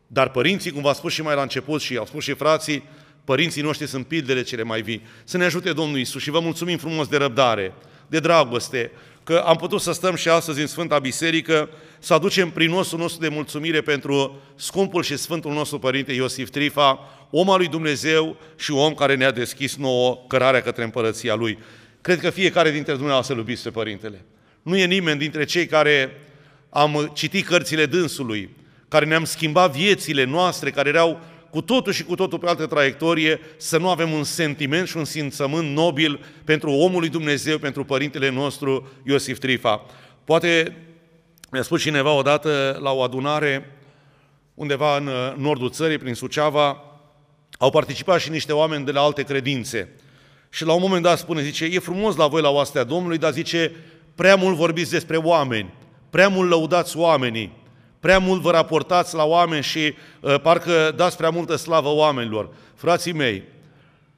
Dar 0.07 0.31
părinții, 0.31 0.71
cum 0.71 0.83
v-a 0.83 0.93
spus 0.93 1.13
și 1.13 1.23
mai 1.23 1.35
la 1.35 1.43
început 1.43 1.81
și 1.81 1.97
au 1.97 2.07
spus 2.07 2.23
și 2.23 2.33
frații, 2.33 2.83
Părinții 3.25 3.63
noștri 3.63 3.87
sunt 3.87 4.07
pildele 4.07 4.43
cele 4.43 4.63
mai 4.63 4.83
vii. 4.83 5.03
Să 5.25 5.37
ne 5.37 5.45
ajute 5.45 5.73
Domnul 5.73 5.99
Isus 5.99 6.23
și 6.23 6.31
vă 6.31 6.41
mulțumim 6.41 6.79
frumos 6.79 7.07
de 7.07 7.17
răbdare, 7.17 7.75
de 8.07 8.19
dragoste, 8.19 8.91
că 9.25 9.43
am 9.47 9.57
putut 9.57 9.81
să 9.81 9.93
stăm 9.93 10.15
și 10.15 10.29
astăzi 10.29 10.61
în 10.61 10.67
Sfânta 10.67 10.99
Biserică, 10.99 11.69
să 11.99 12.15
aducem 12.15 12.51
prin 12.51 12.71
nostru 12.71 12.97
nostru 12.97 13.21
de 13.21 13.29
mulțumire 13.29 13.81
pentru 13.81 14.41
scumpul 14.55 15.03
și 15.03 15.17
Sfântul 15.17 15.53
nostru 15.53 15.79
Părinte 15.79 16.13
Iosif 16.13 16.51
Trifa, 16.51 16.99
om 17.31 17.51
al 17.51 17.59
lui 17.59 17.69
Dumnezeu 17.69 18.37
și 18.57 18.73
om 18.73 18.95
care 18.95 19.15
ne-a 19.15 19.33
deschis 19.33 19.77
nouă 19.77 20.25
cărarea 20.29 20.63
către 20.63 20.85
împărăția 20.85 21.35
Lui. 21.35 21.59
Cred 22.01 22.21
că 22.21 22.31
fiecare 22.31 22.71
dintre 22.71 22.93
dumneavoastră 22.93 23.37
iubiți 23.37 23.63
pe 23.63 23.71
Părintele. 23.71 24.25
Nu 24.65 24.77
e 24.77 24.85
nimeni 24.85 25.19
dintre 25.19 25.45
cei 25.45 25.67
care 25.67 26.21
am 26.71 27.11
citit 27.15 27.47
cărțile 27.47 27.87
dânsului, 27.87 28.51
care 28.89 29.05
ne-am 29.05 29.25
schimbat 29.25 29.77
viețile 29.77 30.25
noastre, 30.25 30.71
care 30.71 30.89
erau 30.89 31.21
cu 31.51 31.61
totul 31.61 31.93
și 31.93 32.05
cu 32.05 32.15
totul 32.15 32.39
pe 32.39 32.49
altă 32.49 32.67
traiectorie, 32.67 33.41
să 33.57 33.79
nu 33.79 33.91
avem 33.91 34.13
un 34.13 34.25
sentiment 34.25 34.89
și 34.89 34.97
un 34.97 35.05
simțământ 35.05 35.75
nobil 35.75 36.25
pentru 36.45 36.71
omul 36.71 37.01
lui 37.01 37.09
Dumnezeu, 37.09 37.59
pentru 37.59 37.85
părintele 37.85 38.31
nostru 38.31 38.89
Iosif 39.03 39.39
Trifa. 39.39 39.87
Poate 40.25 40.77
mi-a 41.51 41.63
spus 41.63 41.81
cineva 41.81 42.13
odată 42.13 42.79
la 42.83 42.93
o 42.93 43.03
adunare 43.03 43.77
undeva 44.55 44.97
în 44.97 45.11
nordul 45.37 45.71
țării, 45.71 45.99
prin 45.99 46.15
Suceava, 46.15 46.83
au 47.59 47.71
participat 47.71 48.21
și 48.21 48.31
niște 48.31 48.53
oameni 48.53 48.85
de 48.85 48.91
la 48.91 49.01
alte 49.01 49.23
credințe. 49.23 49.89
Și 50.51 50.65
la 50.65 50.73
un 50.73 50.81
moment 50.81 51.03
dat 51.03 51.19
spune, 51.19 51.43
zice, 51.43 51.65
e 51.65 51.79
frumos 51.79 52.17
la 52.17 52.27
voi 52.27 52.43
la 52.43 52.51
oastea 52.51 52.85
Domnului, 52.85 53.19
dar 53.19 53.33
zice, 53.33 53.73
prea 54.15 54.37
mult 54.37 54.57
vorbiți 54.57 54.91
despre 54.91 55.17
oameni, 55.17 55.75
prea 56.11 56.29
mult 56.29 56.49
lăudați 56.49 56.97
oamenii, 56.97 57.53
prea 58.01 58.19
mult 58.19 58.41
vă 58.41 58.51
raportați 58.51 59.15
la 59.15 59.25
oameni 59.25 59.63
și 59.63 59.95
uh, 60.21 60.41
parcă 60.41 60.93
dați 60.97 61.17
prea 61.17 61.31
multă 61.31 61.57
slavă 61.57 61.89
oamenilor. 61.89 62.49
Frații 62.75 63.13
mei, 63.13 63.43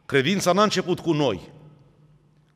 credința 0.07 0.53
n-a 0.53 0.63
început 0.63 1.01
cu 1.01 1.13
noi. 1.13 1.41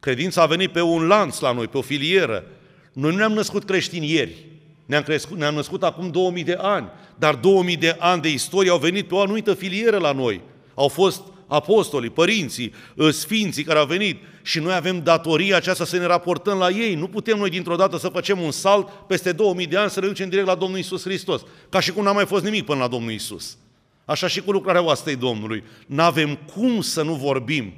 Credința 0.01 0.43
a 0.43 0.47
venit 0.47 0.73
pe 0.73 0.81
un 0.81 1.07
lanț 1.07 1.39
la 1.39 1.53
noi, 1.53 1.69
pe 1.69 1.79
o 1.79 1.83
filieră. 1.83 2.45
Noi 2.93 3.11
nu 3.11 3.17
ne-am 3.17 3.33
născut 3.33 3.65
creștini 3.65 4.11
ieri. 4.11 4.47
Ne-am, 4.87 5.03
crescut, 5.03 5.39
ne-am 5.39 5.55
născut 5.55 5.83
acum 5.83 6.11
2000 6.11 6.45
de 6.45 6.57
ani, 6.61 6.89
dar 7.17 7.35
2000 7.35 7.77
de 7.77 7.97
ani 7.99 8.23
de 8.23 8.33
istorie 8.33 8.71
au 8.71 8.79
venit 8.79 9.09
pe 9.09 9.15
o 9.15 9.21
anumită 9.21 9.55
filieră 9.55 9.99
la 9.99 10.13
noi. 10.13 10.41
Au 10.75 10.89
fost 10.89 11.23
apostolii, 11.51 12.11
părinții, 12.11 12.75
ă, 12.99 13.11
sfinții 13.11 13.65
care 13.65 13.79
au 13.79 13.87
venit 13.87 14.23
și 14.43 14.59
noi 14.59 14.75
avem 14.75 15.03
datoria 15.03 15.57
aceasta 15.57 15.85
să 15.85 15.97
ne 15.97 16.07
raportăm 16.07 16.59
la 16.59 16.69
ei. 16.69 16.95
Nu 16.95 17.07
putem 17.07 17.39
noi 17.39 17.51
dintr-o 17.51 17.77
dată 17.77 17.99
să 17.99 18.09
facem 18.09 18.41
un 18.41 18.51
salt 18.51 18.89
peste 18.89 19.33
2000 19.33 19.67
de 19.67 19.77
ani 19.77 19.91
să 19.91 20.01
ne 20.01 20.07
ducem 20.07 20.29
direct 20.29 20.47
la 20.47 20.55
Domnul 20.55 20.79
Isus 20.79 21.03
Hristos, 21.03 21.43
ca 21.69 21.81
și 21.81 21.93
cum 21.93 22.03
n-a 22.03 22.13
mai 22.13 22.27
fost 22.27 22.45
nimic 22.45 22.65
până 22.65 22.79
la 22.79 22.89
Domnul 22.89 23.13
Isus. 23.13 23.57
Așa 24.05 24.27
și 24.27 24.41
cu 24.41 24.53
lucrarea 24.53 24.83
oastei 24.83 25.17
Domnului. 25.17 25.65
N-avem 25.87 26.39
cum 26.55 26.81
să 26.81 27.03
nu 27.03 27.15
vorbim. 27.15 27.73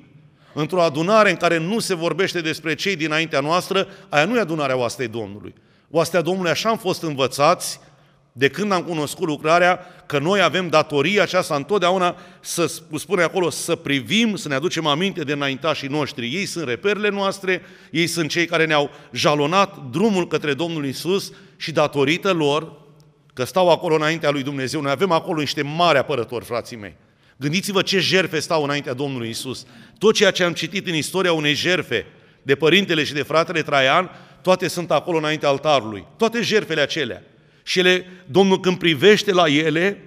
Într-o 0.55 0.83
adunare 0.83 1.31
în 1.31 1.37
care 1.37 1.59
nu 1.59 1.79
se 1.79 1.95
vorbește 1.95 2.41
despre 2.41 2.75
cei 2.75 2.97
dinaintea 2.97 3.41
noastră, 3.41 3.87
aia 4.09 4.25
nu 4.25 4.37
e 4.37 4.41
adunarea 4.41 4.77
oastei 4.77 5.09
Domnului. 5.09 5.55
Oastea 5.91 6.21
Domnului 6.21 6.51
așa 6.51 6.69
am 6.69 6.79
fost 6.79 7.03
învățați 7.03 7.81
de 8.33 8.49
când 8.49 8.73
am 8.73 8.83
cunoscut 8.83 9.27
lucrarea, 9.27 9.81
că 10.07 10.19
noi 10.19 10.41
avem 10.41 10.69
datoria 10.69 11.23
aceasta 11.23 11.55
întotdeauna 11.55 12.17
să 12.41 12.73
spune 12.97 13.23
acolo, 13.23 13.51
să 13.51 13.75
privim, 13.77 14.37
să 14.37 14.49
ne 14.49 14.55
aducem 14.55 14.87
aminte 14.87 15.23
de 15.23 15.33
înaintașii 15.33 15.89
noștri. 15.89 16.35
Ei 16.35 16.47
sunt 16.47 16.69
reperele 16.69 17.09
noastre, 17.09 17.63
ei 17.91 18.07
sunt 18.07 18.31
cei 18.31 18.47
care 18.47 18.67
ne-au 18.67 18.91
jalonat 19.13 19.79
drumul 19.91 20.27
către 20.27 20.55
Domnul 20.55 20.87
Isus 20.87 21.33
și 21.57 21.73
datorită 21.73 22.33
lor, 22.33 22.73
că 23.35 23.45
stau 23.45 23.71
acolo 23.71 23.95
înaintea 23.95 24.31
lui 24.31 24.43
Dumnezeu, 24.43 24.81
noi 24.81 24.91
avem 24.91 25.11
acolo 25.11 25.41
niște 25.41 25.63
mari 25.63 25.99
apărători, 25.99 26.45
frații 26.45 26.77
mei. 26.77 26.95
Gândiți-vă 27.37 27.83
ce 27.83 27.99
jerfe 27.99 28.39
stau 28.39 28.63
înaintea 28.63 28.93
Domnului 28.93 29.29
Isus. 29.29 29.67
Tot 29.99 30.15
ceea 30.15 30.31
ce 30.31 30.45
am 30.45 30.53
citit 30.53 30.87
în 30.87 30.95
istoria 30.95 31.33
unei 31.33 31.55
jerfe 31.55 32.07
de 32.43 32.55
părintele 32.55 33.05
și 33.05 33.13
de 33.13 33.23
fratele 33.23 33.63
Traian, 33.63 34.11
toate 34.43 34.69
sunt 34.69 34.91
acolo 34.91 35.17
înaintea 35.17 35.49
altarului. 35.49 36.07
Toate 36.17 36.43
jerfele 36.43 36.81
acelea. 36.81 37.23
Și 37.63 37.79
ele, 37.79 38.07
Domnul 38.27 38.61
când 38.61 38.79
privește 38.79 39.33
la 39.33 39.49
ele, 39.49 40.03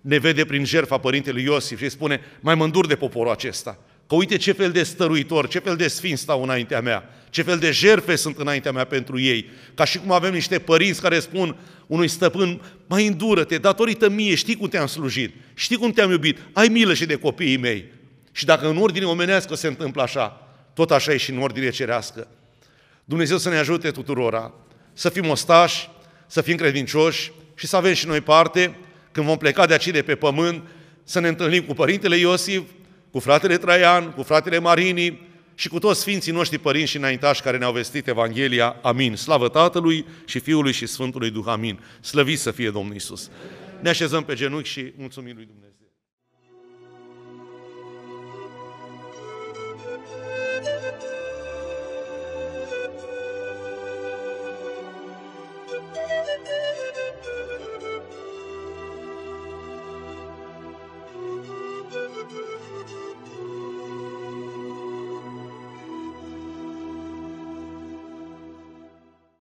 ne 0.00 0.18
vede 0.18 0.44
prin 0.44 0.64
jertfa 0.64 0.98
Părintelui 0.98 1.42
Iosif 1.42 1.78
și 1.78 1.88
spune, 1.88 2.20
mai 2.40 2.54
mândur 2.54 2.86
de 2.86 2.94
poporul 2.96 3.32
acesta, 3.32 3.78
că 4.06 4.14
uite 4.14 4.36
ce 4.36 4.52
fel 4.52 4.70
de 4.70 4.82
stăruitor, 4.82 5.48
ce 5.48 5.58
fel 5.58 5.76
de 5.76 5.88
sfinți 5.88 6.22
stau 6.22 6.42
înaintea 6.42 6.80
mea, 6.80 7.14
ce 7.30 7.42
fel 7.42 7.58
de 7.58 7.70
jerfe 7.70 8.16
sunt 8.16 8.38
înaintea 8.38 8.72
mea 8.72 8.84
pentru 8.84 9.20
ei. 9.20 9.50
Ca 9.74 9.84
și 9.84 9.98
cum 9.98 10.12
avem 10.12 10.32
niște 10.32 10.58
părinți 10.58 11.00
care 11.00 11.20
spun 11.20 11.56
unui 11.86 12.08
stăpân, 12.08 12.60
mai 12.86 13.06
îndură-te, 13.06 13.58
datorită 13.58 14.08
mie, 14.08 14.34
știi 14.34 14.56
cum 14.56 14.68
te-am 14.68 14.86
slujit, 14.86 15.34
știi 15.54 15.76
cum 15.76 15.90
te-am 15.90 16.10
iubit, 16.10 16.38
ai 16.52 16.68
milă 16.68 16.94
și 16.94 17.06
de 17.06 17.14
copiii 17.14 17.56
mei. 17.56 17.84
Și 18.32 18.44
dacă 18.44 18.68
în 18.68 18.76
ordine 18.76 19.04
omenească 19.04 19.54
se 19.54 19.66
întâmplă 19.66 20.02
așa, 20.02 20.48
tot 20.74 20.90
așa 20.90 21.12
e 21.12 21.16
și 21.16 21.30
în 21.30 21.38
ordine 21.38 21.70
cerească. 21.70 22.28
Dumnezeu 23.04 23.38
să 23.38 23.48
ne 23.48 23.56
ajute 23.56 23.90
tuturora 23.90 24.54
să 24.92 25.08
fim 25.08 25.28
ostași, 25.28 25.88
să 26.30 26.40
fim 26.40 26.56
credincioși 26.56 27.32
și 27.54 27.66
să 27.66 27.76
avem 27.76 27.92
și 27.92 28.06
noi 28.06 28.20
parte, 28.20 28.76
când 29.12 29.26
vom 29.26 29.36
pleca 29.36 29.66
de 29.66 29.72
aici 29.72 29.88
de 29.88 30.02
pe 30.02 30.14
pământ, 30.14 30.62
să 31.04 31.20
ne 31.20 31.28
întâlnim 31.28 31.62
cu 31.62 31.74
Părintele 31.74 32.16
Iosif, 32.16 32.62
cu 33.10 33.18
fratele 33.18 33.56
Traian, 33.56 34.10
cu 34.10 34.22
fratele 34.22 34.58
Marini 34.58 35.28
și 35.54 35.68
cu 35.68 35.78
toți 35.78 36.00
Sfinții 36.00 36.32
noștri 36.32 36.58
părinți 36.58 36.90
și 36.90 36.96
înaintași 36.96 37.42
care 37.42 37.58
ne-au 37.58 37.72
vestit 37.72 38.06
Evanghelia. 38.08 38.76
Amin. 38.82 39.16
Slavă 39.16 39.48
Tatălui 39.48 40.06
și 40.24 40.38
Fiului 40.38 40.72
și 40.72 40.86
Sfântului 40.86 41.30
Duh. 41.30 41.44
Amin. 41.46 41.80
Slăvit 42.00 42.38
să 42.38 42.50
fie 42.50 42.70
Domnul 42.70 42.94
Isus. 42.94 43.30
Ne 43.80 43.88
așezăm 43.88 44.24
pe 44.24 44.34
genunchi 44.34 44.68
și 44.68 44.92
mulțumim 44.96 45.34
lui 45.36 45.44
Dumnezeu. 45.44 45.69